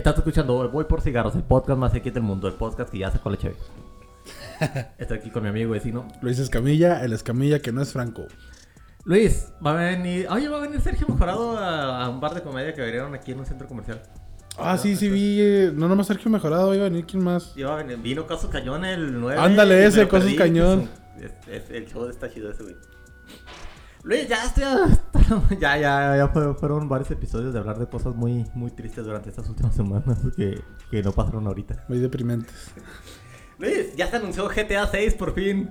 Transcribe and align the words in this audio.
Estás 0.00 0.16
escuchando 0.16 0.66
Voy 0.70 0.84
por 0.84 1.02
Cigarros, 1.02 1.34
el 1.36 1.42
podcast 1.42 1.78
más 1.78 1.94
X 1.94 2.14
del 2.14 2.22
mundo, 2.22 2.48
el 2.48 2.54
podcast 2.54 2.90
que 2.90 2.96
ya 2.96 3.10
sacó 3.10 3.28
la 3.28 3.36
chévere. 3.36 3.60
Estoy 4.98 5.18
aquí 5.18 5.28
con 5.30 5.42
mi 5.42 5.50
amigo 5.50 5.72
vecino. 5.72 6.08
Luis 6.22 6.38
Escamilla, 6.38 7.04
el 7.04 7.12
Escamilla 7.12 7.58
que 7.60 7.70
no 7.70 7.82
es 7.82 7.92
Franco. 7.92 8.22
Luis, 9.04 9.48
va 9.64 9.72
a 9.72 9.90
venir. 9.90 10.26
Oye, 10.30 10.48
va 10.48 10.56
a 10.56 10.60
venir 10.62 10.80
Sergio 10.80 11.06
Mejorado 11.06 11.58
a, 11.58 12.02
a 12.02 12.08
un 12.08 12.18
bar 12.18 12.32
de 12.32 12.40
comedia 12.40 12.72
que 12.72 12.80
abrieron 12.80 13.14
aquí 13.14 13.32
en 13.32 13.40
un 13.40 13.44
centro 13.46 13.68
comercial. 13.68 14.00
Ah, 14.56 14.78
sí, 14.78 14.96
sí 14.96 15.10
vi. 15.10 15.36
eh, 15.38 15.70
no 15.74 15.86
nomás 15.86 16.06
Sergio 16.06 16.30
Mejorado, 16.30 16.74
iba 16.74 16.86
a 16.86 16.88
venir 16.88 17.04
quién 17.04 17.22
más. 17.22 17.52
Iba 17.54 17.74
a 17.74 17.82
venir- 17.82 18.00
vino 18.00 18.26
Caso 18.26 18.48
Cañón 18.48 18.86
el 18.86 19.20
9. 19.20 19.38
Ándale, 19.38 19.74
y 19.74 19.78
me 19.80 19.84
ese, 19.86 20.02
lo 20.04 20.08
Casos 20.08 20.24
perdí, 20.24 20.36
Cañón. 20.38 20.88
pues, 21.18 21.30
es- 21.48 21.64
es- 21.64 21.70
el 21.70 21.86
show 21.86 22.08
está 22.08 22.30
chido 22.32 22.50
ese, 22.50 22.62
güey. 22.62 22.76
Luis, 24.02 24.28
ya 24.28 24.44
estoy. 24.44 24.64
Ya, 25.60 25.76
ya, 25.78 26.16
ya 26.16 26.28
fue- 26.28 26.54
fueron 26.54 26.88
varios 26.88 27.08
episodios 27.12 27.52
de 27.52 27.60
hablar 27.60 27.78
de 27.78 27.86
cosas 27.86 28.16
muy, 28.16 28.44
muy 28.54 28.72
tristes 28.72 29.04
durante 29.04 29.28
estas 29.28 29.48
últimas 29.48 29.74
semanas 29.76 30.18
que, 30.36 30.60
que 30.90 31.02
no 31.04 31.12
pasaron 31.12 31.46
ahorita. 31.46 31.84
Muy 31.88 31.98
deprimentes. 31.98 32.72
Luis, 33.58 33.94
ya 33.94 34.08
se 34.08 34.16
anunció 34.16 34.48
GTA 34.48 34.88
6 34.88 35.14
por 35.14 35.34
fin. 35.34 35.70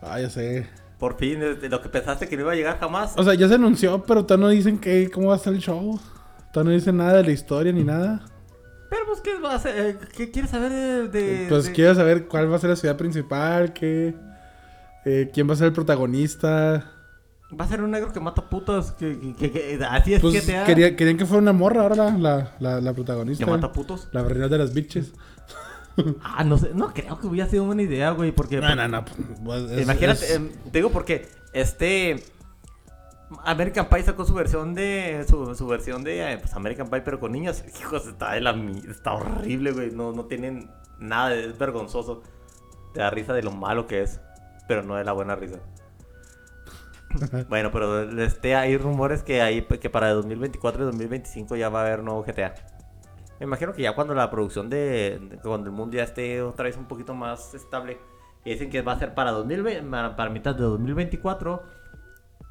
Ah, 0.00 0.20
ya 0.20 0.30
sé. 0.30 0.68
Por 0.98 1.16
fin, 1.16 1.40
lo 1.68 1.82
que 1.82 1.88
pensaste 1.88 2.28
que 2.28 2.36
no 2.36 2.42
iba 2.42 2.52
a 2.52 2.54
llegar 2.54 2.78
jamás. 2.78 3.14
O 3.16 3.24
sea, 3.24 3.34
ya 3.34 3.48
se 3.48 3.54
anunció, 3.54 4.04
pero 4.04 4.24
todavía 4.24 4.46
no 4.46 4.50
dicen 4.50 4.78
que, 4.78 5.10
cómo 5.10 5.28
va 5.28 5.34
a 5.34 5.36
estar 5.38 5.52
el 5.52 5.58
show. 5.60 5.98
Todavía 6.52 6.70
no 6.70 6.76
dicen 6.78 6.96
nada 6.98 7.14
de 7.14 7.24
la 7.24 7.32
historia 7.32 7.72
ni 7.72 7.82
nada. 7.82 8.24
Pero 8.90 9.06
pues, 9.06 9.20
¿qué 9.22 9.40
va 9.40 9.52
a 9.52 9.56
hacer? 9.56 9.74
Eh, 9.76 9.98
¿Qué 10.16 10.30
quieres 10.30 10.52
saber 10.52 10.70
de...? 10.70 11.08
de- 11.08 11.46
Pues 11.48 11.64
de- 11.64 11.72
quiero 11.72 11.94
saber 11.96 12.28
cuál 12.28 12.52
va 12.52 12.56
a 12.56 12.58
ser 12.60 12.70
la 12.70 12.76
ciudad 12.76 12.96
principal, 12.96 13.72
qué, 13.72 14.14
eh, 15.04 15.30
quién 15.34 15.48
va 15.48 15.54
a 15.54 15.56
ser 15.56 15.66
el 15.68 15.72
protagonista. 15.72 16.92
Va 17.60 17.64
a 17.64 17.68
ser 17.68 17.82
un 17.82 17.90
negro 17.90 18.12
que 18.12 18.20
mata 18.20 18.48
putas. 18.48 18.92
Que, 18.92 19.18
que- 19.18 19.34
que- 19.34 19.50
que- 19.78 19.84
así 19.84 20.14
es 20.14 20.20
Pues 20.20 20.42
quería- 20.42 20.96
querían 20.96 21.16
que 21.16 21.26
fuera 21.26 21.42
una 21.42 21.52
morra 21.52 21.82
ahora 21.82 21.94
la, 21.96 22.10
la, 22.18 22.52
la, 22.58 22.80
la 22.80 22.92
protagonista. 22.92 23.44
Que 23.44 23.50
mata 23.50 23.72
putos. 23.72 24.08
La 24.12 24.22
reina 24.22 24.48
de 24.48 24.58
las 24.58 24.74
bitches. 24.74 25.12
Ah, 26.22 26.42
no 26.44 26.58
sé. 26.58 26.70
No 26.74 26.92
creo 26.92 27.18
que 27.20 27.26
hubiera 27.28 27.48
sido 27.48 27.64
buena 27.66 27.82
idea, 27.82 28.10
güey. 28.10 28.32
Porque... 28.32 28.56
No, 28.60 28.74
no, 28.74 28.88
no. 28.88 29.04
pues, 29.44 29.70
es- 29.70 29.82
Imagínate, 29.82 30.24
es- 30.24 30.30
em, 30.32 30.50
te 30.72 30.78
digo 30.78 30.90
porque 30.90 31.28
este 31.52 32.22
American 33.44 33.88
Pie 33.88 34.02
sacó 34.02 34.24
su 34.24 34.34
versión 34.34 34.74
de 34.74 35.24
su, 35.28 35.54
su 35.54 35.66
versión 35.66 36.04
de 36.04 36.32
eh, 36.32 36.38
pues, 36.38 36.52
American 36.54 36.88
Pie 36.88 37.00
pero 37.02 37.20
con 37.20 37.32
niños. 37.32 37.62
Hijos, 37.80 38.06
está 38.06 38.32
de 38.32 38.40
la 38.40 38.50
está 38.90 39.12
horrible, 39.14 39.72
güey. 39.72 39.90
No, 39.92 40.12
no 40.12 40.24
tienen 40.24 40.70
nada, 40.98 41.34
es 41.34 41.56
vergonzoso. 41.58 42.22
Te 42.92 43.00
da 43.00 43.10
risa 43.10 43.32
de 43.32 43.42
lo 43.42 43.50
malo 43.50 43.86
que 43.86 44.02
es, 44.02 44.20
pero 44.68 44.82
no 44.82 44.96
de 44.96 45.04
la 45.04 45.12
buena 45.12 45.34
risa. 45.36 45.58
bueno, 47.48 47.70
pero 47.70 48.02
este 48.22 48.54
hay 48.54 48.76
rumores 48.76 49.22
que 49.22 49.42
hay 49.42 49.62
que 49.62 49.90
para 49.90 50.12
2024 50.12 50.82
y 50.82 50.86
2025 50.86 51.56
ya 51.56 51.68
va 51.68 51.80
a 51.80 51.86
haber 51.86 52.02
nuevo 52.02 52.22
GTA. 52.24 52.54
Me 53.40 53.46
imagino 53.46 53.72
que 53.72 53.82
ya 53.82 53.94
cuando 53.94 54.14
la 54.14 54.30
producción 54.30 54.70
de, 54.70 55.18
de- 55.20 55.38
cuando 55.38 55.68
el 55.68 55.76
mundo 55.76 55.96
ya 55.96 56.04
esté 56.04 56.40
otra 56.42 56.64
vez 56.64 56.76
un 56.76 56.86
poquito 56.86 57.14
más 57.14 57.54
estable, 57.54 57.98
y 58.44 58.50
dicen 58.50 58.70
que 58.70 58.82
va 58.82 58.92
a 58.92 58.98
ser 58.98 59.14
para 59.14 59.32
2020, 59.32 59.82
para, 60.16 60.28
mitad 60.30 60.54
de 60.54 60.62
2024, 60.62 61.62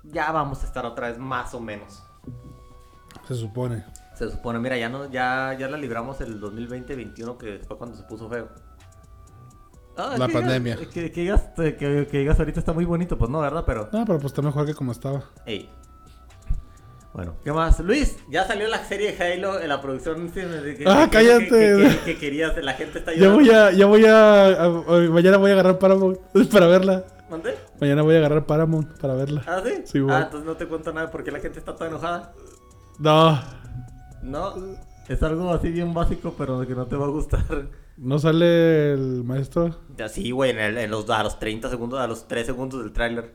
ya 0.04 0.32
vamos 0.32 0.64
a 0.64 0.66
estar 0.66 0.86
otra 0.86 1.08
vez 1.10 1.18
más 1.18 1.54
o 1.54 1.60
menos. 1.60 2.04
Se 3.28 3.36
supone. 3.36 3.86
Se 4.16 4.30
supone, 4.30 4.60
mira, 4.60 4.78
ya 4.78 4.90
no, 4.90 5.10
ya, 5.10 5.56
ya 5.58 5.68
la 5.70 5.78
libramos 5.78 6.20
el 6.22 6.42
2020-21 6.42 7.38
que 7.38 7.62
fue 7.66 7.78
cuando 7.78 7.96
se 7.96 8.04
puso 8.04 8.30
feo. 8.30 8.50
Ah, 9.96 10.16
La 10.18 10.26
que 10.28 10.32
digas- 10.34 10.42
pandemia. 10.42 10.76
que, 10.78 11.12
que 11.12 11.22
digas, 11.22 11.42
que, 11.56 11.76
que 12.10 12.18
digas 12.20 12.40
ahorita 12.40 12.60
está 12.60 12.74
muy 12.74 12.86
bonito, 12.86 13.18
pues 13.18 13.30
no, 13.30 13.40
¿verdad? 13.42 13.64
Pero, 13.66 13.90
No, 13.92 14.06
pero 14.06 14.18
pues 14.20 14.26
está 14.34 14.42
mejor 14.42 14.66
que 14.66 14.74
como 14.74 14.92
estaba. 14.92 15.24
ey. 15.46 15.70
Bueno, 17.14 17.36
¿qué 17.44 17.52
más? 17.54 17.80
Luis, 17.80 18.18
ya 18.28 18.48
salió 18.48 18.68
la 18.68 18.84
serie 18.86 19.12
de 19.14 19.24
Halo 19.36 19.60
en 19.60 19.70
la 19.70 19.80
producción. 19.82 20.32
sí, 20.34 20.40
de- 20.42 20.76
que- 20.76 20.84
Ah, 20.88 21.08
cállate. 21.12 21.48
Que, 21.48 22.00
que- 22.00 22.00
que 22.14 22.18
querías, 22.18 22.58
la 22.64 22.74
gente 22.74 22.98
está 22.98 23.12
Ya 23.14 23.18
llorando. 23.28 23.40
voy 23.40 23.50
a, 23.52 23.72
ya 23.72 23.86
voy 23.86 24.06
a, 24.06 24.46
a- 24.48 24.66
a- 24.66 25.10
mañana 25.12 25.38
voy 25.38 25.52
a 25.52 25.54
agarrar 25.54 25.78
Paramount 25.78 26.18
para 26.52 26.66
verla. 26.66 27.04
¿Mandé? 27.30 27.56
Mañana 27.80 28.02
voy 28.02 28.16
a 28.16 28.18
agarrar 28.18 28.46
Paramount 28.48 28.98
para 29.00 29.14
verla. 29.14 29.44
¿Ah, 29.46 29.62
sí? 29.64 29.84
Sí, 29.86 30.00
ah, 30.00 30.02
güey. 30.02 30.22
entonces 30.24 30.46
no 30.48 30.58
te 30.58 30.68
cuento 30.68 30.92
nada 30.92 31.12
porque 31.12 31.30
la 31.30 31.40
gente 31.40 31.60
está 31.60 31.76
toda 31.76 31.88
enojada. 31.88 32.34
No, 32.98 33.40
No, 34.24 34.56
es 35.08 35.22
algo 35.22 35.52
así 35.54 35.70
bien 35.70 35.94
básico, 35.94 36.34
pero 36.36 36.66
que 36.66 36.74
no 36.74 36.88
te 36.88 36.96
va 36.96 37.06
a 37.06 37.10
gustar. 37.10 37.44
No 37.98 38.20
sale 38.20 38.94
el 38.94 39.24
maestro. 39.24 39.80
Ya 39.98 40.10
sí, 40.10 40.32
güey, 40.32 40.52
en, 40.52 40.60
el- 40.60 40.78
en 40.78 40.92
los, 40.92 41.10
a 41.10 41.24
los 41.24 41.40
30 41.40 41.70
segundos, 41.70 42.00
a 42.00 42.08
los 42.08 42.28
3 42.28 42.46
segundos 42.46 42.82
del 42.82 42.92
tráiler. 42.94 43.34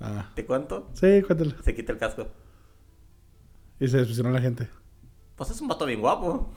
Ah, 0.00 0.30
¿Te 0.34 0.44
cuento? 0.44 0.90
sí, 0.94 1.22
cuéntale. 1.26 1.54
Se 1.62 1.74
quita 1.74 1.92
el 1.92 1.98
casco. 1.98 2.26
Y 3.80 3.88
se 3.88 3.98
decepcionó 3.98 4.30
la 4.30 4.40
gente. 4.40 4.68
Pues 5.36 5.50
es 5.50 5.60
un 5.60 5.68
vato 5.68 5.86
bien 5.86 6.00
guapo. 6.00 6.50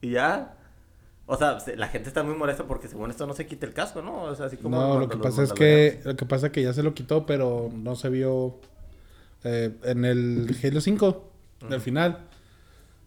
Y 0.00 0.10
ya. 0.10 0.56
O 1.26 1.36
sea, 1.36 1.60
se- 1.60 1.76
la 1.76 1.88
gente 1.88 2.08
está 2.08 2.22
muy 2.22 2.34
molesta 2.36 2.64
porque 2.66 2.88
según 2.88 3.10
esto 3.10 3.26
no 3.26 3.34
se 3.34 3.46
quita 3.46 3.66
el 3.66 3.74
casco, 3.74 4.00
¿no? 4.02 4.22
O 4.22 4.34
sea, 4.34 4.46
así 4.46 4.56
como... 4.56 4.76
No, 4.76 4.98
lo 4.98 5.08
que 5.08 5.18
pasa 5.18 5.42
es 5.42 5.52
que, 5.52 6.00
lo 6.04 6.16
que 6.16 6.24
pasa 6.24 6.46
es 6.46 6.52
que 6.52 6.62
ya 6.62 6.72
se 6.72 6.82
lo 6.82 6.94
quitó, 6.94 7.26
pero 7.26 7.70
no 7.72 7.96
se 7.96 8.08
vio 8.08 8.60
eh, 9.44 9.76
en 9.84 10.04
el 10.04 10.56
Halo 10.62 10.80
5, 10.80 11.30
al 11.70 11.80
final. 11.80 12.26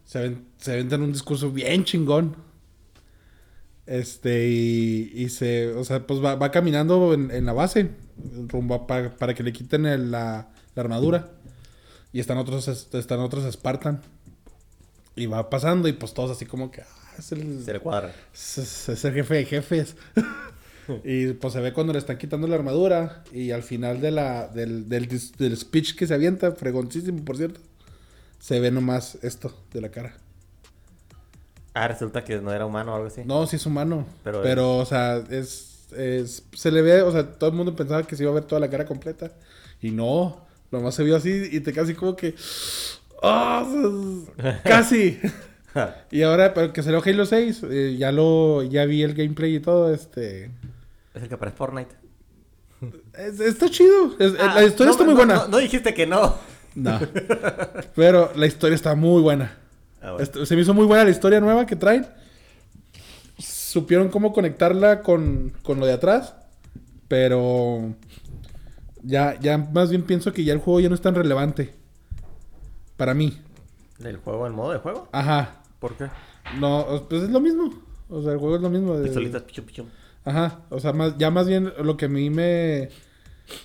Se, 0.04 0.20
ven, 0.20 0.46
se 0.56 0.72
aventan 0.74 1.02
un 1.02 1.12
discurso 1.12 1.50
bien 1.50 1.84
chingón. 1.84 2.36
Este, 3.86 4.48
y, 4.48 5.10
y 5.14 5.28
se, 5.28 5.68
o 5.72 5.84
sea, 5.84 6.06
pues 6.06 6.22
va, 6.24 6.36
va 6.36 6.50
caminando 6.50 7.14
en, 7.14 7.30
en 7.30 7.44
la 7.46 7.52
base, 7.52 7.90
rumbo 8.48 8.74
a- 8.76 8.86
para, 8.86 9.16
para 9.16 9.34
que 9.34 9.42
le 9.42 9.52
quiten 9.52 9.86
el- 9.86 10.10
la, 10.10 10.50
la 10.74 10.82
armadura. 10.82 11.30
Y 12.12 12.20
están 12.20 12.38
otros, 12.38 12.68
es- 12.68 12.88
están 12.94 13.20
otros 13.20 13.50
Spartan. 13.52 14.00
Y 15.16 15.26
va 15.26 15.50
pasando 15.50 15.88
y 15.88 15.92
pues 15.92 16.14
todos 16.14 16.30
así 16.30 16.46
como 16.46 16.70
que, 16.70 16.82
ah, 16.82 16.86
es 17.18 17.32
el, 17.32 17.62
Se 17.64 17.72
le 17.72 17.80
cuadra. 17.80 18.14
es, 18.32 18.58
es- 18.58 18.88
es 18.88 19.04
el 19.04 19.14
jefe 19.14 19.34
de 19.34 19.44
jefes. 19.46 19.96
y 21.04 21.32
pues 21.34 21.52
se 21.52 21.60
ve 21.60 21.72
cuando 21.72 21.92
le 21.92 21.98
están 21.98 22.18
quitando 22.18 22.46
la 22.46 22.54
armadura. 22.54 23.24
Y 23.32 23.50
al 23.50 23.62
final 23.64 24.00
de 24.00 24.10
la, 24.12 24.46
del, 24.48 24.88
del, 24.88 25.08
del 25.08 25.56
speech 25.56 25.96
que 25.96 26.06
se 26.06 26.14
avienta, 26.14 26.52
fregoncísimo 26.52 27.24
por 27.24 27.36
cierto, 27.36 27.60
se 28.38 28.60
ve 28.60 28.70
nomás 28.70 29.18
esto 29.22 29.52
de 29.72 29.80
la 29.80 29.90
cara. 29.90 30.16
Ah, 31.74 31.88
resulta 31.88 32.22
que 32.24 32.38
no 32.40 32.52
era 32.52 32.66
humano 32.66 32.92
o 32.92 32.96
algo 32.96 33.06
así. 33.08 33.22
No, 33.24 33.46
sí 33.46 33.56
es 33.56 33.64
humano. 33.66 34.06
Pero 34.24 34.42
Pero, 34.42 34.76
o 34.78 34.84
sea, 34.84 35.16
es, 35.30 35.88
es. 35.96 36.42
Se 36.54 36.70
le 36.70 36.82
ve, 36.82 37.02
o 37.02 37.10
sea, 37.12 37.26
todo 37.32 37.50
el 37.50 37.56
mundo 37.56 37.74
pensaba 37.74 38.02
que 38.02 38.14
se 38.16 38.22
iba 38.24 38.30
a 38.32 38.34
ver 38.34 38.44
toda 38.44 38.60
la 38.60 38.68
cara 38.70 38.84
completa. 38.84 39.30
Y 39.80 39.90
no, 39.90 40.44
nomás 40.70 40.94
se 40.94 41.02
vio 41.02 41.16
así 41.16 41.48
y 41.50 41.60
te 41.60 41.72
casi 41.72 41.94
como 41.94 42.14
que. 42.14 42.34
¡Ah! 43.22 43.64
¡Casi! 44.64 45.18
y 46.10 46.20
ahora, 46.22 46.52
pero 46.52 46.72
que 46.74 46.82
salió 46.82 47.02
Halo 47.04 47.24
6, 47.24 47.62
eh, 47.70 47.96
ya 47.98 48.12
lo. 48.12 48.62
Ya 48.64 48.84
vi 48.84 49.02
el 49.02 49.14
gameplay 49.14 49.56
y 49.56 49.60
todo, 49.60 49.92
este. 49.94 50.50
Es 51.14 51.22
el 51.22 51.28
que 51.28 51.34
aparece 51.34 51.56
Fortnite. 51.56 51.94
Es- 53.16 53.40
está 53.40 53.70
chido. 53.70 54.14
Es- 54.18 54.34
Ah, 54.38 54.54
la 54.56 54.64
historia 54.64 54.86
no, 54.86 54.92
está 54.92 55.04
muy 55.04 55.14
no, 55.14 55.18
buena. 55.18 55.34
No, 55.36 55.48
no 55.48 55.58
dijiste 55.58 55.94
que 55.94 56.06
no. 56.06 56.36
No. 56.74 56.98
Pero 57.94 58.32
la 58.34 58.46
historia 58.46 58.74
está 58.74 58.94
muy 58.94 59.22
buena. 59.22 59.58
Ah, 60.02 60.12
bueno. 60.12 60.46
Se 60.46 60.56
me 60.56 60.62
hizo 60.62 60.74
muy 60.74 60.84
buena 60.86 61.04
la 61.04 61.10
historia 61.10 61.40
nueva 61.40 61.64
que 61.66 61.76
traen. 61.76 62.06
Supieron 63.38 64.08
cómo 64.08 64.32
conectarla 64.32 65.02
con, 65.02 65.52
con 65.62 65.80
lo 65.80 65.86
de 65.86 65.92
atrás. 65.94 66.34
Pero 67.08 67.94
ya, 69.02 69.38
ya 69.40 69.58
más 69.58 69.90
bien 69.90 70.02
pienso 70.02 70.32
que 70.32 70.44
ya 70.44 70.52
el 70.52 70.58
juego 70.60 70.80
ya 70.80 70.88
no 70.88 70.94
es 70.94 71.00
tan 71.02 71.14
relevante. 71.14 71.74
Para 72.96 73.14
mí. 73.14 73.40
¿Del 73.98 74.16
juego, 74.18 74.46
el 74.46 74.52
modo 74.52 74.72
de 74.72 74.78
juego? 74.78 75.08
Ajá. 75.12 75.62
¿Por 75.78 75.96
qué? 75.96 76.06
No, 76.58 77.06
pues 77.08 77.22
es 77.24 77.30
lo 77.30 77.40
mismo. 77.40 77.72
O 78.08 78.22
sea, 78.22 78.32
el 78.32 78.38
juego 78.38 78.56
es 78.56 78.62
lo 78.62 78.70
mismo. 78.70 78.96
de- 78.96 79.04
Pistolitas, 79.04 79.42
pichum, 79.42 79.64
pichum. 79.64 79.86
Ajá. 80.24 80.60
O 80.70 80.78
sea, 80.80 80.92
más, 80.92 81.16
ya 81.18 81.30
más 81.30 81.46
bien 81.46 81.72
lo 81.82 81.96
que 81.96 82.06
a 82.06 82.08
mí 82.08 82.30
me, 82.30 82.88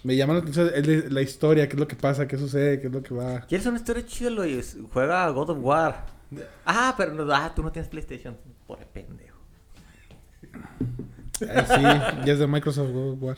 me 0.04 0.16
llama 0.16 0.34
la 0.34 0.40
atención 0.40 0.72
es 0.74 0.86
de- 0.88 1.10
la 1.12 1.22
historia, 1.22 1.68
qué 1.68 1.74
es 1.76 1.80
lo 1.80 1.88
que 1.88 1.96
pasa, 1.96 2.28
qué 2.28 2.38
sucede, 2.38 2.80
qué 2.80 2.88
es 2.88 2.94
lo 2.94 3.04
que 3.04 3.14
va. 3.14 3.42
¿Quieres 3.42 3.68
una 3.68 3.78
historia 3.78 4.06
chida, 4.06 4.30
Luis? 4.30 4.78
Juega 4.94 5.30
God 5.30 5.50
of 5.52 5.58
War. 5.62 6.06
Ah, 6.66 6.94
pero 6.98 7.14
no, 7.14 7.32
ah, 7.34 7.54
tú 7.56 7.64
no 7.64 7.72
tienes 7.72 7.90
PlayStation. 7.90 8.38
Por 8.66 8.80
pendejo. 8.80 9.38
Eh, 11.42 11.64
sí, 11.68 11.82
ya 12.26 12.34
es 12.34 12.40
de 12.40 12.48
Microsoft 12.48 12.90
War. 13.20 13.38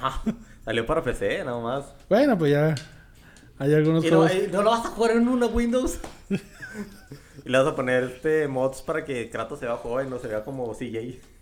Ah, 0.00 0.22
salió 0.64 0.86
para 0.86 1.02
PC, 1.02 1.44
nada 1.44 1.60
más. 1.60 1.84
Bueno, 2.08 2.36
pues 2.38 2.52
ya. 2.52 2.74
Hay 3.58 3.72
algunos 3.74 4.04
¿Y 4.04 4.10
no, 4.10 4.26
eh, 4.26 4.48
no 4.52 4.62
lo 4.62 4.70
vas 4.70 4.84
a 4.86 4.88
jugar 4.88 5.12
en 5.12 5.28
una 5.28 5.46
Windows? 5.46 5.98
y 6.30 7.48
le 7.48 7.58
vas 7.58 7.66
a 7.66 7.76
poner 7.76 8.04
este 8.04 8.48
mods 8.48 8.82
para 8.82 9.04
que 9.04 9.30
Kratos 9.30 9.60
se 9.60 9.66
vea 9.66 9.76
joven, 9.76 10.10
no 10.10 10.18
se 10.18 10.28
vea 10.28 10.44
como 10.44 10.72
CJ. 10.74 10.98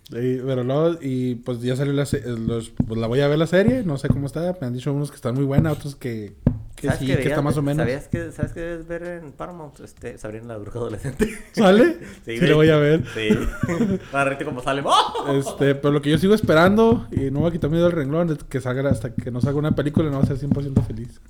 Y, 0.09 0.37
pero 0.39 0.63
luego, 0.63 0.97
y 1.01 1.35
pues 1.35 1.61
ya 1.61 1.75
salió 1.75 1.93
la 1.93 2.05
se- 2.05 2.21
los, 2.27 2.69
pues 2.71 2.99
la 2.99 3.07
voy 3.07 3.21
a 3.21 3.27
ver 3.27 3.37
la 3.39 3.47
serie, 3.47 3.83
no 3.83 3.97
sé 3.97 4.09
cómo 4.09 4.25
está. 4.27 4.55
Me 4.59 4.67
han 4.67 4.73
dicho 4.73 4.91
unos 4.93 5.09
que 5.09 5.15
están 5.15 5.35
muy 5.35 5.45
buena, 5.45 5.71
otros 5.71 5.95
que, 5.95 6.35
que 6.81 6.87
¿Sabes 6.87 6.99
sí, 6.99 7.05
que 7.05 7.29
está 7.29 7.41
más 7.41 7.55
o 7.57 7.61
menos. 7.61 7.77
¿Sabías 7.77 8.07
que, 8.07 8.31
¿Sabes 8.31 8.51
qué 8.53 8.59
debes 8.59 8.87
ver 8.87 9.03
en 9.03 9.31
Paramount? 9.31 9.79
Este, 9.79 10.17
Sabrina 10.17 10.47
la 10.47 10.57
bruja 10.57 10.79
adolescente. 10.79 11.29
¿Sale? 11.53 11.97
Sí, 12.25 12.37
lo 12.37 12.55
voy 12.57 12.69
a 12.69 12.77
ver. 12.77 13.03
Sí. 13.13 13.29
Para 14.11 14.37
como 14.39 14.61
sale. 14.61 14.81
¡Oh! 14.83 15.27
Este, 15.37 15.75
pero 15.75 15.91
lo 15.93 16.01
que 16.01 16.09
yo 16.09 16.17
sigo 16.17 16.33
esperando, 16.33 17.07
y 17.11 17.31
no 17.31 17.39
voy 17.41 17.49
a 17.49 17.51
quitar 17.51 17.69
miedo 17.69 17.85
del 17.85 17.93
renglón, 17.93 18.31
es 18.31 18.43
que 18.43 18.59
salga 18.59 18.89
hasta 18.89 19.13
que 19.13 19.31
no 19.31 19.39
salga 19.41 19.59
una 19.59 19.73
película, 19.75 20.09
no 20.09 20.17
va 20.17 20.23
a 20.23 20.27
ser 20.27 20.37
100% 20.37 20.85
feliz. 20.85 21.21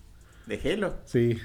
De 0.48 0.60
Halo. 0.74 0.96
Sí. 1.06 1.38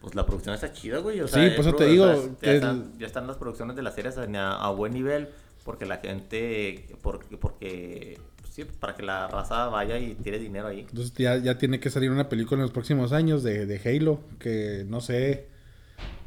Pues 0.00 0.14
la 0.14 0.24
producción 0.26 0.54
está 0.54 0.72
chida, 0.72 0.98
güey. 0.98 1.20
O 1.20 1.28
Sí, 1.28 1.34
sea, 1.34 1.50
por 1.56 1.60
eso 1.60 1.70
es 1.70 1.76
te 1.76 1.84
digo 1.86 2.04
o 2.04 2.14
sea, 2.14 2.22
ya, 2.24 2.38
que 2.40 2.54
están, 2.56 2.76
el- 2.94 2.98
ya 2.98 3.06
están 3.06 3.26
las 3.26 3.36
producciones 3.36 3.76
de 3.76 3.82
las 3.82 3.94
series 3.94 4.16
a, 4.18 4.52
a 4.56 4.70
buen 4.70 4.92
nivel. 4.92 5.28
Porque 5.64 5.84
la 5.84 5.98
gente. 5.98 6.86
Porque. 7.02 7.36
porque 7.36 8.18
sí, 8.64 8.70
para 8.78 8.94
que 8.94 9.02
la 9.02 9.28
raza 9.28 9.66
vaya 9.66 9.98
y 9.98 10.14
tire 10.14 10.38
dinero 10.38 10.68
ahí. 10.68 10.80
Entonces 10.80 11.12
ya, 11.14 11.36
ya 11.36 11.58
tiene 11.58 11.80
que 11.80 11.90
salir 11.90 12.10
una 12.10 12.28
película 12.28 12.56
en 12.58 12.62
los 12.62 12.72
próximos 12.72 13.12
años 13.12 13.42
de, 13.42 13.66
de 13.66 13.80
Halo, 13.84 14.20
que 14.38 14.84
no 14.88 15.00
sé, 15.00 15.48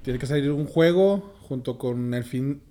tiene 0.01 0.19
que 0.19 0.25
salir 0.25 0.51
un 0.51 0.65
juego 0.65 1.33
junto 1.41 1.77
con 1.77 2.13
el 2.13 2.23
fin, 2.23 2.61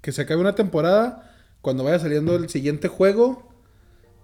que 0.00 0.12
se 0.12 0.22
acabe 0.22 0.40
una 0.40 0.54
temporada, 0.54 1.34
cuando 1.60 1.84
vaya 1.84 1.98
saliendo 1.98 2.36
el 2.36 2.48
siguiente 2.48 2.88
juego 2.88 3.50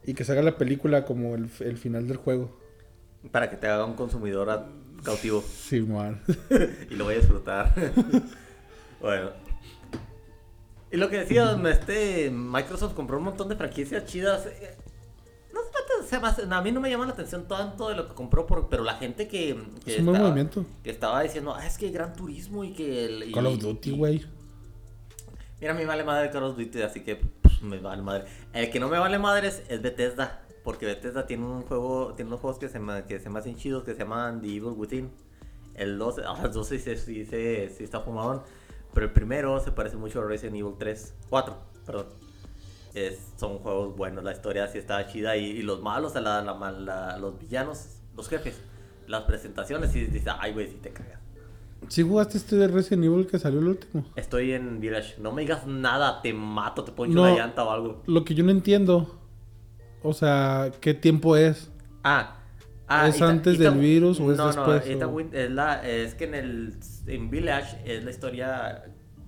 y 0.04 0.14
que 0.14 0.24
se 0.24 0.32
haga 0.32 0.42
la 0.42 0.56
película 0.58 1.04
como 1.04 1.34
el, 1.34 1.50
el 1.60 1.76
final 1.78 2.06
del 2.08 2.16
juego. 2.18 2.56
Para 3.30 3.48
que 3.50 3.56
te 3.56 3.66
haga 3.66 3.84
un 3.84 3.94
consumidor 3.94 4.50
a- 4.50 4.66
cautivo. 5.02 5.42
Sí, 5.42 5.80
man. 5.80 6.20
y 6.90 6.94
lo 6.94 7.04
voy 7.04 7.14
a 7.14 7.18
disfrutar. 7.18 7.74
bueno. 9.00 9.30
Y 10.90 10.96
lo 10.96 11.10
que 11.10 11.18
decía, 11.18 11.58
este 11.70 12.30
Microsoft 12.30 12.94
compró 12.94 13.18
un 13.18 13.24
montón 13.24 13.48
de 13.48 13.56
franquicias 13.56 14.04
chidas. 14.04 14.46
Se 16.34 16.42
a 16.54 16.60
mí 16.60 16.72
no 16.72 16.80
me 16.80 16.90
llama 16.90 17.06
la 17.06 17.12
atención 17.12 17.46
tanto 17.48 17.88
de 17.88 17.96
lo 17.96 18.08
que 18.08 18.14
compró, 18.14 18.46
por- 18.46 18.68
pero 18.68 18.82
la 18.84 18.94
gente 18.94 19.26
que, 19.28 19.56
que 19.84 19.92
Es 19.94 19.98
un 20.00 20.06
buen 20.06 20.16
estaba- 20.16 20.18
movimiento. 20.30 20.64
que 20.82 20.90
estaba 20.90 21.22
diciendo, 21.22 21.54
ah, 21.54 21.66
es 21.66 21.76
que 21.78 21.90
Gran 21.90 22.14
Turismo 22.14 22.64
y 22.64 22.72
que 22.72 23.04
el... 23.06 23.22
y- 23.30 23.32
Call 23.32 23.46
of 23.46 23.58
Duty, 23.58 23.90
güey. 23.92 24.24
Mira, 25.60 25.72
a 25.72 25.76
mí 25.76 25.82
me 25.82 25.86
vale 25.86 26.04
madre 26.04 26.30
Call 26.30 26.44
of 26.44 26.56
Duty, 26.56 26.82
así 26.82 27.00
que 27.00 27.16
pues, 27.16 27.62
me 27.62 27.78
vale 27.78 28.02
madre. 28.02 28.24
El 28.52 28.70
que 28.70 28.80
no 28.80 28.88
me 28.88 28.98
vale 28.98 29.18
madre 29.18 29.48
es, 29.48 29.62
es 29.68 29.80
Bethesda, 29.80 30.42
porque 30.62 30.86
Bethesda 30.86 31.26
tiene 31.26 31.44
un 31.44 31.62
juego, 31.62 32.12
tiene 32.14 32.28
unos 32.28 32.40
juegos 32.40 32.58
que 32.58 32.68
se 32.68 32.78
me, 32.78 33.04
que 33.04 33.18
se 33.20 33.30
me 33.30 33.38
hacen 33.38 33.56
chidos, 33.56 33.84
que 33.84 33.92
se 33.94 34.00
llaman 34.00 34.40
The 34.40 34.48
Evil 34.48 34.72
Within. 34.76 35.10
El 35.74 35.98
2, 35.98 36.20
ah, 36.26 36.40
el 36.44 36.52
2 36.52 36.66
sí, 36.68 36.78
sí, 36.78 36.96
sí, 36.96 37.24
sí, 37.24 37.68
sí 37.76 37.84
está 37.84 38.00
fumadón, 38.00 38.42
pero 38.92 39.06
el 39.06 39.12
primero 39.12 39.58
se 39.60 39.72
parece 39.72 39.96
mucho 39.96 40.20
a 40.20 40.24
Resident 40.24 40.56
Evil 40.56 40.74
3, 40.78 41.14
4, 41.30 41.56
perdón. 41.86 42.06
Es, 42.94 43.32
son 43.36 43.58
juegos 43.58 43.96
buenos, 43.96 44.22
la 44.22 44.32
historia 44.32 44.68
sí 44.68 44.78
está 44.78 45.04
chida 45.08 45.36
y, 45.36 45.44
y 45.46 45.62
los 45.62 45.82
malos, 45.82 46.14
la, 46.14 46.42
la, 46.42 46.70
la- 46.72 47.18
los 47.18 47.38
villanos, 47.38 48.00
los 48.16 48.28
jefes, 48.28 48.60
las 49.08 49.22
presentaciones, 49.24 49.94
y 49.96 50.06
dices, 50.06 50.32
ay 50.38 50.52
güey, 50.52 50.68
si 50.68 50.76
te 50.76 50.90
cagas. 50.90 51.18
¿Sí 51.88 52.02
jugaste 52.02 52.38
este 52.38 52.56
de 52.56 52.68
Resident 52.68 53.04
Evil 53.04 53.26
que 53.26 53.38
salió 53.38 53.58
el 53.58 53.66
último? 53.68 54.06
Estoy 54.16 54.52
en 54.52 54.80
Village, 54.80 55.16
no 55.20 55.32
me 55.32 55.42
digas 55.42 55.66
nada, 55.66 56.22
te 56.22 56.32
mato, 56.32 56.84
te 56.84 56.92
poncho 56.92 57.14
No. 57.14 57.22
una 57.24 57.34
llanta 57.36 57.64
o 57.64 57.70
algo. 57.70 58.02
Lo 58.06 58.24
que 58.24 58.34
yo 58.34 58.44
no 58.44 58.52
entiendo, 58.52 59.20
o 60.02 60.12
sea, 60.14 60.70
¿qué 60.80 60.94
tiempo 60.94 61.36
es? 61.36 61.70
Ah, 62.04 62.36
ah, 62.86 63.08
¿Es 63.08 63.16
Ita- 63.16 63.28
antes 63.28 63.56
Ita- 63.56 63.70
del 63.70 63.80
virus 63.80 64.20
o 64.20 64.30
es 64.30 64.38
no, 64.38 64.46
después, 64.46 64.86
No, 64.86 64.92
Ita 64.92 65.06
o? 65.08 65.20
Es, 65.20 65.50
la, 65.50 65.86
es 65.86 66.14
que 66.14 66.24
en 66.24 66.34
el 66.36 66.76
en 67.08 67.28
Village 67.28 67.76
es 67.84 68.04
la 68.04 68.10
historia. 68.12 68.84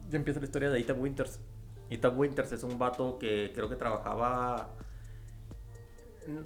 Ya 0.08 0.16
empieza 0.16 0.38
la 0.38 0.46
historia 0.46 0.70
de 0.70 0.78
Ethan 0.78 1.00
Winters. 1.00 1.40
Ethan 1.90 2.18
Winters 2.18 2.52
es 2.52 2.62
un 2.62 2.78
vato 2.78 3.18
que 3.18 3.52
creo 3.54 3.68
que 3.68 3.76
trabajaba. 3.76 4.70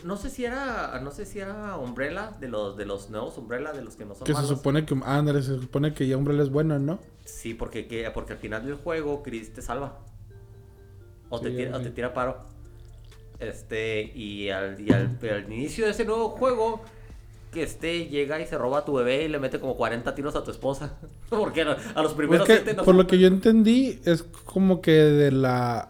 No 0.05 0.17
sé 0.19 0.29
si 0.29 0.45
era. 0.45 1.01
No 1.01 1.11
sé 1.11 1.25
si 1.25 1.39
era 1.41 1.77
Umbrella 1.79 2.33
de 2.39 2.49
los 2.49 2.77
de 2.77 2.85
los 2.85 3.09
nuevos 3.09 3.39
Umbrella, 3.39 3.73
de 3.73 3.83
los 3.83 3.97
que 3.97 4.05
no 4.05 4.15
son 4.15 4.27
Que 4.27 4.35
se 4.35 4.47
supone 4.47 4.85
que, 4.85 4.95
ándale, 5.05 5.41
se 5.43 5.59
supone 5.59 5.95
que 5.95 6.07
ya 6.07 6.17
Umbrella 6.19 6.43
es 6.43 6.51
buena, 6.51 6.79
¿no? 6.79 6.99
Sí, 7.25 7.55
porque, 7.55 7.87
que, 7.87 8.11
porque 8.11 8.35
al 8.35 8.39
final 8.39 8.65
del 8.67 8.75
juego 8.75 9.23
Chris 9.23 9.53
te 9.55 9.63
salva. 9.63 9.99
O, 11.31 11.39
Sí, 11.39 11.45
te, 11.45 11.51
tira, 11.53 11.71
ya 11.71 11.77
o 11.77 11.79
vi. 11.79 11.85
te 11.85 11.91
tira 11.93 12.13
paro. 12.13 12.45
Este, 13.39 14.03
y 14.15 14.51
al, 14.51 14.79
y 14.79 14.93
al, 14.93 15.19
al 15.23 15.51
inicio 15.51 15.87
de 15.87 15.93
ese 15.93 16.05
nuevo 16.05 16.29
juego, 16.31 16.83
que 17.53 17.63
este 17.65 18.07
llega 18.07 18.41
y 18.41 18.47
se 18.47 18.57
roba 18.57 18.79
a 18.79 18.85
tu 18.85 18.93
bebé 18.95 19.25
y 19.25 19.29
le 19.29 19.39
mete 19.39 19.59
como 19.61 19.77
40 19.77 20.15
tiros 20.15 20.37
a 20.37 20.45
tu 20.45 20.51
esposa. 20.51 20.99
Porque 21.31 21.63
a 21.63 21.77
a 21.95 22.03
los 22.03 22.13
Es 22.13 22.17
primeros 22.17 22.47
que, 22.47 22.57
siete 22.57 22.75
no 22.75 22.85
por 22.85 22.95
se- 22.95 22.99
lo 23.03 23.07
que 23.07 23.19
yo 23.19 23.27
entendí, 23.29 23.99
es 24.05 24.23
como 24.23 24.81
que 24.81 24.93
de 24.93 25.33
la... 25.33 25.89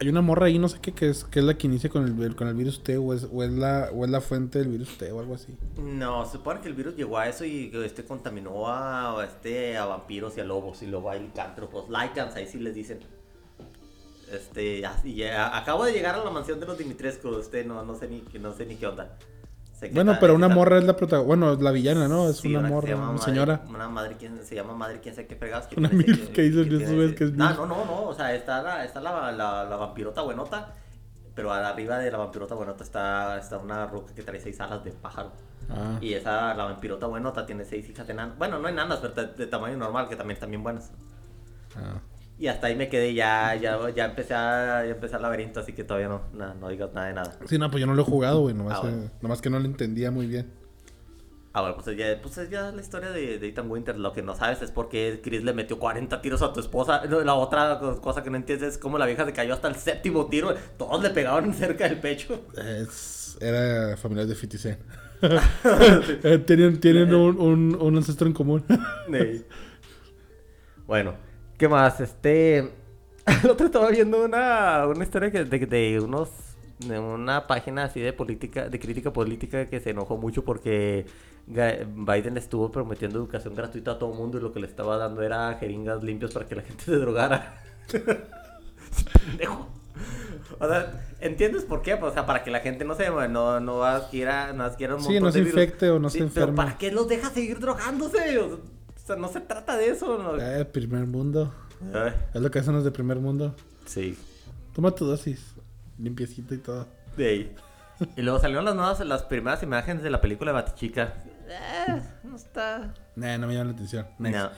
Hay 0.00 0.08
una 0.08 0.22
morra 0.22 0.46
ahí, 0.46 0.58
no 0.58 0.68
sé 0.68 0.80
qué, 0.80 0.92
que 0.92 1.08
es, 1.08 1.24
que 1.24 1.38
es 1.38 1.44
la 1.44 1.54
que 1.56 1.66
inicia 1.68 1.88
con 1.88 2.04
el, 2.22 2.34
con 2.36 2.48
el 2.48 2.54
virus 2.54 2.82
T, 2.82 2.96
o 2.98 3.14
es, 3.14 3.28
o, 3.32 3.42
es 3.44 3.52
la, 3.52 3.90
o 3.94 4.04
es 4.04 4.10
la 4.10 4.20
fuente 4.20 4.58
del 4.58 4.68
virus 4.68 4.98
T, 4.98 5.10
o 5.12 5.20
algo 5.20 5.34
así. 5.34 5.56
No, 5.78 6.26
se 6.26 6.32
supone 6.32 6.60
que 6.60 6.68
el 6.68 6.74
virus 6.74 6.96
llegó 6.96 7.16
a 7.16 7.28
eso 7.28 7.44
y 7.44 7.70
este 7.84 8.04
contaminó 8.04 8.68
a, 8.68 9.24
este, 9.24 9.76
a 9.76 9.86
vampiros 9.86 10.36
y 10.36 10.40
a 10.40 10.44
lobos 10.44 10.82
y 10.82 10.86
luego 10.88 11.10
a 11.10 11.14
licántropos. 11.14 11.88
Lycans, 11.88 12.34
ahí 12.34 12.46
sí 12.46 12.58
les 12.58 12.74
dicen. 12.74 12.98
Este, 14.32 14.80
ya- 15.04 15.56
acabo 15.56 15.84
de 15.84 15.92
llegar 15.92 16.16
a 16.16 16.24
la 16.24 16.30
mansión 16.30 16.58
de 16.58 16.66
los 16.66 16.76
Dimitrescu, 16.76 17.38
este, 17.38 17.64
no, 17.64 17.84
no 17.84 17.94
sé 17.94 18.08
ni, 18.08 18.22
no 18.40 18.52
sé 18.52 18.66
ni 18.66 18.74
qué 18.74 18.88
onda. 18.88 19.16
Sé 19.84 19.90
que 19.90 19.94
Bueno, 19.94 20.16
pero 20.20 20.34
una 20.34 20.48
morra 20.48 20.78
es 20.78 20.84
la 20.84 20.96
protagonista, 20.96 21.26
bueno, 21.26 21.52
es 21.52 21.60
la 21.60 21.70
villana, 21.70 22.08
¿no? 22.08 22.28
Es 22.28 22.38
Sí, 22.38 22.48
una 22.54 22.60
que 22.60 22.66
se 22.68 22.72
morra, 22.74 22.88
llama 22.88 23.02
una 23.04 23.12
madre- 23.12 23.24
señora. 23.24 23.60
Una 23.68 23.88
madre, 23.88 24.16
¿quién 24.18 24.44
se 24.44 24.54
llama 24.54 24.72
madre? 24.74 25.00
¿Quién 25.00 25.14
sabe 25.14 25.26
qué 25.26 25.36
fregados? 25.36 25.66
que 25.66 25.78
Una 25.78 25.88
milf 25.90 26.28
que 26.30 26.42
dices, 26.42 26.66
sabes 26.66 26.90
ese- 26.90 27.14
que 27.14 27.24
es 27.24 27.32
No, 27.32 27.44
milf. 27.46 27.58
no, 27.58 27.66
no, 27.66 27.84
no, 27.84 28.02
o 28.04 28.14
sea, 28.14 28.34
está 28.34 28.62
la, 28.62 28.84
está 28.84 29.00
la, 29.00 29.30
la, 29.32 29.64
la 29.64 29.76
vampirota 29.76 30.22
buenota, 30.22 30.72
pero 31.34 31.52
arriba 31.52 31.98
de 31.98 32.10
la 32.10 32.18
vampirota 32.18 32.54
buenota 32.54 32.82
está, 32.84 33.38
está 33.38 33.58
una 33.58 33.86
roca 33.86 34.14
que 34.14 34.22
trae 34.22 34.40
seis 34.40 34.58
alas 34.60 34.82
de 34.84 34.92
pájaro. 34.92 35.32
Ah, 35.70 35.98
Y 36.00 36.14
esa, 36.14 36.54
la 36.54 36.64
vampirota 36.64 37.06
buenota, 37.06 37.44
tiene 37.46 37.64
seis 37.64 37.88
hijas 37.88 38.08
enanas. 38.08 38.38
Bueno, 38.38 38.58
no 38.58 38.68
enanas, 38.68 38.98
pero 39.00 39.14
de, 39.14 39.26
de 39.34 39.46
tamaño 39.46 39.76
normal, 39.76 40.08
que 40.08 40.16
también 40.16 40.34
están 40.36 40.50
bien 40.50 40.62
buenas. 40.62 40.90
ah. 41.76 42.00
Y 42.38 42.48
hasta 42.48 42.66
ahí 42.66 42.74
me 42.74 42.88
quedé, 42.88 43.14
ya, 43.14 43.54
ya, 43.54 43.78
ya 43.90 44.06
empecé 44.06 44.34
a, 44.34 44.84
ya 44.84 44.90
empecé 44.92 45.16
el 45.16 45.22
laberinto, 45.22 45.60
así 45.60 45.72
que 45.72 45.84
todavía 45.84 46.08
no, 46.08 46.22
no, 46.32 46.52
no 46.54 46.68
digas 46.68 46.92
nada 46.92 47.06
de 47.06 47.14
nada. 47.14 47.38
Sí, 47.46 47.58
no, 47.58 47.70
pues 47.70 47.80
yo 47.80 47.86
no 47.86 47.94
lo 47.94 48.02
he 48.02 48.04
jugado, 48.04 48.40
güey, 48.40 48.54
nomás, 48.54 48.78
Ah, 48.78 48.80
bueno. 48.82 49.04
eh, 49.04 49.10
nomás 49.22 49.40
que 49.40 49.50
no 49.50 49.58
lo 49.60 49.66
entendía 49.66 50.10
muy 50.10 50.26
bien. 50.26 50.50
Ah, 51.52 51.60
bueno, 51.60 51.76
pues 51.76 51.96
ya, 51.96 52.20
pues 52.20 52.36
es 52.38 52.50
ya 52.50 52.72
la 52.72 52.82
historia 52.82 53.10
de, 53.10 53.38
de 53.38 53.46
Ethan 53.48 53.70
Winter. 53.70 53.96
Lo 53.96 54.12
que 54.12 54.22
no 54.22 54.34
sabes 54.34 54.60
es 54.62 54.72
por 54.72 54.88
qué 54.88 55.20
Chris 55.22 55.44
le 55.44 55.52
metió 55.52 55.78
40 55.78 56.20
tiros 56.20 56.42
a 56.42 56.52
tu 56.52 56.58
esposa. 56.58 57.04
La 57.04 57.34
otra 57.34 57.78
cosa 58.02 58.24
que 58.24 58.30
no 58.30 58.36
entiendes 58.36 58.70
es 58.74 58.78
cómo 58.78 58.98
la 58.98 59.06
vieja 59.06 59.24
se 59.24 59.32
cayó 59.32 59.54
hasta 59.54 59.68
el 59.68 59.76
séptimo 59.76 60.26
tiro. 60.26 60.52
Todos 60.76 61.00
le 61.00 61.10
pegaban 61.10 61.54
cerca 61.54 61.88
del 61.88 62.00
pecho. 62.00 62.40
Es, 62.56 63.38
era 63.40 63.96
familiar 63.96 64.26
de 64.26 64.34
50 64.34 64.58
Cent. 64.58 64.80
Eh, 66.24 66.38
tienen 66.38 66.80
tienen 66.80 67.14
un, 67.14 67.38
un, 67.40 67.76
un 67.80 67.96
ancestro 67.96 68.26
en 68.26 68.32
común. 68.32 68.64
Sí. 68.68 69.44
Bueno, 70.88 71.14
¿qué 71.58 71.68
más? 71.68 72.00
Este. 72.00 72.58
El 73.44 73.50
otro 73.50 73.66
estaba 73.66 73.88
viendo 73.90 74.24
una, 74.24 74.86
una 74.86 75.02
historia 75.04 75.30
que, 75.30 75.44
de, 75.44 75.58
de 75.66 76.00
unos. 76.00 76.30
De 76.78 76.98
una 76.98 77.46
página 77.46 77.84
así 77.84 78.00
de 78.00 78.12
política, 78.12 78.68
de 78.68 78.80
crítica 78.80 79.12
política 79.12 79.68
que 79.70 79.78
se 79.80 79.90
enojó 79.90 80.16
mucho 80.16 80.44
porque 80.44 81.06
Biden 81.46 82.36
estuvo 82.36 82.70
prometiendo 82.72 83.18
educación 83.20 83.54
gratuita 83.54 83.92
a 83.92 83.98
todo 83.98 84.10
el 84.12 84.18
mundo 84.18 84.38
y 84.38 84.40
lo 84.42 84.52
que 84.52 84.58
le 84.58 84.66
estaba 84.66 84.96
dando 84.98 85.22
era 85.22 85.54
jeringas 85.54 86.02
limpias 86.02 86.32
para 86.32 86.46
que 86.48 86.56
la 86.56 86.62
gente 86.62 86.84
se 86.86 86.96
drogara. 86.96 87.62
Pendejo. 89.24 89.68
O 90.58 90.68
sea, 90.68 91.00
¿entiendes 91.20 91.64
por 91.64 91.82
qué? 91.82 91.96
Pues, 91.96 92.10
o 92.10 92.14
sea, 92.14 92.26
para 92.26 92.42
que 92.42 92.50
la 92.50 92.60
gente 92.60 92.84
no 92.84 92.94
se 92.94 93.08
no, 93.10 93.60
no 93.60 93.84
adquiera, 93.84 94.52
no 94.52 94.64
adquiera 94.64 94.96
un 94.96 95.02
Sí, 95.02 95.04
montón 95.04 95.22
no 95.22 95.32
se 95.32 95.38
de 95.38 95.44
virus. 95.44 95.66
infecte 95.66 95.90
o 95.90 95.98
no 95.98 96.10
se 96.10 96.24
Pero 96.32 96.48
enferme. 96.48 96.56
¿para 96.56 96.76
qué 96.78 96.90
los 96.92 97.08
deja 97.08 97.30
seguir 97.30 97.58
drogándose? 97.60 98.38
O 98.38 98.48
sea, 98.48 98.58
no 99.18 99.28
se 99.28 99.40
trata 99.40 99.76
de 99.76 99.88
eso. 99.88 100.18
¿no? 100.18 100.38
Eh, 100.40 100.64
primer 100.64 101.06
mundo. 101.06 101.52
Ay, 101.92 102.12
Es 102.32 102.40
lo 102.40 102.50
que 102.50 102.58
hacen 102.60 102.74
los 102.74 102.84
de 102.84 102.90
primer 102.90 103.18
mundo. 103.18 103.54
sí, 103.86 104.16
Toma 104.74 104.90
tu 104.92 105.04
dosis. 105.06 105.54
Limpiecita 105.98 106.54
y 106.54 106.58
todo. 106.58 106.88
de 107.16 107.28
ahí. 107.28 107.54
Y 108.16 108.22
luego 108.22 108.40
salieron 108.40 108.64
las 108.64 108.74
nuevas, 108.74 108.98
las 109.06 109.22
primeras 109.22 109.62
imágenes 109.62 110.02
de 110.02 110.10
la 110.10 110.20
película 110.20 110.50
de 110.50 110.54
Batichica. 110.54 111.14
Eh, 111.46 112.02
no 112.24 112.34
está. 112.34 112.92
Nah, 113.14 113.38
no 113.38 113.46
me 113.46 113.54
llama 113.54 113.66
la 113.66 113.72
atención. 113.74 114.06
Next. 114.18 114.40
No, 114.40 114.50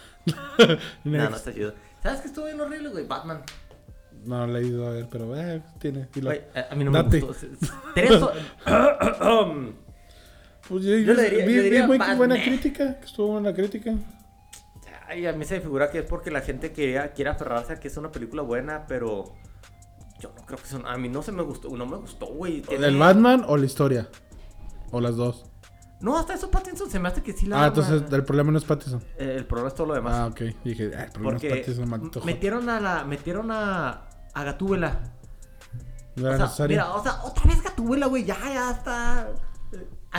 Next. 0.64 0.80
no, 1.04 1.30
no 1.30 1.36
está 1.36 1.52
chido. 1.52 1.74
¿Sabes 2.02 2.20
qué 2.22 2.28
estuvo 2.28 2.46
bien 2.46 2.58
horrible, 2.60 2.88
güey? 2.88 3.06
Batman. 3.06 3.42
No 4.24 4.46
lo 4.46 4.56
he 4.56 4.64
ido 4.66 4.86
a 4.86 4.90
ver, 4.90 5.06
pero 5.10 5.36
eh, 5.36 5.62
tiene. 5.78 6.08
y 6.14 6.20
lo- 6.22 6.30
Güey, 6.30 6.40
a, 6.54 6.72
a 6.72 6.74
mí 6.74 6.84
no 6.84 6.90
me 6.92 7.02
Date. 7.02 7.20
gustó. 7.20 7.46
Tres 7.94 8.10
Pues 10.68 10.82
yo, 10.84 10.96
Yo 10.98 11.14
le 11.14 11.22
diría- 11.30 11.46
vi, 11.46 11.54
yo 11.56 11.62
vi 11.88 11.98
muy 11.98 11.98
buena 12.16 12.42
crítica. 12.42 12.98
que 12.98 13.04
Estuvo 13.06 13.32
buena 13.32 13.52
crítica. 13.54 13.94
Ay, 15.08 15.26
a 15.26 15.32
mí 15.32 15.44
se 15.44 15.54
me 15.56 15.60
figura 15.60 15.90
que 15.90 16.00
es 16.00 16.04
porque 16.04 16.30
la 16.30 16.40
gente 16.40 16.72
quería, 16.72 17.12
quiere 17.12 17.30
aferrarse 17.30 17.75
a 17.75 17.76
que 17.80 17.88
es 17.88 17.96
una 17.96 18.10
película 18.10 18.42
buena, 18.42 18.86
pero 18.86 19.34
yo 20.18 20.32
no 20.36 20.44
creo 20.46 20.58
que 20.58 20.66
son. 20.66 20.86
A 20.86 20.96
mí 20.96 21.08
no 21.08 21.22
se 21.22 21.32
me 21.32 21.42
gustó, 21.42 21.68
no 21.76 21.86
me 21.86 21.96
gustó, 21.96 22.26
güey. 22.26 22.62
Tiene- 22.62 22.86
¿El 22.86 22.98
Batman 22.98 23.44
o 23.46 23.56
la 23.56 23.66
historia? 23.66 24.08
O 24.90 25.00
las 25.00 25.16
dos. 25.16 25.44
No, 26.00 26.18
hasta 26.18 26.34
eso 26.34 26.50
Pattinson 26.50 26.90
se 26.90 26.98
me 26.98 27.08
hace 27.08 27.22
que 27.22 27.32
sí 27.32 27.46
la. 27.46 27.64
Ah, 27.64 27.66
entonces 27.68 28.02
el 28.12 28.25
problema 28.25 28.50
no 28.52 28.58
es 28.58 28.64
Pattinson. 28.64 29.02
Eh, 29.18 29.34
el 29.38 29.46
problema 29.46 29.68
es 29.68 29.75
todo 29.75 29.86
lo 29.88 29.94
demás. 29.94 30.14
Ah, 30.14 30.26
ok. 30.26 30.40
Dije, 30.64 30.90
ah, 30.96 31.04
el 31.04 31.10
problema 31.12 31.36
es 31.36 31.42
porque 31.42 31.48
Pattinson, 31.60 31.88
maldito 31.88 32.20
metieron 32.25 32.68
a 32.68 32.80
la. 32.80 33.04
Metieron 33.04 33.50
a. 33.50 34.02
A 34.34 34.44
Gatúbela. 34.44 35.00
No 36.16 36.28
O 36.28 36.30
sea, 36.30 36.38
necesario. 36.38 36.76
mira, 36.76 36.94
o 36.94 37.02
sea, 37.02 37.22
otra 37.25 37.44
vez 37.44 37.62
Gatúbela, 37.62 38.06
güey, 38.06 38.25
ya, 38.25 38.36
ya 38.52 38.70
está. 38.70 39.28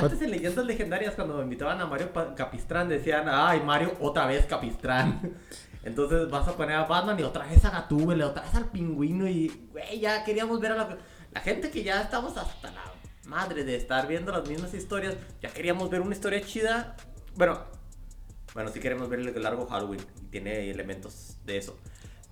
Antes 0.06 0.22
en 0.22 0.32
leyendas 0.32 0.66
legendarias, 0.66 1.16
cuando 1.16 1.42
invitaban 1.42 1.80
a 1.82 1.86
Mario 1.86 2.12
Capistrán, 2.36 2.90
decían, 2.90 3.26
ay, 3.30 3.62
Mario, 3.66 3.94
otra 4.00 4.26
vez 4.26 4.46
Capistrán. 4.46 5.20
Entonces 5.84 6.30
vas 6.30 6.48
a 6.48 6.54
poner 6.54 6.76
a 6.76 6.84
Batman 6.86 7.20
y 7.20 7.24
otra 7.24 7.46
vez 7.46 7.64
a 7.64 7.70
Gatúbela, 7.70 8.28
otra 8.28 8.44
vez 8.44 8.56
al 8.56 8.66
pingüino 8.66 9.28
y, 9.28 9.70
güey, 9.72 10.00
ya 10.00 10.24
queríamos 10.26 10.60
ver 10.60 10.74
a 10.74 10.76
la, 10.76 10.98
la 11.32 11.42
gente 11.42 11.70
que 11.72 11.84
ya 11.84 12.02
estamos 12.02 12.36
hasta 12.36 12.72
la 12.72 12.84
madre 13.26 13.64
de 13.64 13.76
estar 13.76 14.08
viendo 14.08 14.32
las 14.32 14.48
mismas 14.48 14.74
historias. 14.74 15.16
Ya 15.42 15.50
queríamos 15.50 15.90
ver 15.90 16.02
una 16.02 16.14
historia 16.14 16.42
chida. 16.42 16.96
Bueno, 17.36 17.60
Bueno, 18.54 18.70
sí 18.72 18.80
queremos 18.80 19.08
ver 19.08 19.20
el 19.20 19.44
largo 19.44 19.68
Halloween 19.68 20.02
y 20.22 20.26
tiene 20.26 20.70
elementos 20.70 21.38
de 21.46 21.58
eso. 21.58 21.78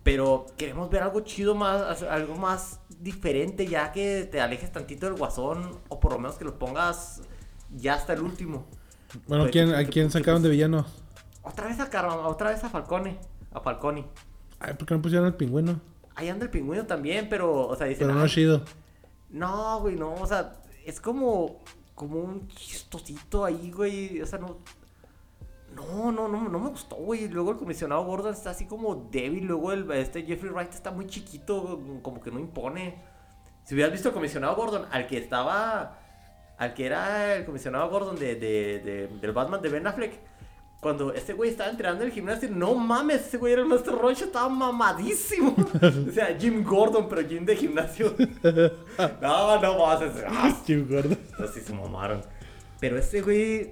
Pero 0.03 0.45
queremos 0.57 0.89
ver 0.89 1.03
algo 1.03 1.21
chido 1.21 1.55
más, 1.55 2.03
algo 2.03 2.35
más 2.35 2.79
diferente, 2.99 3.67
ya 3.67 3.91
que 3.91 4.27
te 4.29 4.39
alejes 4.41 4.71
tantito 4.71 5.05
del 5.05 5.15
guasón, 5.15 5.79
o 5.89 5.99
por 5.99 6.13
lo 6.13 6.19
menos 6.19 6.35
que 6.37 6.45
lo 6.45 6.59
pongas 6.59 7.21
ya 7.75 7.95
hasta 7.95 8.13
el 8.13 8.21
último. 8.21 8.65
Bueno, 9.27 9.43
Pues, 9.45 9.51
¿quién, 9.51 9.73
¿a 9.73 9.83
quién 9.85 10.11
sacaron 10.11 10.41
de 10.41 10.49
villano? 10.49 10.85
Otra 11.43 11.67
vez 11.67 11.79
a 11.79 12.27
otra 12.27 12.49
vez 12.49 12.63
a 12.63 12.69
Falcone, 12.69 13.19
a 13.53 13.59
Falconi. 13.59 14.05
Ay, 14.59 14.73
¿por 14.73 14.87
qué 14.87 14.95
no 14.95 15.01
pusieron 15.01 15.27
al 15.27 15.35
pingüino? 15.35 15.79
Ahí 16.15 16.29
anda 16.29 16.45
el 16.45 16.51
pingüino 16.51 16.85
también, 16.85 17.27
pero, 17.29 17.67
o 17.67 17.75
sea, 17.75 17.87
dicen, 17.87 18.07
Pero 18.07 18.13
no 18.15 18.21
"Ay, 18.21 18.27
es 18.27 18.31
chido. 18.33 18.63
No, 19.29 19.79
güey, 19.81 19.95
no, 19.95 20.13
o 20.13 20.25
sea, 20.25 20.55
es 20.85 20.99
como, 21.01 21.61
como 21.93 22.19
un 22.19 22.47
chistosito 22.47 23.43
ahí, 23.45 23.69
güey, 23.71 24.21
o 24.21 24.25
sea, 24.25 24.39
no, 24.39 24.57
no, 25.75 26.11
no, 26.11 26.27
no, 26.27 26.47
no 26.47 26.59
me 26.59 26.69
gustó, 26.69 26.95
güey, 26.95 27.27
luego 27.27 27.51
el 27.51 27.57
comisionado 27.57 28.03
Gordon 28.05 28.33
está 28.33 28.51
así 28.51 28.65
como 28.65 29.09
débil, 29.11 29.45
luego 29.45 29.73
el, 29.73 29.91
este 29.91 30.23
Jeffrey 30.23 30.51
Wright 30.51 30.73
está 30.73 30.91
muy 30.91 31.05
chiquito, 31.07 31.81
como 32.01 32.21
que 32.21 32.31
no 32.31 32.39
impone. 32.39 33.03
Si 33.65 33.73
hubieras 33.73 33.91
visto 33.91 34.09
el 34.09 34.13
comisionado 34.13 34.55
Gordon, 34.55 34.85
al 34.91 35.05
que 35.07 35.17
estaba, 35.17 35.99
al 36.57 36.73
que 36.73 36.85
era 36.85 37.35
el 37.35 37.45
comisionado 37.45 37.89
Gordon 37.89 38.15
de, 38.17 38.35
de, 38.35 38.79
de- 38.79 39.07
del 39.19 39.31
Batman 39.31 39.61
de 39.61 39.69
Ben 39.69 39.85
Affleck, 39.87 40.19
cuando 40.79 41.13
este 41.13 41.33
güey 41.33 41.49
estaba 41.49 41.69
entrenando 41.71 42.03
en 42.03 42.09
el 42.09 42.13
gimnasio, 42.13 42.47
no 42.51 42.75
mames, 42.75 43.25
ese 43.27 43.37
güey 43.37 43.53
era 43.53 43.63
el 43.63 43.67
Master 43.67 43.95
Roche, 43.95 44.25
estaba 44.25 44.47
mamadísimo. 44.49 45.55
o 46.09 46.11
sea, 46.11 46.37
Jim 46.39 46.63
Gordon, 46.63 47.07
pero 47.09 47.27
Jim 47.27 47.43
de 47.43 47.55
gimnasio. 47.55 48.13
no, 49.21 49.61
no 49.61 49.77
más. 49.79 50.01
Ah, 50.27 50.55
Jim 50.65 50.87
Gordon. 50.87 51.17
Así 51.43 51.59
se 51.61 51.73
mamaron. 51.73 52.21
Pero 52.79 52.99
ese 52.99 53.21
güey. 53.21 53.71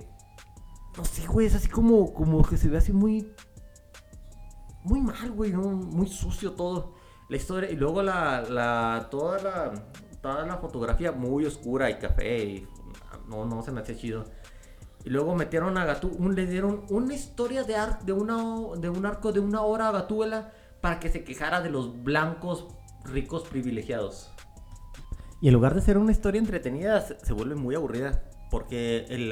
No 0.98 1.06
sé, 1.06 1.26
güey, 1.28 1.48
es 1.48 1.56
así 1.56 1.68
como, 1.70 2.14
como 2.14 2.42
que 2.44 2.58
se 2.58 2.68
ve 2.68 2.78
así 2.78 2.92
muy. 2.94 3.32
Muy 4.84 5.02
mal, 5.02 5.32
güey, 5.32 5.52
¿no? 5.52 5.62
Muy 5.62 6.08
sucio 6.08 6.54
todo. 6.54 6.96
La 7.30 7.38
historia. 7.38 7.70
Y 7.70 7.76
luego 7.76 8.02
la. 8.02 8.42
la 8.42 9.08
toda 9.12 9.40
la. 9.42 9.74
Toda 10.22 10.46
la 10.46 10.58
fotografía 10.58 11.12
muy 11.12 11.46
oscura 11.46 11.90
y 11.90 12.00
café. 12.00 12.44
Y 12.44 12.68
no, 13.28 13.46
no 13.46 13.62
se 13.64 13.72
me 13.72 13.82
hace 13.82 13.96
chido. 13.96 14.26
Y 15.06 15.10
luego 15.10 15.36
metieron 15.36 15.78
a 15.78 15.86
Gatú, 15.86 16.18
le 16.32 16.46
dieron 16.46 16.86
una 16.90 17.14
historia 17.14 17.64
de, 17.64 18.14
un 18.14 19.06
arco 19.06 19.32
de 19.34 19.40
una 19.40 19.62
hora 19.62 19.90
a 19.90 19.92
Gatúbela 19.92 20.54
para 20.80 21.00
que 21.00 21.10
se 21.10 21.24
quejara 21.24 21.62
de 21.62 21.70
los 21.70 22.04
blancos 22.04 22.68
ricos 23.04 23.44
privilegiados. 23.44 24.32
Y 25.42 25.50
en 25.50 25.54
lugar 25.54 25.76
de 25.76 25.82
ser 25.82 25.98
una 25.98 26.14
historia 26.14 26.40
entretenida, 26.40 27.02
se, 27.02 27.34
vuelve 27.34 27.56
muy 27.56 27.76
aburrida. 27.76 28.24
Porque 28.50 29.06
el- 29.10 29.30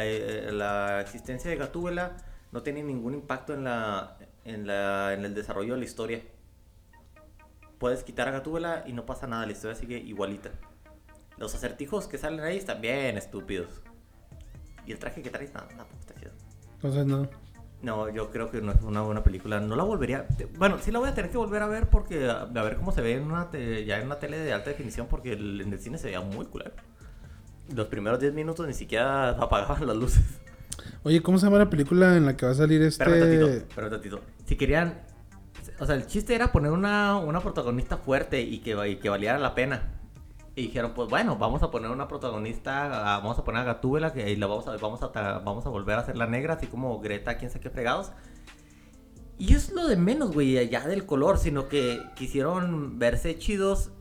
la, 0.57 0.99
existencia 0.99 1.49
de 1.49 1.55
Gatúbela 1.55 2.17
no 2.51 2.63
tiene 2.63 2.83
ningún 2.83 3.13
impacto 3.13 3.53
en 3.53 3.65
el 4.45 5.33
desarrollo 5.35 5.73
de 5.73 5.79
la 5.79 5.85
historia. 5.85 6.21
Puedes 7.77 8.03
quitar 8.03 8.27
a 8.27 8.31
Gatúbela 8.31 8.83
y 8.85 8.93
no 8.93 9.05
pasa 9.05 9.25
nada, 9.25 9.45
la 9.45 9.53
historia 9.53 9.75
sigue 9.75 9.97
igualita. 9.97 10.51
Los 11.41 11.55
acertijos 11.55 12.07
que 12.07 12.19
salen 12.19 12.39
ahí 12.41 12.55
están 12.57 12.79
bien 12.81 13.17
estúpidos. 13.17 13.81
Y 14.85 14.91
el 14.91 14.99
traje 14.99 15.21
que 15.23 15.31
traes, 15.31 15.51
nada, 15.53 15.67
tampoco 15.69 15.99
está 15.99 16.13
chido. 16.15 16.31
Entonces 16.75 17.05
no. 17.07 17.27
No, 17.81 18.09
yo 18.09 18.29
creo 18.29 18.51
que 18.51 18.61
no 18.61 18.71
es 18.73 18.81
una 18.83 19.01
buena 19.01 19.23
película. 19.23 19.59
No 19.59 19.75
la 19.75 19.81
volvería. 19.83 20.27
Bueno, 20.59 20.77
sí 20.79 20.91
la 20.91 20.99
voy 20.99 21.09
a 21.09 21.15
tener 21.15 21.31
que 21.31 21.37
volver 21.37 21.63
a 21.63 21.67
ver 21.67 21.89
porque 21.89 22.29
a, 22.29 22.41
a 22.41 22.45
ver 22.63 22.77
cómo 22.77 22.91
se 22.91 23.01
ve 23.01 23.13
en 23.15 23.23
una 23.23 23.49
te- 23.49 23.85
ya 23.85 23.97
en 23.99 24.05
una 24.05 24.19
tele 24.19 24.37
de 24.37 24.53
alta 24.53 24.69
definición 24.69 25.07
porque 25.07 25.33
el- 25.33 25.61
en 25.61 25.73
el 25.73 25.79
cine 25.79 25.97
se 25.97 26.05
veía 26.05 26.21
muy 26.21 26.45
culero. 26.45 26.73
Los 27.75 27.87
primeros 27.87 28.19
10 28.19 28.33
minutos 28.35 28.67
ni 28.67 28.75
siquiera 28.75 29.29
apagaban 29.41 29.87
las 29.87 29.95
luces. 29.97 30.23
Oye, 31.03 31.23
¿cómo 31.23 31.39
se 31.39 31.47
llama 31.47 31.57
la 31.57 31.71
película 31.71 32.15
en 32.17 32.27
la 32.27 32.37
que 32.37 32.45
va 32.45 32.51
a 32.51 32.55
salir 32.55 32.83
este. 32.83 33.03
espérame 33.57 33.89
tantito. 33.89 34.21
Si 34.45 34.55
querían. 34.55 35.01
O 35.79 35.87
sea, 35.87 35.95
el 35.95 36.05
chiste 36.05 36.35
era 36.35 36.51
poner 36.51 36.71
una, 36.71 37.17
una 37.17 37.39
protagonista 37.39 37.97
fuerte 37.97 38.41
y 38.41 38.59
que, 38.59 38.77
y 38.89 38.97
que 38.97 39.09
valiera 39.09 39.39
la 39.39 39.55
pena. 39.55 39.97
Y 40.55 40.63
dijeron, 40.63 40.91
pues 40.93 41.09
bueno, 41.09 41.37
vamos 41.37 41.63
a 41.63 41.71
poner 41.71 41.89
una 41.91 42.07
protagonista, 42.09 43.15
a- 43.15 43.19
vamos 43.19 43.39
a 43.39 43.43
poner 43.43 43.61
a 43.61 43.65
Gatúbela 43.65 44.13
y 44.15 44.35
la 44.35 44.47
vamos 44.47 44.67
a, 44.67 44.75
vamos, 44.77 45.01
a, 45.01 45.07
vamos 45.39 45.65
a 45.65 45.69
volver 45.69 45.97
a 45.97 46.01
hacerla 46.01 46.27
negra, 46.27 46.55
así 46.55 46.67
como 46.67 46.99
Greta, 46.99 47.37
quién 47.37 47.49
sabe 47.49 47.61
qué 47.61 47.69
fregados. 47.69 48.11
Y 49.37 49.53
es 49.55 49.71
lo 49.71 49.87
de 49.87 49.95
menos, 49.95 50.33
güey, 50.33 50.69
ya 50.69 50.85
del 50.87 51.05
color, 51.05 51.39
sino 51.39 51.67
que 51.67 52.01
quisieron 52.15 52.99
verse 52.99 53.39
chidos. 53.39 53.91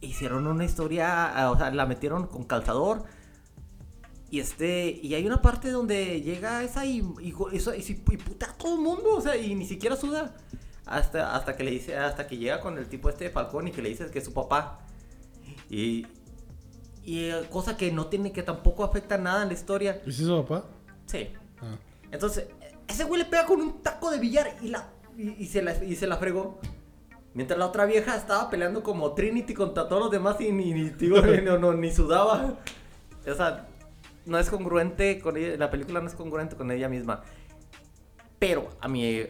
Hicieron 0.00 0.46
una 0.46 0.64
historia, 0.64 1.26
ah, 1.34 1.50
o 1.50 1.56
sea, 1.56 1.70
la 1.70 1.86
metieron 1.86 2.26
con 2.26 2.44
calzador. 2.44 3.04
Y 4.30 4.40
este, 4.40 4.98
y 5.02 5.14
hay 5.14 5.26
una 5.26 5.40
parte 5.40 5.70
donde 5.70 6.20
llega 6.20 6.62
esa 6.64 6.84
y, 6.84 6.98
y, 7.20 7.28
y, 7.32 8.16
putea 8.16 8.50
a 8.50 8.54
todo 8.54 8.74
el 8.74 8.80
mundo, 8.82 9.14
o 9.16 9.20
sea, 9.20 9.36
y 9.36 9.54
ni 9.54 9.64
siquiera 9.64 9.96
suda. 9.96 10.34
Hasta, 10.84 11.34
hasta 11.34 11.56
que 11.56 11.64
le 11.64 11.70
dice, 11.70 11.96
hasta 11.96 12.26
que 12.26 12.36
llega 12.36 12.60
con 12.60 12.76
el 12.78 12.88
tipo 12.88 13.08
este 13.08 13.24
de 13.24 13.30
Falcón 13.30 13.68
y 13.68 13.72
que 13.72 13.80
le 13.82 13.88
dices 13.88 14.10
que 14.10 14.18
es 14.18 14.24
su 14.24 14.34
papá. 14.34 14.80
Y, 15.68 16.06
y 17.04 17.24
eh, 17.24 17.46
cosa 17.50 17.76
que 17.76 17.90
no 17.92 18.06
tiene, 18.06 18.32
que 18.32 18.42
tampoco 18.42 18.84
afecta 18.84 19.18
nada 19.18 19.42
en 19.42 19.48
la 19.48 19.54
historia. 19.54 20.00
¿Es 20.06 20.16
su 20.16 20.44
papá? 20.44 20.66
Sí. 21.06 21.28
Ah. 21.60 21.76
Entonces, 22.10 22.46
ese 22.88 23.04
güey 23.04 23.22
le 23.22 23.28
pega 23.28 23.46
con 23.46 23.60
un 23.60 23.82
taco 23.82 24.10
de 24.10 24.18
billar 24.18 24.56
y, 24.62 24.68
la, 24.68 24.88
y, 25.16 25.30
y 25.42 25.46
se, 25.46 25.62
la, 25.62 25.82
y 25.82 25.96
se 25.96 26.06
la 26.06 26.16
fregó. 26.16 26.60
Mientras 27.34 27.58
la 27.58 27.66
otra 27.66 27.84
vieja 27.84 28.16
estaba 28.16 28.48
peleando 28.48 28.82
como 28.82 29.12
Trinity 29.12 29.52
contra 29.52 29.88
todos 29.88 30.04
los 30.04 30.10
demás 30.10 30.40
y 30.40 30.52
ni, 30.52 30.72
ni, 30.72 30.88
digo, 30.90 31.20
no, 31.44 31.58
no, 31.58 31.74
ni 31.74 31.92
sudaba. 31.92 32.56
O 33.26 33.34
sea, 33.34 33.68
no 34.24 34.38
es 34.38 34.48
congruente 34.48 35.20
con 35.20 35.36
ella, 35.36 35.56
la 35.56 35.70
película 35.70 36.00
no 36.00 36.08
es 36.08 36.14
congruente 36.14 36.56
con 36.56 36.70
ella 36.70 36.88
misma. 36.88 37.22
Pero, 38.38 38.70
a 38.80 38.88
mi, 38.88 39.26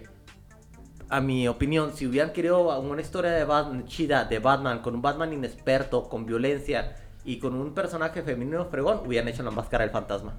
a 1.08 1.20
mi 1.20 1.46
opinión, 1.46 1.92
si 1.94 2.06
hubieran 2.06 2.32
querido 2.32 2.78
una 2.80 3.00
historia 3.00 3.30
de 3.30 3.44
Batman 3.44 3.86
chida, 3.86 4.24
de 4.24 4.38
Batman, 4.38 4.80
con 4.80 4.94
un 4.94 5.02
Batman 5.02 5.32
inexperto, 5.32 6.08
con 6.08 6.26
violencia 6.26 6.96
y 7.24 7.38
con 7.38 7.54
un 7.54 7.74
personaje 7.74 8.22
femenino 8.22 8.64
fregón, 8.66 9.06
hubieran 9.06 9.28
hecho 9.28 9.42
la 9.42 9.50
máscara 9.50 9.84
del 9.84 9.92
fantasma. 9.92 10.34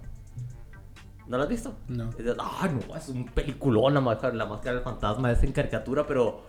¿No 1.27 1.37
lo 1.37 1.43
has 1.43 1.49
visto? 1.49 1.75
No. 1.87 2.09
Ah, 2.39 2.69
no, 2.69 2.95
es 2.95 3.09
un 3.09 3.25
peliculón 3.25 3.93
la 3.93 4.01
máscara, 4.01 4.33
la 4.33 4.45
máscara 4.45 4.75
del 4.75 4.83
fantasma, 4.83 5.31
es 5.31 5.43
en 5.43 5.51
caricatura, 5.51 6.05
pero... 6.05 6.43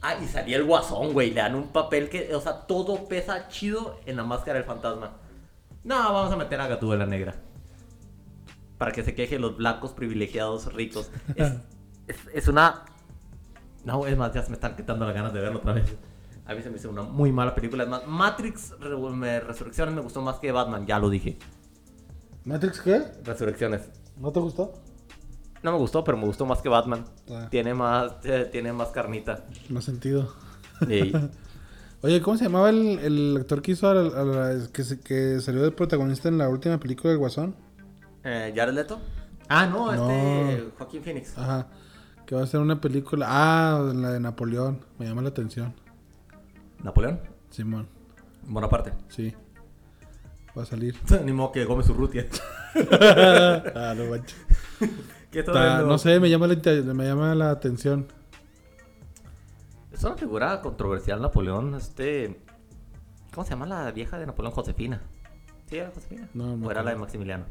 Ah, 0.00 0.16
y 0.20 0.26
salía 0.26 0.56
el 0.56 0.64
guasón, 0.64 1.12
güey, 1.12 1.30
le 1.30 1.40
dan 1.40 1.54
un 1.54 1.68
papel 1.68 2.08
que, 2.08 2.34
o 2.34 2.40
sea, 2.40 2.66
todo 2.66 3.06
pesa 3.06 3.46
chido 3.46 4.00
en 4.04 4.16
la 4.16 4.24
máscara 4.24 4.58
del 4.58 4.66
fantasma. 4.66 5.12
No, 5.84 5.94
vamos 6.12 6.32
a 6.32 6.36
meter 6.36 6.60
a 6.60 6.66
Gatúbela 6.66 7.06
negra. 7.06 7.36
Para 8.78 8.90
que 8.90 9.04
se 9.04 9.14
queje 9.14 9.38
los 9.38 9.56
blancos 9.56 9.92
privilegiados 9.92 10.72
ricos. 10.72 11.12
Es, 11.36 11.52
es, 12.08 12.16
es 12.34 12.48
una... 12.48 12.84
No, 13.84 14.06
es 14.06 14.16
más, 14.16 14.32
ya 14.32 14.42
se 14.42 14.50
me 14.50 14.54
están 14.54 14.76
quitando 14.76 15.04
las 15.06 15.14
ganas 15.14 15.32
de 15.32 15.40
verlo 15.40 15.58
otra 15.58 15.72
vez. 15.72 15.94
A 16.46 16.54
mí 16.54 16.62
se 16.62 16.70
me 16.70 16.76
hizo 16.76 16.90
una 16.90 17.02
muy 17.02 17.32
mala 17.32 17.54
película. 17.54 17.84
Es 17.84 17.88
más, 17.88 18.06
Matrix 18.06 18.74
me- 19.14 19.40
Resurrecciones 19.40 19.94
me 19.94 20.00
gustó 20.00 20.22
más 20.22 20.36
que 20.38 20.50
Batman, 20.52 20.86
ya 20.86 20.98
lo 20.98 21.08
dije. 21.10 21.38
¿Matrix 22.44 22.80
qué? 22.80 23.02
Resurrecciones. 23.24 23.82
¿No 24.16 24.32
te 24.32 24.40
gustó? 24.40 24.72
No 25.62 25.72
me 25.72 25.78
gustó, 25.78 26.02
pero 26.02 26.16
me 26.18 26.24
gustó 26.24 26.44
más 26.46 26.60
que 26.60 26.68
Batman. 26.68 27.04
Ah. 27.30 27.46
Tiene 27.50 27.72
más, 27.74 28.14
eh, 28.24 28.48
tiene 28.50 28.72
más 28.72 28.88
carnita. 28.88 29.44
Más 29.68 29.84
sentido. 29.84 30.34
Oye, 32.02 32.20
¿cómo 32.20 32.36
se 32.36 32.44
llamaba 32.44 32.70
el, 32.70 32.98
el 32.98 33.36
actor 33.40 33.62
que 33.62 33.72
hizo 33.72 33.88
a 33.88 33.94
la- 33.94 34.20
a 34.20 34.24
la- 34.24 34.68
que, 34.72 34.82
se- 34.82 34.98
que 35.00 35.38
salió 35.40 35.62
de 35.62 35.70
protagonista 35.70 36.28
en 36.28 36.38
la 36.38 36.48
última 36.48 36.78
película 36.78 37.10
del 37.10 37.18
Guasón? 37.18 37.54
eh, 38.24 38.52
¿Jared 38.56 38.74
Leto? 38.74 38.98
Ah, 39.48 39.66
no, 39.66 39.92
No. 39.94 40.10
este 40.10 40.70
Joaquín 40.78 41.02
Phoenix. 41.04 41.38
Ajá. 41.38 41.68
Que 42.32 42.36
va 42.36 42.44
a 42.44 42.46
ser 42.46 42.60
una 42.60 42.80
película. 42.80 43.26
Ah, 43.28 43.92
la 43.94 44.12
de 44.12 44.18
Napoleón. 44.18 44.80
Me 44.98 45.04
llama 45.04 45.20
la 45.20 45.28
atención. 45.28 45.74
Napoleón. 46.82 47.20
Simón. 47.50 47.86
Bonaparte. 48.44 48.94
Sí. 49.08 49.34
Va 50.56 50.62
a 50.62 50.64
salir. 50.64 50.96
Ni 51.26 51.32
modo 51.34 51.52
que 51.52 51.66
Gómez 51.66 51.90
Urrutia. 51.90 52.26
ah, 53.76 53.92
no 53.94 54.06
manches. 54.06 54.34
¿Qué 55.30 55.40
está 55.40 55.52
Está- 55.52 55.66
viendo? 55.74 55.86
no 55.88 55.98
sé, 55.98 56.20
me 56.20 56.30
llama, 56.30 56.46
la, 56.46 56.54
me 56.94 57.04
llama 57.04 57.34
la 57.34 57.50
atención. 57.50 58.06
Es 59.92 60.02
una 60.02 60.14
figura 60.16 60.58
controversial, 60.62 61.20
Napoleón. 61.20 61.74
Este. 61.74 62.40
¿Cómo 63.34 63.44
se 63.44 63.50
llama 63.50 63.66
la 63.66 63.90
vieja 63.90 64.18
de 64.18 64.24
Napoleón? 64.24 64.54
Josefina. 64.54 65.02
¿Sí 65.68 65.76
era 65.76 65.90
Josefina? 65.94 66.30
No, 66.32 66.56
no 66.56 66.66
¿O 66.66 66.70
era 66.70 66.82
la 66.82 66.92
de. 66.92 66.96
Maximiliano? 66.96 67.44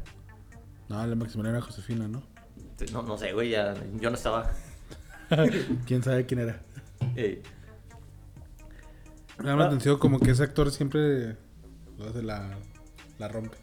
No, 0.88 1.06
la 1.06 1.14
Maximiliana 1.14 1.58
era 1.58 1.64
Josefina, 1.64 2.08
¿no? 2.08 2.24
No, 2.92 3.02
no 3.02 3.16
sé, 3.16 3.32
güey, 3.32 3.50
ya, 3.50 3.74
yo 4.00 4.10
no 4.10 4.16
estaba. 4.16 4.50
¿Quién 5.86 6.02
sabe 6.02 6.26
quién 6.26 6.40
era? 6.40 6.60
Eh, 7.16 7.42
Me 9.38 9.44
llama 9.46 9.58
la 9.60 9.64
Ah. 9.64 9.68
atención 9.68 9.98
como 9.98 10.20
que 10.20 10.30
ese 10.30 10.42
actor 10.42 10.70
siempre 10.70 11.36
lo 11.98 12.08
hace 12.08 12.22
la, 12.22 12.56
la 13.18 13.28
rompe. 13.28 13.56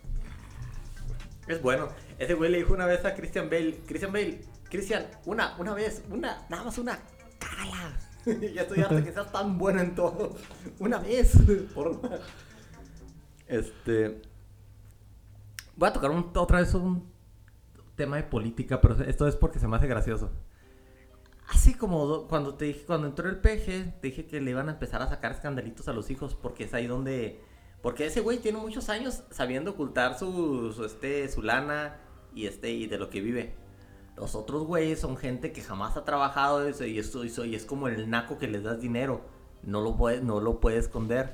es 1.48 1.62
bueno. 1.62 1.90
Ese 2.18 2.34
güey 2.34 2.52
le 2.52 2.58
dijo 2.60 2.74
una 2.74 2.86
vez 2.86 3.06
a 3.06 3.14
Christian 3.16 3.50
Bale: 3.50 3.80
Christian 3.88 4.12
Bale, 4.12 4.42
Christian, 4.70 5.06
una, 5.26 5.56
una 5.58 5.74
vez, 5.74 6.04
una, 6.10 6.46
nada 6.50 6.64
más 6.66 6.78
una, 6.78 7.00
cágala. 7.40 7.98
ya 8.54 8.62
estoy 8.64 8.82
harto 8.82 9.04
que 9.04 9.12
seas 9.14 9.32
tan 9.32 9.58
bueno 9.58 9.82
en 9.82 9.96
todo. 9.96 10.36
Una 10.80 11.00
vez, 11.00 11.34
por 11.74 12.00
Este. 13.48 14.22
Voy 15.76 15.88
a 15.90 15.94
tocar 15.94 16.12
un- 16.12 16.30
otra 16.36 16.60
vez 16.60 16.74
un 16.74 17.10
tema 17.96 18.18
de 18.18 18.24
política, 18.24 18.82
pero 18.82 19.02
esto 19.04 19.28
es 19.28 19.36
porque 19.38 19.60
se 19.60 19.68
me 19.68 19.78
hace 19.78 19.88
gracioso. 19.88 20.30
Así 21.50 21.74
como 21.74 22.06
do- 22.06 22.28
cuando 22.28 22.54
te 22.56 22.66
dije, 22.66 22.84
cuando 22.86 23.08
entró 23.08 23.28
el 23.28 23.38
peje, 23.38 23.94
te 24.02 24.08
dije 24.10 24.26
que 24.28 24.40
le 24.40 24.52
iban 24.52 24.70
a 24.70 24.74
empezar 24.74 25.02
a 25.02 25.10
sacar 25.10 25.32
escandalitos 25.32 25.88
a 25.88 25.94
los 25.94 26.10
hijos, 26.12 26.36
porque 26.36 26.66
es 26.66 26.74
ahí 26.74 26.86
donde. 26.88 27.42
Porque 27.82 28.06
ese 28.06 28.22
güey 28.22 28.38
tiene 28.40 28.60
muchos 28.60 28.90
años 28.90 29.24
sabiendo 29.32 29.72
ocultar 29.72 30.18
su, 30.20 30.72
su, 30.74 30.86
este, 30.86 31.28
su 31.30 31.42
lana 31.42 31.96
y 32.36 32.46
este 32.46 32.72
y 32.72 32.88
de 32.88 32.98
lo 33.00 33.10
que 33.10 33.22
vive. 33.22 33.54
Los 34.18 34.36
otros 34.36 34.64
güeyes 34.66 35.00
son 35.00 35.16
gente 35.18 35.52
que 35.54 35.62
jamás 35.62 35.96
ha 35.96 36.04
trabajado 36.04 36.68
eso, 36.68 36.86
y, 36.86 37.00
esto, 37.00 37.24
y, 37.24 37.30
so- 37.30 37.46
y 37.46 37.56
es 37.56 37.66
como 37.66 37.88
el 37.88 38.10
naco 38.10 38.38
que 38.38 38.48
les 38.48 38.64
das 38.64 38.80
dinero. 38.82 39.22
No 39.64 39.82
lo 39.82 39.96
puede, 39.98 40.22
no 40.22 40.40
lo 40.42 40.60
puede 40.60 40.78
esconder. 40.78 41.34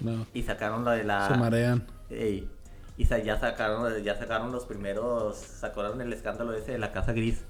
No, 0.00 0.26
Y 0.32 0.42
sacaron 0.42 0.84
la 0.84 0.92
de 0.92 1.04
la. 1.04 1.28
se 1.28 1.36
marean. 1.36 1.86
Ey, 2.10 2.48
y 2.96 3.04
ya 3.06 3.38
sacaron, 3.38 4.02
ya 4.02 4.16
sacaron 4.18 4.50
los 4.52 4.64
primeros, 4.64 5.36
sacaron 5.36 6.00
el 6.00 6.12
escándalo 6.12 6.54
ese 6.54 6.72
de 6.72 6.78
la 6.78 6.92
casa 6.92 7.12
gris. 7.12 7.44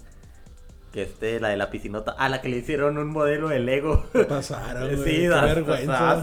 Que 0.92 1.02
este, 1.04 1.40
la 1.40 1.48
de 1.48 1.56
la 1.56 1.70
piscinota, 1.70 2.12
a 2.12 2.28
la 2.28 2.42
que 2.42 2.48
le 2.50 2.58
hicieron 2.58 2.98
un 2.98 3.08
modelo 3.08 3.48
de 3.48 3.60
Lego. 3.60 4.04
Pasaron, 4.28 4.84
güey. 4.96 4.96
sí, 4.98 5.20
qué 5.22 5.28
vergüenza. 5.28 6.22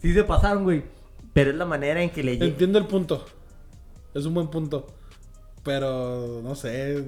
sí, 0.00 0.14
se 0.14 0.24
pasaron, 0.24 0.62
güey. 0.64 0.84
Pero 1.32 1.50
es 1.50 1.56
la 1.56 1.64
manera 1.66 2.00
en 2.00 2.10
que 2.10 2.22
le 2.22 2.34
Entiendo 2.34 2.78
el 2.78 2.86
punto. 2.86 3.24
Es 4.14 4.24
un 4.24 4.34
buen 4.34 4.46
punto. 4.48 4.86
Pero, 5.64 6.40
no 6.44 6.54
sé. 6.54 6.98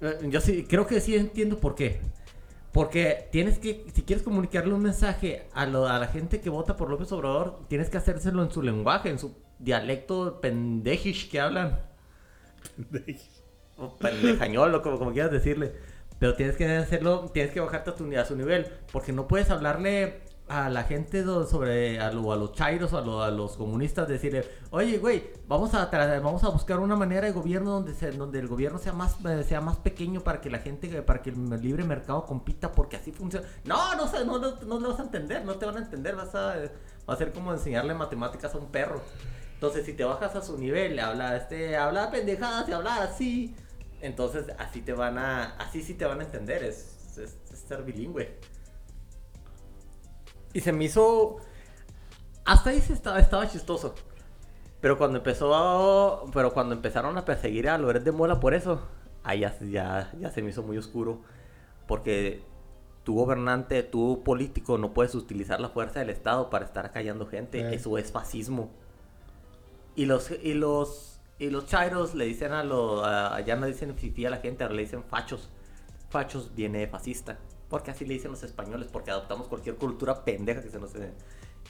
Eh, 0.00 0.18
Yo 0.30 0.40
sí, 0.40 0.64
creo 0.68 0.86
que 0.86 1.00
sí 1.02 1.14
entiendo 1.14 1.58
por 1.58 1.74
qué. 1.74 2.00
Porque 2.72 3.28
tienes 3.32 3.58
que, 3.58 3.84
si 3.94 4.02
quieres 4.02 4.22
comunicarle 4.22 4.72
un 4.72 4.82
mensaje 4.82 5.46
a, 5.52 5.66
lo- 5.66 5.88
a 5.88 5.98
la 5.98 6.06
gente 6.08 6.40
que 6.40 6.48
vota 6.50 6.76
por 6.76 6.88
López 6.88 7.10
Obrador, 7.12 7.58
tienes 7.68 7.90
que 7.90 7.96
hacérselo 7.98 8.42
en 8.42 8.50
su 8.50 8.62
lenguaje, 8.62 9.10
en 9.10 9.18
su 9.18 9.34
dialecto 9.58 10.40
pendejish 10.40 11.30
que 11.30 11.40
hablan. 11.40 11.80
O 13.76 13.96
como, 14.82 15.12
quieras 15.12 15.32
decirle. 15.32 15.72
Pero 16.18 16.34
tienes 16.34 16.56
que 16.56 16.66
hacerlo, 16.76 17.30
tienes 17.32 17.52
que 17.52 17.60
bajarte 17.60 17.90
a, 17.90 17.94
tu, 17.94 18.10
a 18.18 18.24
su 18.24 18.36
nivel. 18.36 18.66
Porque 18.92 19.12
no 19.12 19.28
puedes 19.28 19.50
hablarle 19.50 20.22
a 20.48 20.70
la 20.70 20.84
gente 20.84 21.24
sobre, 21.24 21.98
a, 21.98 22.12
lo- 22.12 22.32
a 22.32 22.36
los 22.36 22.52
chairos 22.52 22.92
o 22.92 22.98
a, 22.98 23.00
lo- 23.00 23.22
a 23.22 23.30
los 23.32 23.56
comunistas, 23.56 24.06
decirle, 24.08 24.44
oye, 24.70 24.98
güey, 24.98 25.24
vamos 25.48 25.74
a, 25.74 25.86
vamos 26.20 26.44
a 26.44 26.48
buscar 26.50 26.78
una 26.78 26.94
manera 26.94 27.26
de 27.26 27.32
gobierno 27.32 27.72
donde, 27.72 27.94
se, 27.94 28.12
donde 28.12 28.38
el 28.38 28.46
gobierno 28.46 28.78
sea 28.78 28.92
más, 28.92 29.16
eh, 29.26 29.42
sea 29.42 29.60
más 29.60 29.76
pequeño 29.78 30.20
para 30.20 30.40
que 30.40 30.48
la 30.48 30.60
gente, 30.60 31.02
para 31.02 31.20
que 31.20 31.30
el 31.30 31.60
libre 31.60 31.82
mercado 31.84 32.24
compita, 32.24 32.70
porque 32.72 32.96
así 32.96 33.10
funciona. 33.10 33.44
No, 33.64 33.96
no, 33.96 34.06
no, 34.24 34.38
no, 34.38 34.54
no 34.64 34.80
lo 34.80 34.90
vas 34.90 35.00
a 35.00 35.02
entender, 35.02 35.44
no 35.44 35.56
te 35.56 35.66
van 35.66 35.76
a 35.78 35.80
entender, 35.80 36.14
vas 36.14 36.32
a, 36.36 36.54
va 37.10 37.16
ser 37.16 37.32
como 37.32 37.52
enseñarle 37.52 37.92
matemáticas 37.94 38.54
a 38.54 38.58
un 38.58 38.66
perro. 38.66 39.00
Entonces, 39.54 39.84
si 39.84 39.94
te 39.94 40.04
bajas 40.04 40.36
a 40.36 40.42
su 40.42 40.56
nivel, 40.58 40.98
habla, 41.00 41.36
este, 41.36 41.76
habla 41.76 42.10
pendejadas 42.10 42.68
y 42.68 42.72
hablar 42.72 43.02
así, 43.02 43.56
entonces 44.00 44.46
así 44.58 44.80
te 44.82 44.92
van 44.92 45.18
a, 45.18 45.56
así 45.56 45.82
sí 45.82 45.94
te 45.94 46.04
van 46.04 46.20
a 46.20 46.24
entender, 46.24 46.62
es, 46.64 47.16
es- 47.18 47.36
es 47.52 47.58
ser 47.60 47.82
bilingüe. 47.82 48.38
Y 50.52 50.60
se 50.60 50.72
me 50.72 50.84
hizo, 50.84 51.36
hasta 52.44 52.70
ahí 52.70 52.80
se 52.80 52.92
estaba, 52.92 53.18
estaba 53.20 53.48
chistoso. 53.48 53.94
Pero 54.80 54.98
cuando 54.98 55.18
empezó, 55.18 55.54
a- 55.54 56.30
pero 56.32 56.52
cuando 56.52 56.74
empezaron 56.74 57.16
a 57.18 57.24
perseguir 57.24 57.68
a 57.68 57.78
Loret 57.78 58.02
de 58.04 58.12
Mola 58.12 58.40
por 58.40 58.54
eso, 58.54 58.80
ahí 59.24 59.40
ya, 59.40 59.56
ya, 59.60 60.12
ya 60.18 60.30
se 60.30 60.42
me 60.42 60.50
hizo 60.50 60.62
muy 60.62 60.78
oscuro. 60.78 61.20
Porque 61.86 62.42
tu 63.04 63.14
gobernante, 63.14 63.82
tu 63.82 64.22
político, 64.24 64.78
no 64.78 64.92
puedes 64.92 65.14
utilizar 65.14 65.60
la 65.60 65.68
fuerza 65.68 66.00
del 66.00 66.10
Estado 66.10 66.50
para 66.50 66.64
estar 66.64 66.90
callando 66.92 67.26
gente. 67.26 67.60
Eh. 67.60 67.74
Eso 67.74 67.98
es 67.98 68.10
fascismo. 68.12 68.70
Y 69.94 70.06
los, 70.06 70.30
y 70.30 70.54
los, 70.54 71.15
y 71.38 71.50
los 71.50 71.66
chairos 71.66 72.14
le 72.14 72.24
dicen 72.24 72.52
a 72.52 72.64
los, 72.64 73.04
allá 73.04 73.56
no 73.56 73.66
dicen 73.66 73.94
fifí 73.96 74.24
a 74.26 74.30
la 74.30 74.38
gente, 74.38 74.64
ahora 74.64 74.74
le 74.76 74.82
dicen 74.82 75.02
fachos. 75.04 75.48
Fachos 76.10 76.54
viene 76.54 76.78
de 76.78 76.86
fascista. 76.88 77.38
Porque 77.68 77.90
así 77.90 78.04
le 78.06 78.14
dicen 78.14 78.30
los 78.30 78.42
españoles, 78.44 78.88
porque 78.92 79.10
adoptamos 79.10 79.48
cualquier 79.48 79.74
cultura 79.76 80.24
pendeja 80.24 80.62
que 80.62 80.70
se 80.70 80.78
nos, 80.78 80.94
eh, 80.94 81.12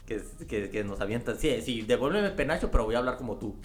que, 0.04 0.22
que, 0.46 0.70
que 0.70 0.84
nos 0.84 1.00
avientan. 1.00 1.38
Sí, 1.38 1.60
sí, 1.62 1.82
devuélveme 1.82 2.26
el 2.28 2.34
penacho, 2.34 2.70
pero 2.70 2.84
voy 2.84 2.94
a 2.94 2.98
hablar 2.98 3.16
como 3.16 3.36
tú. 3.36 3.56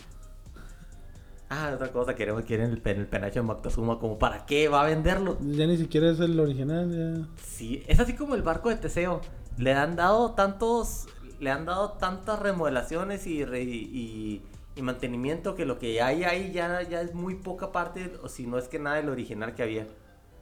Ah, 1.49 1.71
otra 1.75 1.91
cosa, 1.91 2.15
queremos, 2.15 2.45
quieren 2.45 2.71
el, 2.71 2.81
pen- 2.81 3.01
el 3.01 3.07
penacho 3.07 3.39
de 3.39 3.43
Moctezuma, 3.43 3.99
como 3.99 4.17
para 4.17 4.45
qué 4.45 4.69
va 4.69 4.83
a 4.83 4.85
venderlo. 4.85 5.37
Ya 5.41 5.67
ni 5.67 5.75
siquiera 5.75 6.09
es 6.09 6.19
el 6.21 6.39
original. 6.39 6.89
Ya. 6.89 7.27
Sí, 7.45 7.83
es 7.87 7.99
así 7.99 8.13
como 8.15 8.35
el 8.35 8.41
barco 8.41 8.69
de 8.69 8.77
Teseo. 8.77 9.19
Le 9.57 9.73
han 9.73 9.97
dado 9.97 10.31
tantos, 10.31 11.07
le 11.41 11.51
han 11.51 11.65
dado 11.65 11.91
tantas 11.93 12.39
remodelaciones 12.39 13.27
y, 13.27 13.43
re- 13.43 13.63
y, 13.63 14.41
y 14.75 14.81
mantenimiento 14.81 15.55
que 15.55 15.65
lo 15.65 15.79
que 15.79 16.01
hay 16.01 16.23
ahí 16.23 16.51
ya, 16.51 16.81
ya 16.83 17.01
es 17.01 17.13
muy 17.13 17.35
poca 17.35 17.71
parte, 17.71 18.13
o 18.23 18.29
si 18.29 18.47
no 18.47 18.57
es 18.57 18.67
que 18.67 18.79
nada 18.79 18.97
del 18.97 19.09
original 19.09 19.53
que 19.53 19.63
había. 19.63 19.87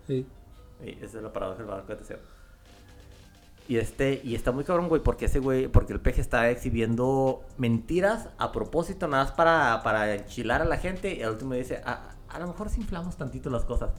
Sí. 0.08 0.26
Sí, 0.82 0.98
esa 1.02 1.18
es 1.18 1.24
la 1.24 1.34
paradoja 1.34 1.60
del 1.60 1.68
barco 1.68 1.88
de 1.88 1.96
Teseo. 1.98 2.20
Y 3.68 3.78
este, 3.78 4.20
y 4.24 4.34
está 4.34 4.52
muy 4.52 4.63
cabrón, 4.63 4.89
güey, 4.89 5.04
porque 5.04 5.26
ese 5.26 5.38
güey, 5.38 5.68
porque 5.68 5.94
el 5.94 6.00
peje 6.00 6.22
está 6.22 6.50
exhibiendo 6.50 7.44
mentiras 7.58 8.30
a 8.39 8.52
propósito, 8.52 9.08
nada 9.08 9.26
más 9.26 9.34
para, 9.34 9.82
para 9.84 10.15
enchilar 10.15 10.63
a 10.63 10.65
la 10.65 10.78
gente. 10.78 11.13
Y 11.13 11.22
al 11.22 11.34
último 11.34 11.54
dice, 11.54 11.80
a, 11.86 12.15
a 12.30 12.39
lo 12.39 12.48
mejor 12.48 12.70
sí 12.70 12.82
inflamos 12.82 13.15
tantito 13.15 13.52
las 13.52 13.65
cosas. 13.65 13.92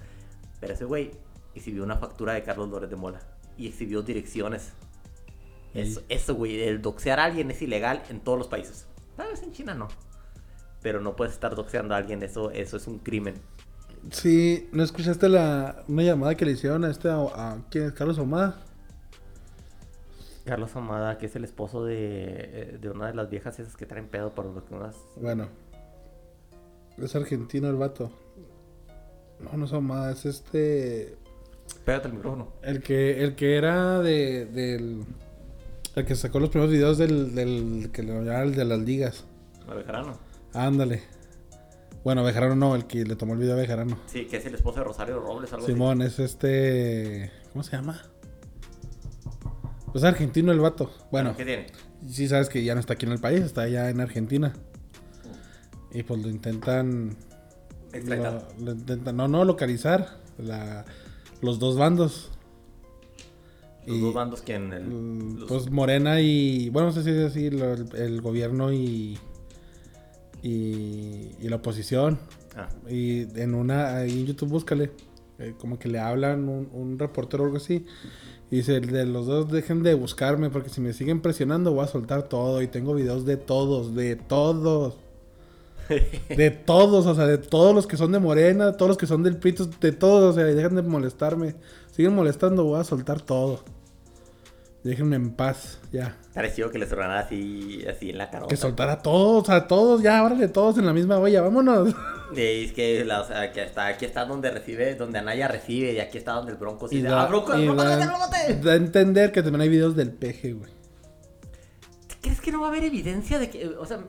Pero 0.58 0.72
ese 0.72 0.84
güey 0.84 1.12
exhibió 1.54 1.84
una 1.84 1.96
factura 1.96 2.32
de 2.32 2.42
Carlos 2.42 2.68
Lórez 2.68 2.90
de 2.90 2.96
Mola. 2.96 3.20
Y 3.56 3.68
exhibió 3.68 4.02
direcciones. 4.02 4.72
Eso, 5.72 6.02
eso, 6.08 6.34
güey, 6.34 6.60
el 6.62 6.82
doxear 6.82 7.20
a 7.20 7.24
alguien 7.26 7.48
es 7.52 7.62
ilegal 7.62 8.02
en 8.08 8.18
todos 8.18 8.38
los 8.38 8.48
países. 8.48 8.88
Tal 9.16 9.28
vez 9.28 9.40
en 9.44 9.52
China 9.52 9.74
no. 9.74 9.86
Pero 10.82 11.00
no 11.00 11.14
puedes 11.16 11.34
estar 11.34 11.54
doxeando 11.54 11.94
a 11.94 11.98
alguien, 11.98 12.22
eso, 12.22 12.50
eso 12.50 12.76
es 12.76 12.86
un 12.86 12.98
crimen. 12.98 13.34
Sí, 14.10 14.68
¿no 14.72 14.82
escuchaste 14.82 15.28
la, 15.28 15.84
una 15.88 16.02
llamada 16.02 16.34
que 16.34 16.46
le 16.46 16.52
hicieron 16.52 16.84
a 16.84 16.90
este, 16.90 17.08
a, 17.10 17.16
a- 17.16 17.58
¿quién 17.70 17.84
es? 17.84 17.92
Carlos 17.92 18.18
Omada? 18.18 18.62
Carlos 20.44 20.74
Amada, 20.74 21.18
que 21.18 21.26
es 21.26 21.36
el 21.36 21.44
esposo 21.44 21.84
de, 21.84 22.78
de 22.80 22.90
una 22.90 23.08
de 23.08 23.14
las 23.14 23.28
viejas 23.28 23.58
esas 23.60 23.76
que 23.76 23.84
traen 23.86 24.08
pedo 24.08 24.34
por 24.34 24.46
lo 24.46 24.64
que 24.64 24.74
unas... 24.74 24.96
Bueno, 25.16 25.48
es 26.96 27.14
argentino 27.14 27.68
el 27.68 27.76
vato. 27.76 28.10
No, 29.38 29.56
no 29.56 29.66
es 29.66 29.72
Omada, 29.72 30.12
es 30.12 30.24
este, 30.24 31.16
Pégate 31.84 32.08
el 32.08 32.14
micrófono. 32.14 32.48
el 32.62 32.82
que, 32.82 33.22
el 33.22 33.36
que 33.36 33.56
era 33.56 34.00
de, 34.00 34.46
del, 34.46 35.04
el 35.94 36.04
que 36.06 36.14
sacó 36.16 36.40
los 36.40 36.48
primeros 36.48 36.72
videos 36.72 36.96
del, 36.98 37.34
del, 37.34 37.90
que 37.92 38.02
le 38.02 38.14
llamaban 38.14 38.48
el 38.48 38.54
de 38.54 38.64
las 38.64 38.78
ligas. 38.80 39.24
¿La 39.68 39.74
Bejarano? 39.74 40.18
Ándale. 40.54 41.02
Bueno, 42.04 42.24
Bejarano 42.24 42.56
no, 42.56 42.74
el 42.74 42.86
que 42.86 43.04
le 43.04 43.14
tomó 43.16 43.34
el 43.34 43.40
video 43.40 43.54
a 43.54 43.56
Bejarano. 43.58 43.98
Sí, 44.06 44.24
que 44.26 44.38
es 44.38 44.46
el 44.46 44.54
esposo 44.54 44.78
de 44.78 44.84
Rosario 44.84 45.20
Robles, 45.20 45.52
algo 45.52 45.66
Simón, 45.66 46.00
es 46.02 46.18
este, 46.18 47.30
¿cómo 47.52 47.62
se 47.62 47.72
llama? 47.76 48.00
Es 49.94 50.04
argentino 50.04 50.50
el 50.52 50.60
vato. 50.60 50.90
Bueno, 51.10 51.36
¿Qué 51.36 51.44
tiene? 51.44 51.66
sí 52.08 52.26
sabes 52.28 52.48
que 52.48 52.62
ya 52.64 52.74
no 52.74 52.80
está 52.80 52.94
aquí 52.94 53.06
en 53.06 53.12
el 53.12 53.18
país, 53.20 53.40
está 53.40 53.62
allá 53.62 53.90
en 53.90 54.00
Argentina. 54.00 54.54
Y 55.92 56.02
pues 56.04 56.22
lo 56.22 56.28
intentan. 56.30 57.16
Lo, 57.92 58.64
lo 58.64 58.72
intentan, 58.72 59.16
no, 59.16 59.26
no, 59.28 59.44
localizar. 59.44 60.20
La, 60.38 60.84
los 61.42 61.58
dos 61.58 61.76
bandos. 61.76 62.30
Los 63.86 63.96
Y, 63.96 64.00
dos 64.00 64.14
bandos 64.14 64.42
que 64.42 64.54
en 64.54 64.72
el... 64.72 64.84
mm, 64.86 65.38
los- 65.40 65.48
Pues 65.48 65.70
Morena 65.70 66.20
y. 66.20 66.70
Bueno, 66.70 66.88
no 66.88 66.92
sé 66.94 67.02
si 67.02 67.10
es 67.10 67.18
así, 67.26 67.46
el 67.46 68.20
gobierno 68.22 68.72
y, 68.72 69.18
y. 70.42 71.32
y 71.40 71.48
la 71.48 71.56
oposición. 71.56 72.18
Ah, 72.56 72.68
Y 72.88 73.22
en 73.40 73.54
una. 73.54 73.96
Ahí 73.98 74.20
en 74.20 74.26
YouTube 74.26 74.48
búscale. 74.50 74.90
eh, 75.38 75.54
como 75.58 75.78
que 75.78 75.88
le 75.88 75.98
hablan 75.98 76.48
un, 76.48 76.68
un 76.72 76.98
reportero 76.98 77.42
o 77.44 77.46
algo 77.46 77.58
así. 77.58 77.86
Y 78.50 78.56
dice, 78.56 78.80
de 78.80 79.06
los 79.06 79.26
dos 79.26 79.50
dejen 79.50 79.82
de 79.82 79.94
buscarme 79.94 80.50
porque 80.50 80.70
si 80.70 80.80
me 80.80 80.92
siguen 80.92 81.22
presionando 81.22 81.72
voy 81.72 81.84
a 81.84 81.88
soltar 81.88 82.24
todo. 82.28 82.62
Y 82.62 82.68
tengo 82.68 82.94
videos 82.94 83.24
de 83.26 83.36
todos, 83.36 83.94
de 83.94 84.16
todos. 84.16 84.96
De 86.36 86.50
todos, 86.50 87.06
o 87.06 87.14
sea, 87.16 87.26
de 87.26 87.38
todos 87.38 87.74
los 87.74 87.86
que 87.86 87.96
son 87.96 88.12
de 88.12 88.20
Morena, 88.20 88.72
todos 88.76 88.88
los 88.90 88.98
que 88.98 89.06
son 89.08 89.22
del 89.24 89.36
Prito, 89.38 89.66
de 89.80 89.92
todos, 89.92 90.32
o 90.32 90.38
sea, 90.38 90.44
dejen 90.44 90.76
de 90.76 90.82
molestarme. 90.82 91.56
Siguen 91.90 92.14
molestando, 92.14 92.64
voy 92.64 92.80
a 92.80 92.84
soltar 92.84 93.20
todo. 93.20 93.64
Déjenme 94.82 95.16
en 95.16 95.32
paz, 95.32 95.78
ya. 95.92 96.16
pareció 96.32 96.70
que 96.70 96.78
les 96.78 96.90
ordenara 96.90 97.20
así, 97.20 97.84
así 97.86 98.10
en 98.10 98.18
la 98.18 98.30
cara. 98.30 98.46
Que 98.46 98.56
soltara 98.56 98.92
a 98.92 99.02
todos, 99.02 99.50
a 99.50 99.66
todos, 99.66 100.02
ya, 100.02 100.24
órale, 100.24 100.48
todos 100.48 100.78
en 100.78 100.86
la 100.86 100.94
misma 100.94 101.18
olla, 101.18 101.42
vámonos. 101.42 101.94
es 102.36 102.72
que, 102.72 103.04
la, 103.04 103.20
o 103.20 103.26
sea, 103.26 103.52
que 103.52 103.62
está, 103.62 103.88
aquí 103.88 104.06
está 104.06 104.24
donde 104.24 104.50
recibe, 104.50 104.94
donde 104.94 105.18
Anaya 105.18 105.48
recibe, 105.48 105.92
y 105.92 106.00
aquí 106.00 106.16
está 106.16 106.32
donde 106.32 106.52
el 106.52 106.58
Bronco 106.58 106.88
sí 106.88 106.96
Y 106.96 107.02
da, 107.02 107.24
¡Ah, 107.24 107.26
Bronco, 107.26 107.58
y 107.58 107.66
Bronco, 107.66 107.84
da 107.84 108.72
a 108.72 108.76
entender 108.76 109.32
que 109.32 109.42
también 109.42 109.60
hay 109.60 109.68
videos 109.68 109.94
del 109.94 110.12
peje, 110.12 110.54
güey. 110.54 110.72
¿Crees 112.22 112.40
que 112.40 112.50
no 112.50 112.60
va 112.60 112.68
a 112.68 112.70
haber 112.70 112.84
evidencia 112.84 113.38
de 113.38 113.50
que, 113.50 113.66
o 113.66 113.84
sea, 113.84 114.00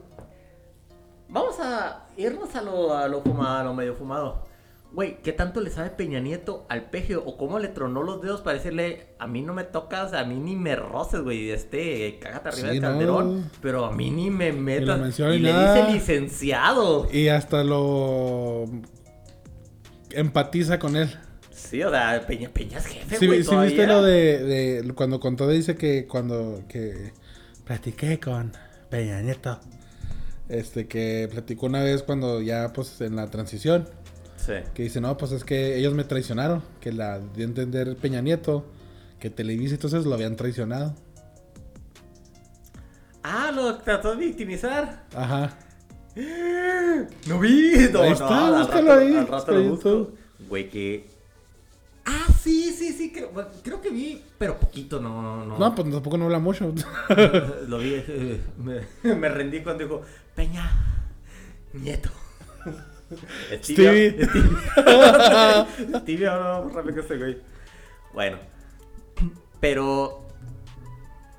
vamos 1.28 1.56
a 1.60 2.06
irnos 2.16 2.54
a 2.54 2.62
lo, 2.62 2.94
a 2.96 3.08
lo, 3.08 3.22
fuma- 3.22 3.60
a 3.60 3.64
lo 3.64 3.74
medio 3.74 3.94
fumado? 3.94 4.44
Güey, 4.94 5.18
¿qué 5.22 5.32
tanto 5.32 5.60
le 5.60 5.70
sabe 5.70 5.90
Peña 5.90 6.20
Nieto 6.20 6.66
al 6.68 6.90
peje? 6.90 7.16
O 7.16 7.36
cómo 7.36 7.58
le 7.58 7.68
tronó 7.68 8.02
los 8.02 8.20
dedos 8.22 8.40
para 8.42 8.58
decirle, 8.58 9.06
a 9.18 9.26
mí 9.26 9.40
no 9.42 9.54
me 9.54 9.64
tocas, 9.64 10.12
a 10.12 10.24
mí 10.24 10.34
ni 10.38 10.54
me 10.56 10.76
roces, 10.76 11.20
güey, 11.22 11.50
este, 11.50 12.18
cágate 12.20 12.50
arriba 12.50 12.68
Sí, 12.68 12.74
del 12.74 12.82
no. 12.82 12.88
calderón, 12.88 13.50
pero 13.62 13.86
a 13.86 13.92
mí 13.92 14.10
ni 14.10 14.30
me 14.30 14.52
metas. 14.52 15.18
y 15.18 15.38
le 15.38 15.48
dice 15.52 15.86
licenciado. 15.92 17.08
Y 17.12 17.28
hasta 17.28 17.64
lo 17.64 18.66
empatiza 20.10 20.78
con 20.78 20.96
él. 20.96 21.10
Sí, 21.50 21.82
o 21.82 21.90
sea, 21.90 22.24
Peña, 22.26 22.48
Peña 22.50 22.78
es 22.78 22.86
jefe, 22.86 23.16
Sí, 23.16 23.26
güey, 23.26 23.42
sí 23.44 23.54
viste 23.56 23.86
todavía. 23.86 23.86
lo 23.86 24.02
de, 24.02 24.82
de- 24.82 24.92
cuando 24.94 25.20
contó 25.20 25.48
dice 25.48 25.76
que 25.76 26.06
cuando 26.06 26.62
que 26.68 27.12
platiqué 27.64 28.18
con 28.20 28.52
Peña 28.90 29.20
Nieto. 29.20 29.58
Este 30.48 30.86
que 30.86 31.28
platicó 31.30 31.66
una 31.66 31.82
vez 31.82 32.02
cuando 32.02 32.42
ya 32.42 32.72
pues 32.74 33.00
en 33.00 33.16
la 33.16 33.28
transición. 33.30 33.88
Sí. 34.44 34.54
Que 34.74 34.82
dice, 34.82 35.00
no, 35.00 35.16
pues 35.16 35.32
es 35.32 35.44
que 35.44 35.78
ellos 35.78 35.94
me 35.94 36.04
traicionaron. 36.04 36.62
Que 36.80 36.92
la 36.92 37.20
dio 37.20 37.44
a 37.44 37.48
entender 37.48 37.96
Peña 37.96 38.20
Nieto. 38.20 38.64
Que 39.20 39.30
Televisa 39.30 39.74
entonces 39.74 40.04
lo 40.04 40.14
habían 40.14 40.34
traicionado. 40.34 40.94
Ah, 43.22 43.52
lo 43.54 43.76
trató 43.78 44.16
de 44.16 44.26
victimizar. 44.26 45.04
Ajá. 45.14 45.56
No 47.26 47.38
vi. 47.38 47.88
No, 47.90 48.02
Ahí 48.02 48.08
no, 48.10 48.12
está, 48.12 48.46
al 48.48 48.54
búscalo 48.58 48.88
rato, 48.88 49.00
ahí, 49.00 49.16
al 49.16 49.26
rato 49.26 49.36
está 49.38 49.52
lo 49.52 49.70
busco. 49.70 50.12
Güey, 50.48 50.68
que. 50.68 51.08
Ah, 52.04 52.26
sí, 52.38 52.74
sí, 52.76 52.92
sí. 52.92 53.12
Creo, 53.12 53.30
creo 53.62 53.80
que 53.80 53.88
vi, 53.90 54.22
pero 54.36 54.58
poquito, 54.58 55.00
no, 55.00 55.22
no, 55.22 55.46
no. 55.46 55.58
No, 55.58 55.74
pues 55.74 55.90
tampoco 55.90 56.18
no 56.18 56.24
habla 56.26 56.38
mucho. 56.38 56.74
Lo 57.68 57.78
vi. 57.78 58.02
Me, 58.58 59.14
me 59.14 59.28
rendí 59.28 59.62
cuando 59.62 59.84
dijo 59.84 60.02
Peña 60.34 60.70
Nieto. 61.72 62.10
Stevie. 63.62 64.24
Stevie. 64.24 64.26
Stevie 66.00 66.26
ahora 66.28 66.62
más 66.64 66.72
rápido 66.74 66.94
que 66.94 67.00
este 67.00 67.18
güey. 67.18 67.38
Bueno. 68.14 68.38
Pero. 69.60 70.26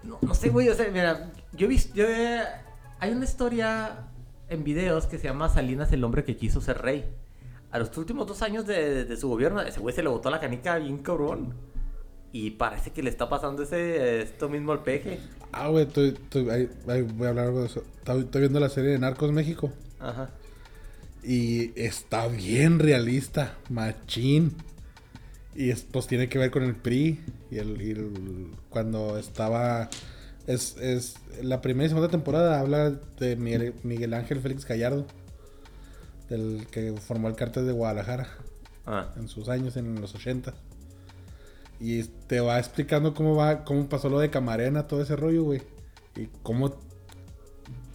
No, 0.03 0.17
no 0.21 0.33
sé, 0.33 0.49
güey. 0.49 0.69
O 0.69 0.75
sea, 0.75 0.89
mira, 0.91 1.31
yo 1.53 1.65
he 1.65 1.69
visto. 1.69 1.93
Yo 1.95 2.05
hay 2.99 3.11
una 3.11 3.25
historia 3.25 4.07
en 4.49 4.63
videos 4.63 5.07
que 5.07 5.17
se 5.17 5.25
llama 5.27 5.49
Salinas, 5.49 5.91
el 5.91 6.03
hombre 6.03 6.23
que 6.23 6.35
quiso 6.35 6.61
ser 6.61 6.79
rey. 6.81 7.05
A 7.71 7.79
los 7.79 7.95
últimos 7.97 8.27
dos 8.27 8.41
años 8.43 8.67
de, 8.67 9.05
de 9.05 9.17
su 9.17 9.27
gobierno, 9.27 9.59
ese 9.61 9.79
güey 9.79 9.95
se 9.95 10.03
le 10.03 10.09
botó 10.09 10.29
la 10.29 10.39
canica 10.39 10.77
bien 10.77 10.99
cabrón. 10.99 11.53
Y 12.31 12.51
parece 12.51 12.91
que 12.91 13.03
le 13.03 13.09
está 13.09 13.29
pasando 13.29 13.61
ese 13.63 14.21
esto 14.21 14.49
mismo 14.49 14.71
al 14.71 14.81
peje. 14.83 15.19
ah, 15.51 15.67
güey, 15.69 15.85
estoy- 15.85 16.09
estoy- 16.09 16.49
ahí- 16.49 16.69
ahí 16.87 17.01
voy 17.03 17.27
a 17.27 17.29
hablar 17.29 17.45
algo 17.47 17.59
de 17.61 17.67
eso. 17.67 17.83
Estoy, 17.99 18.21
estoy 18.21 18.41
viendo 18.41 18.59
la 18.59 18.69
serie 18.69 18.91
de 18.91 18.99
Narcos 18.99 19.31
México. 19.31 19.71
Ajá. 19.99 20.29
Y 21.23 21.71
está 21.79 22.27
bien 22.27 22.79
realista, 22.79 23.57
machín. 23.69 24.53
Y 25.55 25.69
es- 25.69 25.83
pues 25.89 26.07
tiene 26.07 26.27
que 26.29 26.37
ver 26.39 26.51
con 26.51 26.63
el 26.63 26.75
PRI. 26.75 27.19
Y, 27.51 27.57
el, 27.59 27.81
y 27.81 27.91
el- 27.91 28.51
cuando 28.69 29.17
estaba. 29.17 29.89
Es, 30.47 30.75
es 30.77 31.15
la 31.41 31.61
primera 31.61 31.85
y 31.85 31.89
segunda 31.89 32.09
temporada 32.09 32.59
habla 32.59 32.89
de 33.19 33.35
Miguel, 33.37 33.73
Miguel 33.83 34.13
Ángel 34.13 34.41
Félix 34.41 34.65
Gallardo. 34.65 35.05
Del 36.29 36.67
que 36.71 36.93
formó 36.99 37.27
el 37.29 37.35
cártel 37.35 37.65
de 37.67 37.71
Guadalajara 37.73 38.27
Ah. 38.85 39.13
en 39.17 39.27
sus 39.27 39.47
años, 39.49 39.77
en 39.77 39.99
los 40.01 40.15
80. 40.15 40.53
Y 41.79 42.03
te 42.03 42.39
va 42.39 42.59
explicando 42.59 43.13
cómo 43.13 43.35
va, 43.35 43.63
cómo 43.65 43.87
pasó 43.87 44.09
lo 44.09 44.19
de 44.19 44.29
Camarena, 44.29 44.87
todo 44.87 45.01
ese 45.01 45.15
rollo, 45.15 45.43
güey. 45.43 45.61
Y 46.15 46.27
cómo 46.41 46.75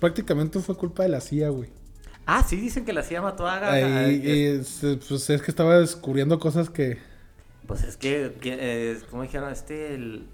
prácticamente 0.01 0.59
fue 0.61 0.77
culpa 0.77 1.03
de 1.03 1.09
la 1.11 1.21
CIA, 1.21 1.49
güey. 1.51 1.71
Ah, 2.31 2.45
sí, 2.47 2.57
dicen 2.57 2.85
que 2.85 2.93
la 2.93 3.03
CIA 3.03 3.23
mató 3.23 3.47
a... 3.47 3.55
a- 3.55 3.69
a- 3.69 3.73
Ahí, 3.73 4.21
es- 4.23 4.83
y 4.83 4.87
es, 4.87 4.99
pues 5.09 5.31
es 5.31 5.41
que 5.41 5.51
estaba 5.51 5.79
descubriendo 5.79 6.38
cosas 6.38 6.69
que. 6.69 6.99
Pues 7.67 7.83
es 7.85 7.97
que, 7.97 8.35
que, 8.41 8.57
eh, 8.61 8.99
¿cómo 9.11 9.23
dijeron? 9.23 9.51
Este, 9.51 9.95
el... 9.95 10.27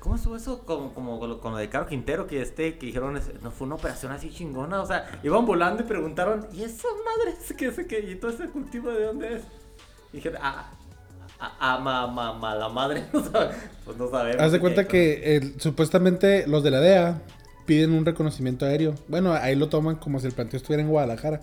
¿Cómo 0.00 0.16
estuvo 0.16 0.34
eso? 0.36 0.64
Como, 0.66 0.92
como 0.94 1.18
con 1.18 1.28
lo, 1.30 1.40
con 1.40 1.52
lo 1.52 1.58
de 1.58 1.68
Caro 1.68 1.86
Quintero, 1.86 2.26
que 2.26 2.40
este, 2.42 2.76
que 2.78 2.86
dijeron, 2.86 3.18
no 3.42 3.50
fue 3.50 3.66
una 3.66 3.76
operación 3.76 4.12
así 4.12 4.30
chingona, 4.30 4.82
o 4.82 4.86
sea, 4.86 5.18
iban 5.22 5.46
volando 5.46 5.82
y 5.82 5.86
preguntaron, 5.86 6.46
¿y 6.52 6.62
esa 6.62 6.88
madre 7.04 7.38
es 7.40 7.52
que 7.54 7.66
ese 7.68 7.86
que, 7.86 8.00
y 8.00 8.14
todo 8.16 8.30
ese 8.30 8.48
cultivo 8.48 8.90
de 8.90 9.04
dónde 9.04 9.36
es? 9.36 9.42
Y 10.12 10.16
dijeron, 10.16 10.40
ah, 10.42 10.70
ah, 11.40 11.56
ah, 11.58 11.78
ma, 11.78 12.06
ma, 12.06 12.32
ma, 12.34 12.54
la 12.54 12.68
madre, 12.68 13.04
no 13.14 13.22
sabe, 13.24 13.54
pues 13.84 13.96
no 13.96 14.10
sabemos. 14.10 14.42
Haz 14.42 14.52
de 14.52 14.60
cuenta 14.60 14.86
que 14.86 15.36
el- 15.36 15.58
supuestamente 15.60 16.46
los 16.46 16.62
de 16.62 16.70
la 16.70 16.80
DEA 16.80 17.22
piden 17.66 17.92
un 17.92 18.04
reconocimiento 18.04 18.64
aéreo. 18.66 18.94
Bueno, 19.08 19.32
ahí 19.32 19.54
lo 19.56 19.68
toman 19.68 19.96
como 19.96 20.20
si 20.20 20.26
el 20.26 20.32
planteo 20.32 20.58
estuviera 20.58 20.82
en 20.82 20.88
Guadalajara. 20.88 21.40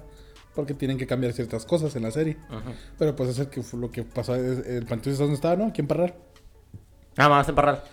Porque 0.56 0.74
tienen 0.74 0.98
que 0.98 1.08
cambiar 1.08 1.32
ciertas 1.32 1.66
cosas 1.66 1.96
en 1.96 2.04
la 2.04 2.12
serie. 2.12 2.36
Ujú. 2.50 2.72
Pero 3.00 3.16
pues 3.16 3.30
es 3.30 3.40
el 3.40 3.48
que 3.48 3.62
fue 3.64 3.80
lo 3.80 3.90
que 3.90 4.04
pasó. 4.04 4.36
es- 4.36 4.66
El 4.68 4.86
planteo 4.86 5.14
es 5.14 5.20
donde 5.20 5.36
estaba, 5.36 5.56
¿no? 5.56 5.68
Aquí 5.68 5.80
en 5.82 5.88
Parral. 5.88 6.14
Ah, 7.18 7.28
vamos 7.30 7.48
a 7.48 7.52
emparrar. 7.52 7.84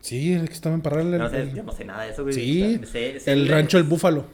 Sí, 0.00 0.32
el 0.32 0.48
que 0.48 0.54
estaba 0.54 0.74
en 0.74 0.80
Parral. 0.80 1.12
el- 1.12 1.18
No 1.18 1.28
sé, 1.28 1.42
el- 1.42 1.54
yo 1.54 1.62
no 1.62 1.72
sé 1.72 1.84
nada 1.84 2.04
de 2.04 2.10
eso, 2.12 2.22
güey. 2.22 2.34
sí, 2.34 2.80
Sé- 2.90 3.20
sé 3.20 3.32
el 3.32 3.48
rancho 3.48 3.76
El 3.76 3.84
Búfalo. 3.84 4.24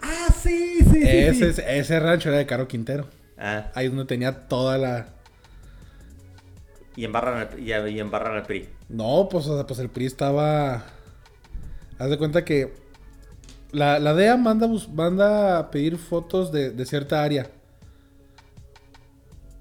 Ah, 0.00 0.28
sí, 0.36 0.78
sí, 0.80 0.90
sí, 0.90 1.00
Ese, 1.04 1.34
sí. 1.34 1.44
es- 1.44 1.58
ese 1.68 2.00
rancho 2.00 2.28
era 2.28 2.38
de 2.38 2.46
Caro 2.46 2.66
Quintero. 2.66 3.06
Ah, 3.38 3.70
Ahí 3.74 3.86
es 3.86 3.92
donde 3.92 4.06
tenía 4.06 4.48
toda 4.48 4.76
la... 4.78 5.06
y 6.96 7.04
embarran 7.04 7.48
al, 7.52 7.58
y, 7.60 7.72
y 7.72 8.00
embarran 8.00 8.36
al 8.36 8.42
PRI. 8.42 8.68
No, 8.88 9.28
pues, 9.30 9.46
o 9.46 9.54
sea, 9.56 9.66
pues 9.66 9.78
el 9.78 9.88
PRI 9.90 10.06
estaba... 10.06 10.84
Haz 11.98 12.10
de 12.10 12.18
cuenta 12.18 12.44
que 12.44 12.72
la, 13.72 13.98
la 13.98 14.14
DEA 14.14 14.36
manda, 14.36 14.68
manda 14.92 15.58
a 15.58 15.70
pedir 15.70 15.96
fotos 15.96 16.52
de, 16.52 16.70
de 16.70 16.86
cierta 16.86 17.22
área. 17.22 17.50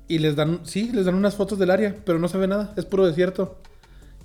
Y 0.08 0.20
les 0.20 0.36
dan, 0.36 0.60
sí, 0.64 0.92
les 0.92 1.06
dan 1.06 1.16
unas 1.16 1.36
fotos 1.36 1.58
del 1.58 1.72
área, 1.72 1.96
pero 2.06 2.20
no 2.20 2.28
se 2.28 2.38
ve 2.38 2.48
nada, 2.48 2.74
es 2.76 2.86
puro 2.86 3.08
desierto. 3.08 3.58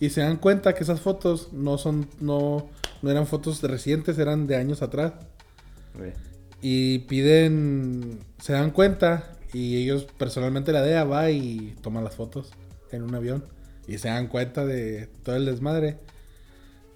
Y 0.01 0.11
se 0.11 0.21
dan 0.21 0.37
cuenta 0.37 0.75
que 0.75 0.83
esas 0.83 1.01
fotos 1.01 1.53
no 1.53 1.79
son, 1.79 2.09
no, 2.21 2.69
no 3.01 3.11
eran 3.11 3.27
fotos 3.27 3.63
recientes, 3.63 4.19
eran 4.19 4.47
de 4.47 4.57
años 4.57 4.83
atrás. 4.83 5.13
Y 6.61 7.01
piden, 7.01 8.19
se 8.39 8.53
dan 8.53 8.73
cuenta 8.73 9.37
y 9.53 9.77
ellos 9.77 10.07
personalmente 10.19 10.73
la 10.73 10.83
DEA 10.83 11.05
va 11.05 11.31
y 11.31 11.77
toma 11.81 12.03
las 12.03 12.17
fotos 12.17 12.51
en 12.91 13.03
un 13.03 13.15
avión 13.15 13.45
y 13.87 13.99
se 13.99 14.09
dan 14.09 14.27
cuenta 14.27 14.67
de 14.67 15.09
todo 15.23 15.37
el 15.37 15.47
desmadre 15.47 15.99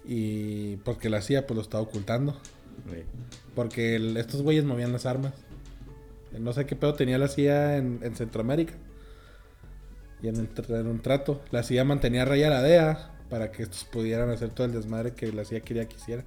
y 0.05 0.75
porque 0.77 1.09
la 1.09 1.21
CIA 1.21 1.47
pues 1.47 1.55
lo 1.55 1.61
estaba 1.61 1.83
ocultando 1.83 2.37
Porque 3.55 3.95
el- 3.95 4.17
estos 4.17 4.41
güeyes 4.41 4.63
movían 4.65 4.91
las 4.93 5.05
armas 5.05 5.33
no 6.37 6.53
sé 6.53 6.65
qué 6.65 6.75
pedo 6.77 6.93
tenía 6.93 7.17
la 7.17 7.27
CIA 7.27 7.75
en, 7.77 7.99
en 8.03 8.15
Centroamérica 8.15 8.73
y 10.21 10.29
en, 10.29 10.39
un 10.39 10.47
tra- 10.55 10.79
en 10.79 10.87
un 10.87 11.01
trato 11.01 11.41
la 11.51 11.61
CIA 11.63 11.83
mantenía 11.83 12.21
a 12.21 12.25
raya 12.25 12.47
a 12.47 12.51
la 12.51 12.61
DEA 12.61 13.11
para 13.29 13.51
que 13.51 13.63
estos 13.63 13.83
pudieran 13.83 14.29
hacer 14.29 14.49
todo 14.49 14.65
el 14.65 14.71
desmadre 14.73 15.13
que 15.13 15.31
la 15.33 15.43
CIA 15.43 15.59
quería 15.61 15.87
que 15.89 15.95
hiciera 15.97 16.23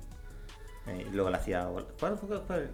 Eh, 0.87 1.07
y 1.11 1.15
luego 1.15 1.31
la 1.31 1.39
CIA. 1.39 1.69
¿Cuál 1.99 2.17
fue? 2.19 2.29
cuál 2.47 2.71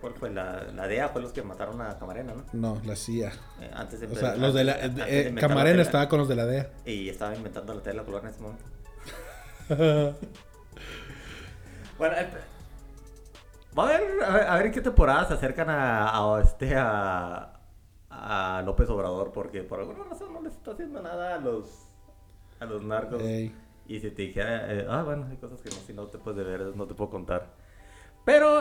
¿cuál 0.00 0.14
fue? 0.14 0.30
La, 0.30 0.64
la 0.74 0.88
DEA 0.88 1.10
fue 1.10 1.20
los 1.20 1.32
que 1.32 1.42
mataron 1.42 1.80
a 1.82 1.98
Camarena, 1.98 2.32
¿no? 2.34 2.44
no 2.54 2.82
la 2.86 2.96
CIA 2.96 3.32
Eh, 3.60 3.70
antes 3.74 4.00
de 4.00 4.06
o 4.06 4.14
sea 4.16 4.34
los 4.36 4.54
de 4.54 4.64
la 4.64 4.82
eh, 4.82 4.88
de 4.88 5.28
eh, 5.28 5.34
Camarena 5.34 5.82
estaba 5.82 6.08
con 6.08 6.20
los 6.20 6.28
de 6.28 6.36
la 6.36 6.46
DEA 6.46 6.70
Y 6.86 7.10
estaba 7.10 7.36
inventando 7.36 7.74
la 7.74 7.82
tela 7.82 8.02
color 8.02 8.22
en 8.22 8.28
ese 8.30 8.40
momento. 8.40 8.64
Bueno, 11.98 12.14
eh, 12.16 12.28
va 13.78 13.84
a 13.84 13.86
ver, 13.86 14.22
a 14.24 14.30
ver, 14.32 14.42
a 14.48 14.56
ver 14.56 14.66
en 14.66 14.72
qué 14.72 14.80
temporada 14.80 15.24
se 15.26 15.34
acercan 15.34 15.70
a, 15.70 16.08
a, 16.36 16.40
este, 16.40 16.74
a, 16.76 17.60
a 18.10 18.62
López 18.64 18.88
Obrador, 18.90 19.32
porque 19.32 19.62
por 19.62 19.80
alguna 19.80 20.04
razón 20.04 20.32
no 20.32 20.40
les 20.42 20.54
está 20.54 20.72
haciendo 20.72 21.00
nada 21.02 21.34
a 21.36 21.38
los, 21.38 21.86
a 22.58 22.64
los 22.64 22.82
narcos. 22.82 23.22
Ey. 23.22 23.54
Y 23.86 23.98
si 24.00 24.10
te 24.10 24.22
dijera, 24.22 24.72
eh, 24.72 24.86
ah, 24.88 25.02
bueno, 25.02 25.26
hay 25.30 25.36
cosas 25.36 25.60
que 25.60 25.68
no, 25.70 25.76
si 25.76 25.92
no 25.92 26.06
te 26.06 26.18
puedes 26.18 26.46
ver, 26.46 26.76
no 26.76 26.86
te 26.86 26.94
puedo 26.94 27.10
contar. 27.10 27.48
Pero, 28.24 28.60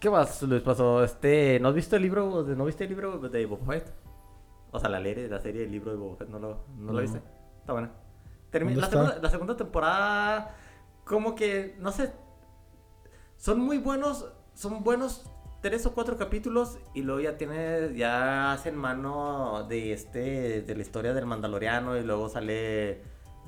¿qué 0.00 0.08
más 0.10 0.42
les 0.42 0.62
pasó? 0.62 1.02
Este, 1.04 1.58
¿no 1.60 1.68
has 1.68 1.74
visto 1.74 1.96
el 1.96 2.02
libro, 2.02 2.42
de- 2.44 2.56
no 2.56 2.64
viste 2.64 2.84
el 2.84 2.90
libro 2.90 3.18
de 3.18 3.46
Boba 3.46 3.66
Fett? 3.74 3.92
O 4.72 4.78
sea, 4.80 4.88
la, 4.88 5.00
ley, 5.00 5.28
la 5.28 5.40
serie, 5.40 5.64
el 5.64 5.72
libro 5.72 5.90
de 5.90 5.96
Boba 5.98 6.16
Fett, 6.16 6.28
¿no 6.28 6.38
lo, 6.38 6.48
no 6.78 6.86
lo 6.86 6.92
No. 6.94 7.00
viste? 7.00 7.20
Está 7.60 7.72
buena. 7.72 7.90
Termi- 8.52 8.74
¿Dónde 8.74 8.80
la, 8.80 8.86
está? 8.86 8.90
segunda, 8.98 9.18
la 9.22 9.30
segunda 9.30 9.56
temporada, 9.56 10.54
como 11.04 11.34
que, 11.34 11.76
no 11.78 11.92
sé, 11.92 12.12
son 13.36 13.60
muy 13.60 13.78
buenos, 13.78 14.26
son 14.54 14.82
buenos 14.82 15.24
tres 15.62 15.84
o 15.86 15.94
cuatro 15.94 16.16
capítulos 16.16 16.78
y 16.94 17.02
luego 17.02 17.20
ya 17.20 17.36
tiene, 17.36 17.94
ya 17.96 18.52
hacen 18.52 18.76
mano 18.76 19.66
de 19.68 19.92
este, 19.92 20.62
de 20.62 20.74
la 20.74 20.82
historia 20.82 21.12
del 21.12 21.26
Mandaloriano 21.26 21.96
y 21.96 22.04
luego 22.04 22.28
sale, 22.28 23.02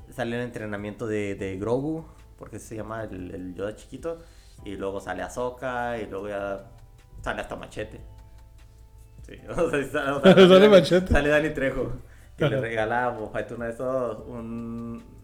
sale 0.09 0.35
el 0.37 0.41
entrenamiento 0.43 1.07
de, 1.07 1.35
de 1.35 1.57
Grogu, 1.57 2.05
porque 2.37 2.59
se 2.59 2.75
llama 2.75 3.03
el, 3.03 3.31
el 3.33 3.55
Yoda 3.55 3.75
chiquito, 3.75 4.19
y 4.65 4.75
luego 4.75 4.99
sale 4.99 5.23
Ahsoka 5.23 5.97
y 5.97 6.07
luego 6.07 6.27
ya 6.29 6.65
sale 7.21 7.41
hasta 7.41 7.55
Machete. 7.55 8.01
Sí, 9.25 9.35
o 9.49 9.69
sea, 9.69 9.83
sale, 9.87 10.11
o 10.11 10.21
sea, 10.21 10.33
Sale 10.33 10.47
Dani- 10.47 10.69
Machete. 10.69 11.07
Sale 11.13 11.29
Dani 11.29 11.49
Trejo, 11.53 11.91
que 12.37 12.49
le 12.49 12.59
regala 12.59 13.05
a 13.05 13.09
uno 13.11 13.31
de 13.65 13.69
esos, 13.71 14.19
un... 14.27 15.18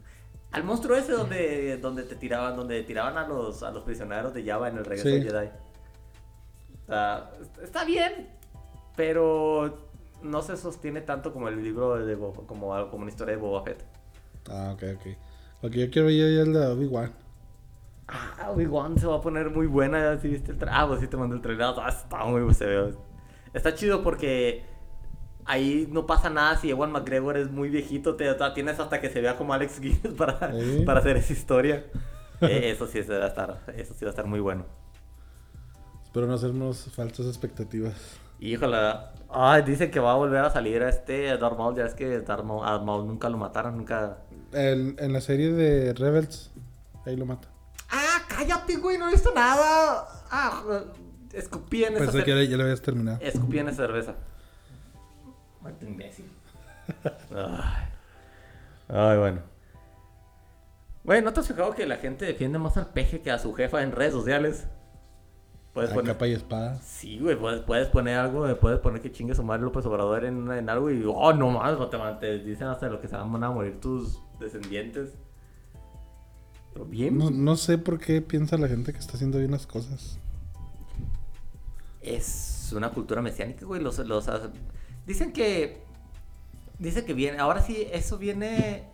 Al 0.56 0.64
monstruo 0.64 0.96
ese 0.96 1.12
donde, 1.12 1.78
donde 1.78 2.04
te 2.04 2.16
tiraban, 2.16 2.56
donde 2.56 2.82
tiraban 2.84 3.18
a 3.18 3.28
los, 3.28 3.62
a 3.64 3.72
los 3.72 3.84
prisioneros 3.84 4.34
de 4.34 4.44
Java 4.46 4.70
en 4.70 4.78
el 4.78 4.86
regreso 4.86 5.10
Sí. 5.10 5.20
de 5.20 5.30
Jedi. 5.30 5.48
O 6.84 6.86
sea, 6.88 7.32
est- 7.42 7.58
está 7.60 7.84
bien. 7.86 8.30
pero 8.96 9.78
no 10.24 10.42
se 10.42 10.56
sostiene 10.56 11.02
tanto 11.02 11.34
como 11.34 11.50
el 11.50 11.62
libro 11.62 11.98
de 12.06 12.16
Boba, 12.16 12.44
como, 12.48 12.90
como 12.90 13.02
una 13.04 13.10
historia 13.12 13.36
de 13.36 13.42
Boba 13.42 13.64
Fett. 13.64 13.84
Ah, 14.50 14.72
ok, 14.74 14.84
ok. 14.96 15.06
Lo 15.64 15.70
que 15.70 15.80
yo 15.80 15.92
quiero 15.92 16.08
ver 16.08 16.16
es 16.16 16.48
el 16.48 16.54
de 16.54 16.66
Obi-Wan. 16.68 17.12
Ah, 18.08 18.52
Obi-Wan 18.52 18.98
se 18.98 19.08
va 19.08 19.18
a 19.18 19.22
poner 19.22 19.50
muy 19.50 19.68
buena. 19.68 20.18
¿sí 20.20 20.30
viste 20.30 20.52
el 20.54 20.60
tra- 20.60 20.70
ah, 20.72 20.88
pues 20.88 21.02
sí 21.02 21.08
te 21.08 21.18
mandé 21.18 21.36
el 21.36 21.42
trailer. 21.42 21.66
Ah, 21.78 21.90
está 21.90 22.24
muy 22.26 22.54
se 22.54 22.66
ve- 22.66 22.96
Está 23.54 23.76
chido 23.76 24.02
porque 24.04 24.64
ahí 25.46 25.88
no 25.92 26.06
pasa 26.06 26.30
nada 26.30 26.58
si 26.58 26.70
Ewan 26.70 26.92
McGregor 26.92 27.38
es 27.38 27.52
muy 27.52 27.70
viejito. 27.70 28.16
Te, 28.16 28.34
tienes 28.54 28.80
hasta 28.80 29.00
que 29.00 29.10
se 29.10 29.22
vea 29.22 29.38
como 29.38 29.54
Alex 29.54 29.80
Guinness 29.82 30.14
para, 30.16 30.52
hacer 30.98 31.18
esa 31.18 31.34
historia. 31.34 31.86
Eh, 32.42 32.72
eso 32.72 32.88
sí 32.88 33.00
va 33.02 33.16
a 33.16 33.28
estar, 33.28 33.60
eso 33.78 33.94
sí 33.94 34.04
va 34.04 34.10
a 34.10 34.12
estar 34.12 34.26
muy 34.26 34.40
bueno. 34.40 34.66
Espero 36.04 36.28
no 36.28 36.34
hacernos 36.34 36.90
falsas 36.94 37.28
expectativas. 37.28 38.20
Híjole, 38.40 38.78
ay, 39.30 39.62
dicen 39.64 39.92
que 39.92 40.00
va 40.00 40.12
a 40.12 40.16
volver 40.16 40.44
a 40.44 40.50
salir 40.50 40.84
a 40.84 40.90
este 40.90 41.38
Darth 41.38 41.58
Maul. 41.58 41.76
Ya 41.76 41.86
es 41.86 41.94
que 41.94 42.20
Darth 42.20 42.44
Maul, 42.44 42.68
a 42.68 42.80
Maul 42.80 43.08
nunca 43.08 43.30
lo 43.30 43.38
mataron, 43.38 43.78
nunca. 43.78 44.18
El- 44.52 44.96
en 45.00 45.14
la 45.14 45.22
serie 45.22 45.54
de 45.54 45.94
Rebels, 45.94 46.52
ahí 47.06 47.16
lo 47.16 47.26
mata. 47.26 47.48
Ah, 47.90 48.22
cállate, 48.28 48.78
güey, 48.78 48.98
no 48.98 49.08
he 49.08 49.12
visto 49.12 49.32
nada. 49.34 50.08
Ah, 50.30 50.64
escupí 51.34 51.84
en 51.84 51.96
esa 51.96 52.06
Pensé 52.06 52.20
cer- 52.20 52.24
que 52.26 52.46
ya, 52.46 52.52
ya 52.52 52.58
lo 52.58 52.64
habías 52.64 52.82
terminado. 52.82 53.20
Escupí 53.22 53.60
en 53.60 53.70
esa 53.70 53.84
cerveza. 53.84 54.16
Maldito 55.66 55.86
imbécil. 55.88 56.32
Ay. 57.32 57.90
Ay, 58.88 59.18
bueno. 59.18 59.42
Güey, 61.04 61.22
¿no 61.24 61.34
te 61.34 61.40
has 61.40 61.48
fijado 61.48 61.74
que 61.74 61.86
la 61.88 61.98
gente 61.98 62.26
defiende 62.26 62.60
más 62.60 62.78
al 62.78 62.94
peje 62.94 63.22
que 63.22 63.32
a 63.32 63.40
su 63.40 63.54
jefa 63.54 63.82
en 63.84 63.92
redes 63.92 64.14
sociales? 64.14 64.68
Puedes 65.74 65.92
A 65.92 65.94
poner... 65.94 66.14
capa 66.14 66.28
y 66.28 66.34
espada. 66.34 66.82
Sí, 66.82 67.20
güey, 67.20 67.36
puedes, 67.38 67.62
puedes 67.62 67.88
poner 67.90 68.18
algo, 68.20 68.48
puedes 68.60 68.80
poner 68.80 69.02
que 69.02 69.12
chingue 69.12 69.36
su 69.36 69.44
madre 69.44 69.64
López 69.64 69.86
Obrador 69.88 70.26
en, 70.26 70.52
en 70.52 70.70
algo 70.70 70.92
y, 70.92 71.04
oh, 71.06 71.34
no 71.34 71.50
más, 71.52 71.78
te, 71.90 71.98
te 72.20 72.40
dicen 72.40 72.68
hasta 72.68 72.88
lo 72.90 73.02
que 73.02 73.08
se 73.08 73.18
van 73.18 73.44
a 73.44 73.52
morir 73.52 73.80
tus 73.82 74.20
descendientes. 74.40 75.18
Pero 76.74 76.86
bien, 76.86 77.18
No, 77.18 77.32
no 77.32 77.56
sé 77.58 77.78
por 77.78 78.00
qué 78.00 78.22
piensa 78.22 78.58
la 78.58 78.68
gente 78.68 78.94
que 78.94 79.00
está 79.00 79.14
haciendo 79.16 79.40
bien 79.40 79.52
las 79.52 79.68
cosas. 79.68 80.20
es 82.02 82.72
una 82.76 82.92
cultura 82.92 83.22
mesiánica, 83.22 83.66
güey. 83.66 83.82
Los, 83.82 84.00
los, 84.00 84.28
dicen 85.06 85.32
que, 85.32 85.84
dicen 86.80 87.06
que 87.06 87.14
viene, 87.14 87.40
ahora 87.40 87.62
sí, 87.62 87.88
eso 87.92 88.18
viene, 88.18 88.90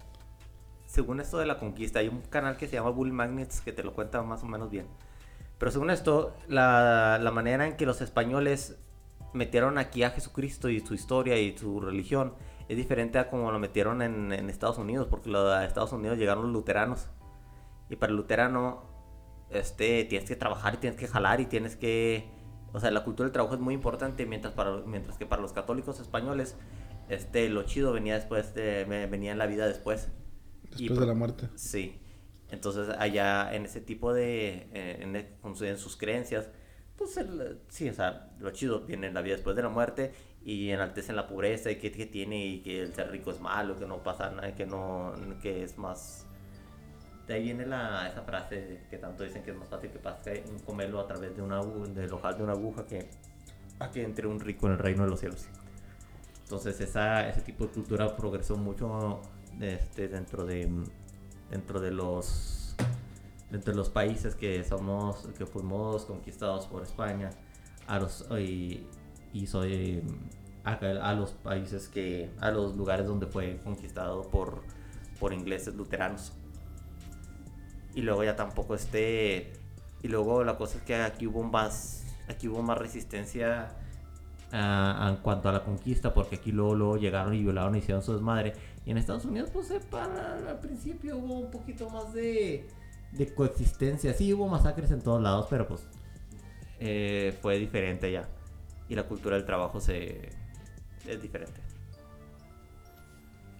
según 0.85 1.19
esto 1.19 1.37
de 1.37 1.45
la 1.45 1.59
conquista, 1.59 1.99
hay 1.99 2.07
un 2.07 2.21
canal 2.21 2.57
que 2.57 2.67
se 2.67 2.73
llama 2.73 2.89
Bull 2.89 3.11
Magnets 3.11 3.61
que 3.61 3.71
te 3.71 3.83
lo 3.83 3.93
cuenta 3.93 4.21
más 4.23 4.43
o 4.43 4.45
menos 4.45 4.69
bien. 4.69 4.87
Pero 5.57 5.71
según 5.71 5.91
esto, 5.91 6.35
la, 6.47 7.19
la 7.21 7.31
manera 7.31 7.67
en 7.67 7.77
que 7.77 7.85
los 7.85 8.01
españoles 8.01 8.77
metieron 9.33 9.77
aquí 9.77 10.03
a 10.03 10.09
Jesucristo 10.09 10.69
y 10.69 10.79
su 10.79 10.93
historia 10.93 11.37
y 11.39 11.57
su 11.57 11.79
religión 11.79 12.33
es 12.67 12.77
diferente 12.77 13.19
a 13.19 13.29
como 13.29 13.51
lo 13.51 13.59
metieron 13.59 14.01
en, 14.01 14.31
en 14.31 14.49
Estados 14.49 14.77
Unidos, 14.77 15.07
porque 15.09 15.29
lo 15.29 15.47
de 15.47 15.65
Estados 15.65 15.91
Unidos 15.91 16.17
llegaron 16.17 16.43
los 16.43 16.53
luteranos. 16.53 17.07
Y 17.89 17.97
para 17.97 18.11
el 18.11 18.17
luterano, 18.17 18.83
este, 19.49 20.05
tienes 20.05 20.27
que 20.27 20.35
trabajar 20.35 20.75
y 20.75 20.77
tienes 20.77 20.99
que 20.99 21.07
jalar 21.07 21.41
y 21.41 21.45
tienes 21.45 21.75
que... 21.75 22.29
O 22.73 22.79
sea, 22.79 22.91
la 22.91 23.03
cultura 23.03 23.25
del 23.27 23.33
trabajo 23.33 23.55
es 23.55 23.59
muy 23.61 23.73
importante, 23.73 24.25
mientras, 24.25 24.53
para, 24.53 24.77
mientras 24.85 25.17
que 25.17 25.25
para 25.25 25.41
los 25.41 25.51
católicos 25.53 25.99
españoles, 25.99 26.55
este, 27.09 27.49
lo 27.49 27.63
chido 27.63 27.91
venía 27.91 28.15
después, 28.15 28.53
de, 28.55 28.85
ve- 28.85 29.07
venía 29.07 29.31
en 29.33 29.37
la 29.37 29.45
vida 29.45 29.67
después. 29.67 30.07
Después 30.69 30.99
de 30.99 31.05
la 31.05 31.13
muerte. 31.13 31.49
Sí. 31.55 31.99
Entonces, 32.49 32.89
allá 32.97 33.53
en 33.53 33.65
ese 33.65 33.81
tipo 33.81 34.13
de. 34.13 34.67
eh, 34.73 35.27
En, 35.43 35.55
su- 35.55 35.65
en 35.65 35.77
sus 35.77 35.97
creencias, 35.97 36.49
pues 36.97 37.17
el- 37.17 37.59
sí, 37.69 37.89
o 37.89 37.93
sea, 37.93 38.31
lo 38.39 38.51
chido 38.51 38.81
viene 38.81 39.07
en 39.07 39.13
la 39.13 39.21
vida 39.21 39.35
después 39.35 39.55
de 39.55 39.63
la 39.63 39.69
muerte 39.69 40.13
y 40.43 40.69
enaltecen 40.69 41.15
la 41.15 41.27
pobreza 41.27 41.71
y 41.71 41.75
que, 41.77 41.91
que 41.91 42.05
tiene 42.05 42.45
y 42.45 42.61
que 42.61 42.81
el 42.81 42.93
ser 42.95 43.11
rico 43.11 43.31
es 43.31 43.39
malo, 43.41 43.77
que 43.77 43.85
no 43.85 44.01
pasa 44.03 44.29
nada, 44.31 44.55
que 44.55 44.65
no. 44.65 45.13
que 45.41 45.63
es 45.63 45.77
más. 45.77 46.25
De 47.27 47.35
ahí 47.35 47.43
viene 47.43 47.65
la, 47.65 48.07
esa 48.09 48.23
frase 48.23 48.81
que 48.89 48.97
tanto 48.97 49.23
dicen 49.23 49.43
que 49.43 49.51
es 49.51 49.57
más 49.57 49.69
fácil 49.69 49.91
que 49.91 49.99
pase 49.99 50.43
un 50.49 50.59
comelo 50.59 50.99
a 50.99 51.07
través 51.07 51.35
de 51.35 51.41
una 51.41 51.61
del 51.63 52.11
ojal 52.11 52.37
de 52.37 52.43
una 52.43 52.53
aguja 52.53 52.85
que 52.85 53.09
a 53.79 53.89
que 53.89 54.03
entre 54.03 54.27
un 54.27 54.39
rico 54.39 54.67
en 54.67 54.73
el 54.73 54.79
reino 54.79 55.03
de 55.03 55.09
los 55.09 55.19
cielos. 55.19 55.47
Entonces 56.43 56.79
esa, 56.81 57.27
ese 57.29 57.41
tipo 57.41 57.65
de 57.65 57.71
cultura 57.71 58.15
progresó 58.15 58.57
mucho 58.57 59.21
este, 59.59 60.07
dentro 60.07 60.45
de 60.45 60.69
dentro 61.49 61.79
de 61.79 61.91
los 61.91 62.75
dentro 63.49 63.73
de 63.73 63.77
los 63.77 63.89
países 63.89 64.35
que 64.35 64.63
somos 64.63 65.27
que 65.37 65.45
fuimos 65.45 66.05
conquistados 66.05 66.67
por 66.67 66.83
España 66.83 67.29
a 67.87 67.99
los 67.99 68.25
y, 68.39 68.87
y 69.33 69.47
soy 69.47 70.01
a, 70.63 70.73
a 70.73 71.13
los 71.13 71.31
países 71.31 71.87
que 71.87 72.29
a 72.39 72.51
los 72.51 72.75
lugares 72.75 73.07
donde 73.07 73.27
fue 73.27 73.59
conquistado 73.63 74.23
por 74.23 74.61
por 75.19 75.33
ingleses 75.33 75.75
luteranos 75.75 76.33
y 77.95 78.01
luego 78.01 78.23
ya 78.23 78.35
tampoco 78.35 78.75
este 78.75 79.51
y 80.03 80.07
luego 80.07 80.43
la 80.43 80.57
cosa 80.57 80.77
es 80.77 80.83
que 80.83 80.95
aquí 80.95 81.27
hubo 81.27 81.43
más 81.43 82.03
aquí 82.29 82.47
hubo 82.47 82.61
más 82.61 82.77
resistencia 82.77 83.69
a- 84.51 85.07
en 85.09 85.17
cuanto 85.23 85.49
a 85.49 85.51
la 85.53 85.63
conquista 85.63 86.13
porque 86.13 86.35
aquí 86.37 86.51
luego, 86.51 86.75
luego 86.75 86.97
llegaron 86.97 87.33
y 87.33 87.41
violaron 87.41 87.75
y 87.75 87.79
hicieron 87.79 88.01
su 88.03 88.13
desmadre. 88.13 88.53
Y 88.85 88.91
en 88.91 88.97
Estados 88.97 89.25
Unidos 89.25 89.49
pues 89.53 89.71
para, 89.89 90.37
al 90.49 90.59
principio 90.59 91.17
hubo 91.17 91.39
un 91.39 91.51
poquito 91.51 91.89
más 91.89 92.13
de 92.13 92.67
de 93.11 93.33
coexistencia. 93.33 94.13
Sí 94.13 94.33
hubo 94.33 94.47
masacres 94.47 94.91
en 94.91 95.01
todos 95.01 95.21
lados 95.21 95.47
pero 95.49 95.67
pues 95.67 95.81
eh, 96.79 97.37
fue 97.41 97.57
diferente 97.59 98.11
ya. 98.11 98.27
Y 98.89 98.95
la 98.95 99.03
cultura 99.03 99.35
del 99.37 99.45
trabajo 99.45 99.79
se 99.79 100.29
es 101.07 101.21
diferente 101.21 101.59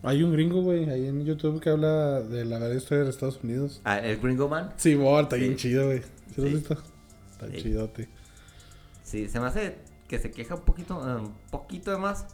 Hay 0.03 0.23
un 0.23 0.31
gringo, 0.33 0.61
güey, 0.61 0.89
ahí 0.89 1.05
en 1.07 1.23
YouTube 1.25 1.59
que 1.61 1.69
habla 1.69 2.21
de 2.21 2.43
la 2.45 2.55
verdadera 2.55 2.77
historia 2.79 3.03
de 3.03 3.09
Estados 3.11 3.39
Unidos. 3.43 3.81
ah, 3.83 3.99
el 3.99 4.17
Gringo 4.17 4.47
Man 4.49 4.73
Sí, 4.77 4.95
bo, 4.95 5.19
está 5.19 5.35
Sí. 5.35 5.41
bien 5.43 5.55
chido, 5.57 5.85
güey. 5.85 6.01
¿Sí 6.33 6.41
lo 6.41 6.47
has 6.47 6.53
visto? 6.53 6.73
Está 7.31 7.47
Sí. 7.47 7.57
chidote. 7.61 8.09
Sí, 9.03 9.27
se 9.27 9.39
me 9.39 9.47
hace 9.47 9.77
que 10.07 10.17
se 10.19 10.31
queja 10.31 10.55
un 10.55 10.61
poquito, 10.61 10.95
eh, 11.07 11.21
un 11.21 11.33
poquito 11.51 11.91
de 11.91 11.97
más, 11.97 12.25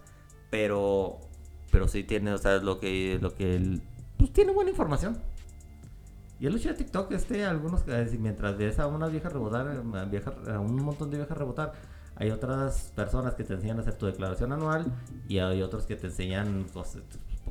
pero, 0.50 1.18
pero 1.72 1.88
sí 1.88 2.04
tiene, 2.04 2.32
o 2.34 2.38
sea, 2.38 2.58
lo 2.58 2.80
que, 2.80 3.20
lo 3.22 3.34
que, 3.36 3.56
él- 3.56 3.82
pues 4.18 4.32
tiene 4.32 4.52
buena 4.54 4.72
información. 4.72 5.18
Y 6.40 6.46
el 6.48 6.56
hecho 6.56 6.70
de 6.70 6.76
TikTok, 6.76 7.12
este, 7.12 7.44
algunos, 7.46 7.84
mientras 8.20 8.58
ves 8.58 8.80
a 8.80 8.88
una 8.88 9.08
vieja 9.08 9.28
rebotar, 9.30 9.68
eh, 9.76 9.98
a, 9.98 10.06
vieja- 10.06 10.36
a 10.54 10.60
un 10.60 10.76
montón 10.84 11.12
de 11.12 11.18
viejas 11.18 11.38
rebotar, 11.38 11.74
hay 12.16 12.32
otras 12.32 12.92
personas 12.96 13.34
que 13.36 13.44
te 13.44 13.54
enseñan 13.56 13.78
a 13.80 13.82
hacer 13.82 13.96
tu 13.96 14.06
declaración 14.06 14.52
anual 14.54 14.86
y 15.28 15.40
hay 15.40 15.62
otros 15.62 15.86
que 15.86 15.96
te 15.96 16.08
enseñan 16.08 16.48
un 16.48 16.66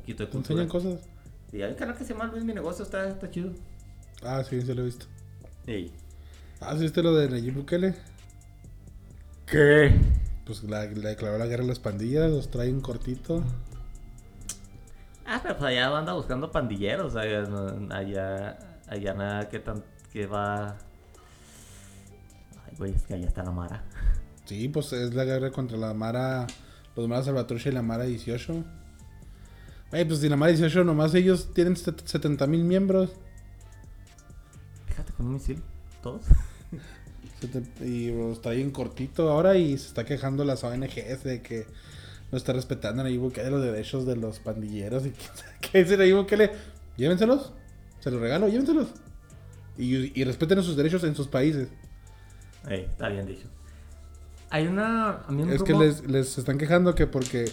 poquito 0.07 0.23
de 0.23 0.27
¿Te 0.27 0.31
cultura. 0.31 0.63
enseñan 0.63 0.69
cosas? 0.69 1.09
Y 1.51 1.61
hay 1.61 1.71
un 1.71 1.77
canal 1.77 1.97
que 1.97 2.03
se 2.05 2.13
llama 2.13 2.25
Luis 2.27 2.43
Mi 2.43 2.53
Negocio, 2.53 2.83
está, 2.83 3.07
está 3.07 3.29
chido. 3.29 3.51
Ah, 4.23 4.43
sí, 4.43 4.61
sí 4.61 4.73
lo 4.73 4.81
he 4.81 4.85
visto. 4.85 5.05
Sí. 5.65 5.91
Ah, 6.59 6.73
¿sí 6.75 6.83
viste 6.83 7.03
lo 7.03 7.13
de 7.15 7.29
Nayib 7.29 7.55
Bukele? 7.55 7.93
¿Qué? 9.45 9.95
Pues 10.45 10.63
la, 10.63 10.85
le 10.85 11.09
declaró 11.09 11.37
la 11.37 11.45
guerra 11.45 11.63
a 11.63 11.67
las 11.67 11.79
pandillas, 11.79 12.31
los 12.31 12.49
trae 12.49 12.71
un 12.71 12.81
cortito. 12.81 13.43
Ah, 15.25 15.39
pero 15.43 15.57
pues 15.57 15.69
allá 15.71 15.95
anda 15.97 16.13
buscando 16.13 16.51
pandilleros. 16.51 17.15
Allá, 17.15 18.57
allá 18.87 19.13
nada 19.13 19.49
que 19.49 19.59
tan 19.59 19.83
que 20.11 20.25
va. 20.25 20.77
Ay, 22.65 22.75
güey, 22.77 22.93
es 22.93 23.03
que 23.03 23.13
allá 23.13 23.27
está 23.27 23.43
la 23.43 23.51
Mara. 23.51 23.83
Sí, 24.45 24.69
pues 24.69 24.93
es 24.93 25.13
la 25.13 25.25
guerra 25.25 25.51
contra 25.51 25.77
la 25.77 25.93
Mara, 25.93 26.47
los 26.95 27.07
Mara 27.09 27.23
Salvatrucha 27.23 27.69
y 27.69 27.73
la 27.73 27.81
Mara 27.81 28.05
18. 28.05 28.63
Güey, 29.91 30.05
pues 30.05 30.29
Mara 30.29 30.51
18 30.51 30.83
nomás 30.83 31.13
ellos 31.15 31.53
tienen 31.53 31.75
70 31.75 32.47
mil 32.47 32.63
miembros. 32.63 33.11
Fíjate 34.87 35.13
con 35.13 35.27
un 35.27 35.33
misil, 35.33 35.61
todos. 36.01 36.23
Y 37.81 38.09
los 38.09 38.41
trae 38.41 38.61
en 38.61 38.71
cortito 38.71 39.29
ahora 39.29 39.55
y 39.57 39.77
se 39.77 39.89
está 39.89 40.05
quejando 40.05 40.43
las 40.43 40.63
ONGs 40.63 41.23
de 41.23 41.43
que 41.43 41.67
no 42.31 42.37
está 42.39 42.51
respetando 42.51 43.01
a 43.01 43.03
Nayib 43.03 43.21
Bukele 43.21 43.51
los 43.51 43.61
derechos 43.61 44.07
de 44.07 44.15
los 44.15 44.39
pandilleros. 44.39 45.05
y 45.05 45.13
¿Qué 45.61 45.83
dice 45.83 45.97
Nayib 45.97 46.15
Bukele? 46.15 46.51
Llévenselos, 46.95 47.53
se 47.99 48.09
los 48.09 48.19
regalo, 48.19 48.47
llévenselos. 48.47 48.87
Y, 49.77 50.19
y 50.19 50.23
respeten 50.23 50.63
sus 50.63 50.75
derechos 50.75 51.03
en 51.03 51.13
sus 51.13 51.27
países. 51.27 51.69
Está 52.67 53.09
bien 53.09 53.27
dicho. 53.27 53.47
Hay 54.49 54.67
una. 54.67 55.21
A 55.21 55.31
mí 55.31 55.43
un 55.43 55.51
Es 55.51 55.63
que 55.63 55.73
les 55.73 56.37
están 56.37 56.57
quejando 56.57 56.95
que 56.95 57.07
porque. 57.07 57.51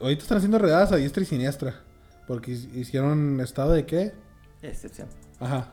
Ahorita 0.00 0.22
están 0.22 0.38
haciendo 0.38 0.58
redadas 0.58 0.92
a 0.92 0.96
diestra 0.96 1.22
y 1.22 1.26
siniestra. 1.26 1.80
Porque 2.26 2.52
hi- 2.52 2.70
hicieron 2.74 3.40
estado 3.40 3.72
de 3.72 3.86
qué? 3.86 4.12
Excepción. 4.62 5.08
Ajá. 5.40 5.72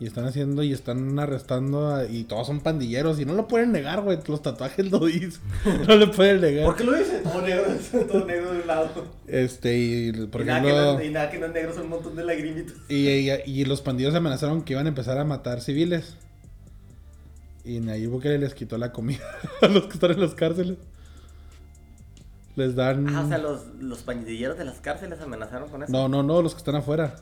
Y 0.00 0.06
están 0.06 0.26
haciendo 0.26 0.62
y 0.62 0.72
están 0.72 1.18
arrestando 1.18 1.92
a- 1.94 2.04
y 2.06 2.22
todos 2.24 2.46
son 2.46 2.60
pandilleros 2.60 3.18
y 3.20 3.24
no 3.24 3.34
lo 3.34 3.48
pueden 3.48 3.72
negar, 3.72 4.00
güey. 4.02 4.18
Los 4.28 4.42
tatuajes 4.42 4.90
lo 4.90 5.00
dicen. 5.06 5.40
no 5.88 5.96
le 5.96 6.06
pueden 6.06 6.40
negar. 6.40 6.74
qué 6.76 6.84
lo 6.84 6.96
dice? 6.96 7.18
Todo 7.18 7.42
negro, 7.42 7.64
todo 8.08 8.24
negro 8.24 8.52
de 8.52 8.60
un 8.60 8.66
lado. 8.66 8.90
Este, 9.26 9.76
y 9.76 10.12
por 10.28 10.42
y, 10.42 10.44
nada 10.44 10.62
que 10.62 10.68
ejemplo. 10.68 10.92
no, 10.98 11.02
y 11.04 11.10
nada 11.10 11.30
que 11.30 11.38
no 11.38 11.46
es 11.46 11.52
negro, 11.52 11.74
son 11.74 11.82
un 11.84 11.88
montón 11.90 12.16
de 12.16 12.24
lagrimitas. 12.24 12.74
Y, 12.88 13.08
y- 13.08 13.30
y 13.46 13.64
los 13.64 13.80
pandilleros 13.82 14.14
amenazaron 14.16 14.62
que 14.62 14.72
iban 14.74 14.86
a 14.86 14.88
empezar 14.90 15.18
a 15.18 15.24
matar 15.24 15.60
civiles. 15.60 16.16
Y 17.64 17.80
Nayib 17.80 18.10
Bukele 18.10 18.38
les 18.38 18.54
quitó 18.54 18.78
la 18.78 18.92
comida 18.92 19.24
a 19.62 19.68
los 19.68 19.84
que 19.86 19.94
están 19.94 20.12
en 20.12 20.20
las 20.20 20.34
cárceles. 20.34 20.78
Les 22.58 22.74
dan... 22.74 23.08
Ah, 23.14 23.22
o 23.24 23.28
sea, 23.28 23.38
los, 23.38 23.66
los 23.78 24.02
pandilleros 24.02 24.58
de 24.58 24.64
las 24.64 24.80
cárceles 24.80 25.20
amenazaron 25.20 25.68
con 25.70 25.84
eso. 25.84 25.92
No, 25.92 26.08
no, 26.08 26.24
no, 26.24 26.42
los 26.42 26.54
que 26.54 26.58
están 26.58 26.74
afuera. 26.74 27.14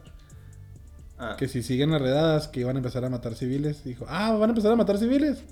Ah. 1.18 1.36
Que 1.38 1.46
si 1.46 1.62
siguen 1.62 1.90
las 1.90 2.00
redadas, 2.00 2.48
que 2.48 2.60
iban 2.60 2.76
a 2.76 2.78
empezar 2.78 3.04
a 3.04 3.10
matar 3.10 3.34
civiles. 3.34 3.84
Dijo, 3.84 4.06
ah, 4.08 4.32
van 4.32 4.48
a 4.48 4.52
empezar 4.52 4.72
a 4.72 4.76
matar 4.76 4.96
civiles. 4.96 5.42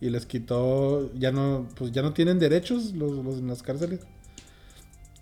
Y 0.00 0.10
les 0.10 0.26
quitó, 0.26 1.12
ya 1.14 1.30
no, 1.30 1.68
pues 1.76 1.92
ya 1.92 2.02
no 2.02 2.12
tienen 2.12 2.40
derechos 2.40 2.94
los, 2.94 3.12
los 3.24 3.38
en 3.38 3.46
las 3.46 3.62
cárceles. 3.62 4.00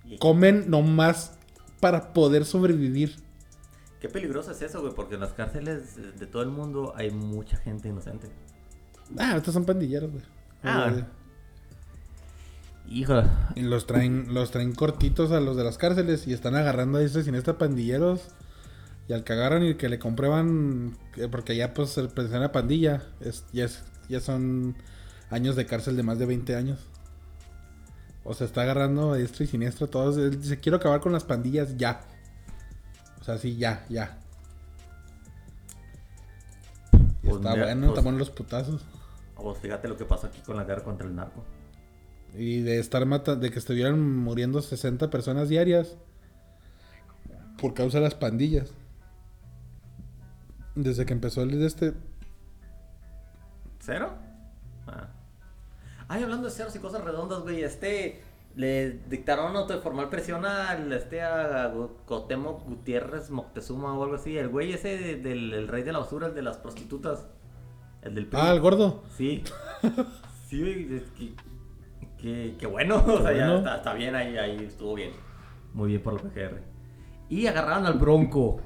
Y- 0.06 0.16
Comen 0.18 0.70
nomás 0.70 1.32
para 1.80 2.12
poder 2.14 2.44
sobrevivir. 2.46 3.16
Qué 4.00 4.08
peligroso 4.08 4.50
es 4.52 4.62
eso, 4.62 4.80
güey, 4.80 4.94
porque 4.94 5.14
en 5.16 5.20
las 5.20 5.32
cárceles 5.34 5.96
de- 5.96 6.12
de 6.12 6.26
todo 6.26 6.42
el 6.42 6.50
mundo 6.50 6.94
hay 6.96 7.10
mucha 7.10 7.56
gente 7.58 7.88
inocente. 7.88 8.28
Ah, 9.18 9.34
estos 9.36 9.52
son 9.52 9.64
pandilleros, 9.66 10.10
güey. 10.10 10.24
Ah. 10.62 10.90
Híjole. 12.88 13.24
Y 13.54 13.62
los 13.62 13.86
traen, 13.86 14.32
los 14.32 14.50
traen 14.50 14.74
cortitos 14.74 15.32
a 15.32 15.40
los 15.40 15.56
de 15.56 15.64
las 15.64 15.76
cárceles 15.78 16.26
y 16.26 16.32
están 16.32 16.54
agarrando 16.54 16.98
a 16.98 17.02
estos 17.02 17.24
siniestra 17.24 17.58
pandilleros. 17.58 18.20
Y 19.08 19.12
al 19.12 19.22
que 19.24 19.32
agarran 19.34 19.64
y 19.64 19.74
que 19.76 19.88
le 19.88 19.98
comprueban, 19.98 20.96
que- 21.12 21.28
porque 21.28 21.56
ya 21.56 21.74
pues 21.74 21.96
el 21.98 22.08
pertenecer 22.08 22.42
a 22.42 22.52
pandilla, 22.52 23.02
es, 23.20 23.44
ya, 23.52 23.64
es- 23.64 23.84
ya 24.08 24.20
son 24.20 24.76
años 25.30 25.56
de 25.56 25.66
cárcel 25.66 25.96
de 25.96 26.02
más 26.02 26.18
de 26.18 26.26
20 26.26 26.56
años. 26.56 26.78
O 28.24 28.34
sea, 28.34 28.46
está 28.46 28.62
agarrando 28.62 29.12
a 29.12 29.16
diestra 29.16 29.44
y 29.44 29.46
siniestra 29.46 29.86
a 29.86 29.90
todos. 29.90 30.16
Él 30.16 30.40
dice, 30.40 30.58
quiero 30.58 30.78
acabar 30.78 31.00
con 31.00 31.12
las 31.12 31.22
pandillas 31.24 31.76
ya. 31.76 32.00
O 33.20 33.24
sea, 33.24 33.38
sí, 33.38 33.56
ya, 33.56 33.84
ya. 33.88 34.18
Pues 37.22 37.36
está 37.36 37.50
mira, 37.52 37.64
bueno, 37.66 37.94
pues- 37.94 38.14
los 38.16 38.30
putazos. 38.30 38.82
Pues 39.36 39.58
fíjate 39.58 39.86
lo 39.88 39.96
que 39.96 40.04
pasó 40.04 40.26
aquí 40.28 40.40
con 40.40 40.56
la 40.56 40.64
guerra 40.64 40.82
contra 40.82 41.06
el 41.06 41.14
narco. 41.14 41.44
Y 42.36 42.60
de 42.60 42.78
estar 42.78 43.04
mata 43.06 43.34
de 43.36 43.50
que 43.50 43.58
estuvieran 43.58 44.00
muriendo 44.18 44.60
60 44.60 45.08
personas 45.10 45.48
diarias 45.48 45.96
por 47.60 47.72
causa 47.74 47.98
de 47.98 48.04
las 48.04 48.14
pandillas. 48.14 48.72
Desde 50.74 51.06
que 51.06 51.12
empezó 51.14 51.42
el 51.42 51.58
de 51.58 51.66
este. 51.66 51.94
¿Cero? 53.80 54.10
Ah. 54.86 55.08
Ay, 56.08 56.22
hablando 56.22 56.48
de 56.48 56.52
ceros 56.54 56.74
y 56.76 56.78
cosas 56.78 57.02
redondas, 57.04 57.40
güey, 57.40 57.62
este 57.62 58.22
le 58.54 58.90
dictaron 59.10 59.54
auto 59.54 59.74
de 59.74 59.80
formal 59.80 60.08
presión 60.08 60.44
al 60.46 60.90
este 60.92 61.20
a 61.22 61.72
Cuauhtémoc 62.06 62.64
Gutiérrez 62.66 63.30
Moctezuma 63.30 63.92
o 63.92 64.02
algo 64.02 64.14
así, 64.16 64.36
el 64.38 64.48
güey 64.48 64.72
ese 64.72 64.96
de- 64.96 65.16
del 65.16 65.52
el 65.52 65.68
rey 65.68 65.82
de 65.82 65.92
la 65.92 65.98
basura, 65.98 66.28
el 66.28 66.34
de 66.34 66.42
las 66.42 66.56
prostitutas. 66.56 67.26
El 68.02 68.14
del 68.14 68.26
PRI. 68.26 68.40
Ah, 68.40 68.52
el 68.52 68.60
gordo. 68.60 69.02
Sí. 69.16 69.42
Sí, 70.48 70.60
güey, 70.60 70.94
es 70.94 71.02
que, 71.18 71.34
que, 72.20 72.56
que 72.58 72.66
bueno, 72.66 72.96
o 73.06 73.22
sea, 73.22 73.32
ya 73.32 73.56
está, 73.56 73.76
está 73.76 73.94
bien 73.94 74.14
ahí, 74.14 74.36
ahí 74.36 74.64
estuvo 74.64 74.94
bien. 74.94 75.10
Muy 75.74 75.90
bien 75.90 76.02
por 76.02 76.14
la 76.14 76.20
PGR. 76.30 76.60
Y 77.28 77.46
agarraron 77.46 77.86
al 77.86 77.94
Bronco. 77.94 78.60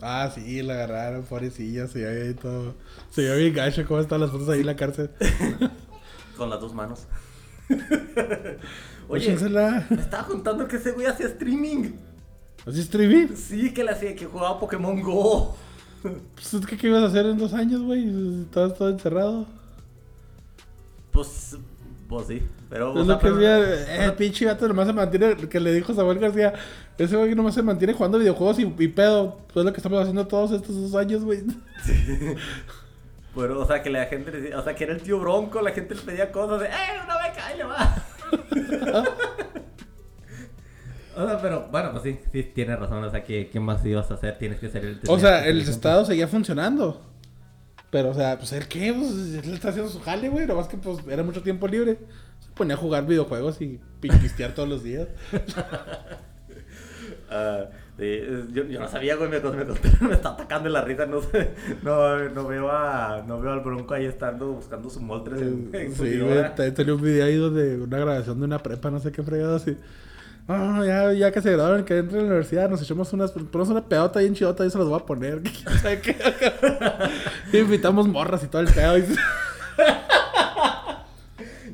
Ah, 0.00 0.30
sí, 0.34 0.62
la 0.62 0.74
agarraron, 0.74 1.24
pobrecilla, 1.24 1.86
se 1.86 2.04
veía 2.04 2.24
ahí 2.24 2.34
todo. 2.34 2.74
Se 3.10 3.22
veía 3.22 3.34
bien 3.34 3.54
gacho 3.54 3.86
cómo 3.86 4.00
están 4.00 4.20
las 4.20 4.30
fotos 4.30 4.48
ahí 4.48 4.60
en 4.60 4.66
la 4.66 4.76
cárcel. 4.76 5.10
Con 6.36 6.50
las 6.50 6.60
dos 6.60 6.74
manos. 6.74 7.06
Oye, 9.08 9.24
Échensela. 9.24 9.86
me 9.88 10.00
estaba 10.00 10.26
contando 10.26 10.68
que 10.68 10.76
ese 10.76 10.92
güey 10.92 11.06
hacía 11.06 11.26
streaming. 11.26 11.92
¿Así 12.66 12.80
streaming? 12.80 13.34
Sí, 13.34 13.72
que 13.72 13.84
le 13.84 13.92
hacía, 13.92 14.14
que 14.14 14.26
jugaba 14.26 14.58
Pokémon 14.60 15.00
Go. 15.00 15.56
Pues, 16.02 16.66
¿qué, 16.66 16.76
¿qué 16.76 16.88
ibas 16.88 17.02
a 17.02 17.06
hacer 17.06 17.26
en 17.26 17.38
dos 17.38 17.54
años, 17.54 17.82
güey? 17.82 18.42
Estabas 18.42 18.76
todo 18.76 18.90
encerrado. 18.90 19.46
Pues, 21.12 21.56
pues 22.08 22.26
sí, 22.28 22.42
pero... 22.70 22.92
o 22.92 23.00
Es 23.00 23.06
sea, 23.06 23.14
lo 23.14 23.20
que 23.20 23.24
pero- 23.26 23.36
decía, 23.36 23.58
eh, 23.58 24.04
el 24.04 24.12
pinche 24.14 24.44
gato 24.44 24.66
nomás 24.68 24.86
se 24.86 24.92
mantiene, 24.92 25.36
que 25.36 25.60
le 25.60 25.72
dijo 25.72 25.92
Samuel 25.94 26.18
García, 26.18 26.52
ese 26.98 27.16
güey 27.16 27.34
nomás 27.34 27.54
se 27.54 27.62
mantiene 27.62 27.92
jugando 27.94 28.18
videojuegos 28.18 28.58
y, 28.58 28.74
y 28.78 28.88
pedo. 28.88 29.38
Pues 29.46 29.56
es 29.58 29.64
lo 29.64 29.72
que 29.72 29.78
estamos 29.78 30.00
haciendo 30.00 30.26
todos 30.26 30.52
estos 30.52 30.74
dos 30.74 30.94
años, 30.94 31.24
güey. 31.24 31.42
Pero, 33.34 33.60
o 33.60 33.66
sea, 33.66 33.82
que 33.82 33.90
la 33.90 34.06
gente 34.06 34.30
le 34.30 34.40
decía, 34.40 34.58
o 34.58 34.64
sea, 34.64 34.74
que 34.74 34.84
era 34.84 34.94
el 34.94 35.02
tío 35.02 35.18
Bronco, 35.20 35.60
la 35.60 35.72
gente 35.72 35.94
le 35.94 36.00
pedía 36.00 36.32
cosas 36.32 36.60
de, 36.60 36.66
¡eh, 36.68 36.70
una 37.04 37.16
beca, 37.18 37.46
ahí 37.46 37.58
le 37.58 37.64
va! 37.64 37.94
o 41.16 41.26
sea, 41.26 41.38
pero, 41.42 41.68
bueno, 41.70 41.90
pues 41.92 42.02
sí, 42.02 42.18
sí, 42.32 42.42
tienes 42.54 42.78
razón, 42.78 43.02
o 43.04 43.10
sea, 43.10 43.22
¿qué, 43.24 43.48
qué 43.52 43.60
más 43.60 43.84
ibas 43.84 44.10
a 44.10 44.14
hacer? 44.14 44.38
Tienes 44.38 44.58
que 44.58 44.68
ser 44.70 44.84
el... 44.84 45.00
O 45.08 45.18
sea, 45.18 45.46
el 45.46 45.60
estado 45.60 46.04
seguía 46.04 46.28
funcionando. 46.28 47.02
Pero, 47.90 48.10
o 48.10 48.14
sea, 48.14 48.36
pues 48.38 48.52
él 48.52 48.66
qué, 48.68 48.92
pues 48.92 49.44
él 49.44 49.54
está 49.54 49.68
haciendo 49.68 49.90
su 49.90 50.00
jale, 50.00 50.28
güey. 50.28 50.46
Nomás 50.46 50.68
que 50.68 50.76
pues 50.76 50.98
era 51.08 51.22
mucho 51.22 51.42
tiempo 51.42 51.68
libre. 51.68 51.98
Se 52.40 52.50
ponía 52.54 52.74
a 52.74 52.78
jugar 52.78 53.06
videojuegos 53.06 53.60
y 53.60 53.80
pistear 54.00 54.54
todos 54.54 54.68
los 54.68 54.82
días. 54.82 55.08
Ah, 57.28 57.64
sí, 57.98 58.20
yo, 58.52 58.64
yo 58.64 58.80
no 58.80 58.88
sabía, 58.88 59.16
güey, 59.16 59.28
me, 59.28 59.40
me, 59.40 59.64
me 59.64 60.14
está 60.14 60.30
atacando 60.30 60.68
la 60.68 60.82
risa, 60.82 61.06
no 61.06 61.20
sé, 61.20 61.50
no, 61.82 62.28
no 62.28 62.46
veo 62.46 62.70
a, 62.70 63.24
no 63.26 63.40
veo 63.40 63.52
al 63.52 63.60
Bronco 63.60 63.94
ahí 63.94 64.04
estando 64.04 64.52
buscando 64.52 64.88
su 64.90 65.00
moltres 65.00 65.40
en, 65.42 65.70
en 65.72 65.94
Sí, 65.94 66.20
güey. 66.20 66.54
Tenía 66.74 66.94
un 66.94 67.02
video 67.02 67.24
ahí 67.24 67.36
donde 67.36 67.80
una 67.80 67.98
grabación 67.98 68.38
de 68.38 68.44
una 68.44 68.62
prepa, 68.62 68.90
no 68.90 69.00
sé 69.00 69.10
qué 69.10 69.22
fregado 69.22 69.56
así. 69.56 69.76
No, 70.48 70.84
ya, 70.84 71.12
ya 71.12 71.32
que 71.32 71.40
se 71.42 71.50
graduaron, 71.50 71.84
que 71.84 71.98
entre 71.98 72.18
a 72.18 72.22
la 72.22 72.26
universidad, 72.28 72.70
nos 72.70 72.80
echamos 72.80 73.12
unas, 73.12 73.32
ponemos 73.32 73.68
una 73.68 73.84
pedota 73.88 74.20
bien 74.20 74.34
chidota 74.34 74.64
y 74.64 74.70
se 74.70 74.78
los 74.78 74.88
voy 74.88 75.00
a 75.00 75.04
poner. 75.04 75.42
¿Quién 75.64 75.78
sabe 75.78 76.00
qué? 76.00 76.16
Y 77.52 77.58
invitamos 77.58 78.06
morras 78.06 78.44
y 78.44 78.46
todo 78.48 78.62
el 78.62 78.68
pedo. 78.72 78.96
y- 78.98 79.04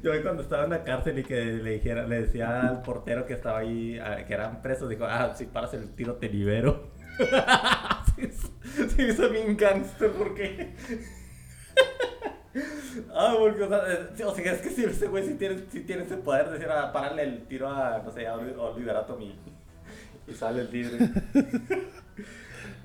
Yo 0.02 0.10
cuando 0.22 0.42
estaba 0.42 0.64
en 0.64 0.70
la 0.70 0.82
cárcel 0.84 1.18
y 1.18 1.22
que 1.22 1.44
le 1.44 1.72
dijera, 1.72 2.06
le 2.06 2.22
decía 2.22 2.60
al 2.68 2.82
portero 2.82 3.26
que 3.26 3.34
estaba 3.34 3.58
ahí, 3.58 3.98
ah, 3.98 4.24
que 4.26 4.32
eran 4.34 4.60
presos, 4.62 4.88
dijo, 4.88 5.04
ah, 5.04 5.34
si 5.36 5.44
paras 5.44 5.74
el 5.74 5.90
tiro 5.94 6.14
te 6.14 6.28
libero. 6.28 6.90
sí, 8.16 9.02
hizo 9.02 9.28
bien 9.28 9.56
gangster 9.56 10.10
porque... 10.12 10.74
ah, 13.14 13.34
porque, 13.38 13.62
o 13.62 13.68
sea, 13.68 13.78
eh, 13.92 14.24
o 14.24 14.34
sea, 14.34 14.52
es 14.52 14.60
que 14.60 14.70
si 14.70 14.84
ese 14.84 15.08
güey 15.08 15.24
sí 15.26 15.34
tiene, 15.34 15.64
sí 15.70 15.80
tiene 15.80 16.02
ese 16.02 16.16
poder 16.16 16.46
de 16.46 16.52
decir, 16.54 16.68
ah, 16.70 16.92
párale 16.92 17.22
el 17.22 17.42
tiro 17.46 17.68
a, 17.68 18.02
no 18.04 18.10
sé, 18.10 18.26
a, 18.26 18.34
Oli- 18.36 18.54
a 18.54 18.60
Oliverato 18.62 19.16
mi... 19.16 19.34
Y 20.28 20.32
sale 20.34 20.60
el 20.62 20.68
tigre. 20.70 20.98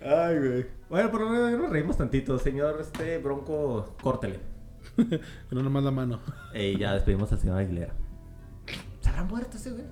Ay, 0.04 0.38
güey. 0.40 0.66
Bueno, 0.90 1.10
pero 1.12 1.30
no 1.32 1.58
nos 1.58 1.70
reímos 1.70 1.98
tantito. 1.98 2.38
Señor, 2.40 2.78
este 2.82 3.18
bronco, 3.20 3.96
córtele. 4.02 4.40
No 5.52 5.62
nomás 5.62 5.84
la 5.84 5.92
mano. 5.92 6.20
Y 6.54 6.78
ya 6.78 6.94
despedimos 6.94 7.32
al 7.32 7.40
señor 7.40 7.58
Aguilera. 7.60 7.94
¿Se 9.02 9.10
habrá 9.10 9.24
muerto 9.24 9.58
ese 9.58 9.72
güey? 9.72 9.84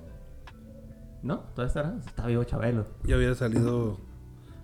¿No? 1.21 1.39
¿Todavía 1.55 1.67
estará? 1.67 1.95
Está 2.05 2.25
vivo 2.27 2.43
Chabelo. 2.43 2.85
Ya 3.03 3.15
había 3.15 3.33
salido 3.35 3.99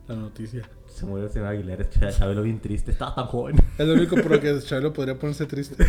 la 0.07 0.15
noticia. 0.15 0.63
Se 0.93 1.05
murió 1.05 1.25
el 1.25 1.31
señor 1.31 1.47
Aguilera. 1.47 1.89
Chabelo 1.89 2.43
bien 2.43 2.59
triste. 2.59 2.91
Estaba 2.91 3.15
tan 3.15 3.25
joven. 3.25 3.55
Es 3.77 3.87
lo 3.87 3.93
único 3.93 4.15
por 4.15 4.31
lo 4.31 4.39
que 4.39 4.59
Chabelo 4.61 4.93
podría 4.93 5.17
ponerse 5.17 5.45
triste. 5.45 5.85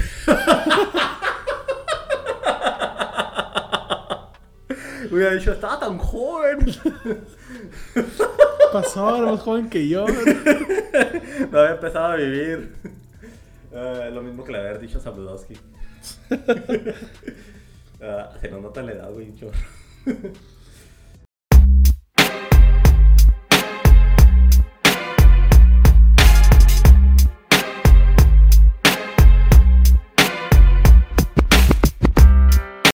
Hubiera 5.11 5.35
dicho, 5.35 5.53
estaba 5.53 5.79
tan 5.79 5.99
joven. 5.99 6.59
Pasó, 8.73 9.17
era 9.17 9.33
más 9.33 9.41
joven 9.41 9.69
que 9.69 9.87
yo. 9.87 10.07
No 11.51 11.59
había 11.59 11.73
empezado 11.73 12.13
a 12.13 12.17
vivir. 12.17 12.73
Ah, 13.75 14.09
lo 14.11 14.23
mismo 14.23 14.45
que 14.45 14.53
le 14.53 14.59
haber 14.59 14.81
dicho 14.81 14.99
a 14.99 15.01
Sabludowski. 15.01 15.55
Ah, 18.05 18.33
se 18.41 18.51
nos 18.51 18.61
nota 18.61 18.83
la 18.83 18.95
edad, 18.95 19.13
güey. 19.13 19.33
chorro. 19.37 19.57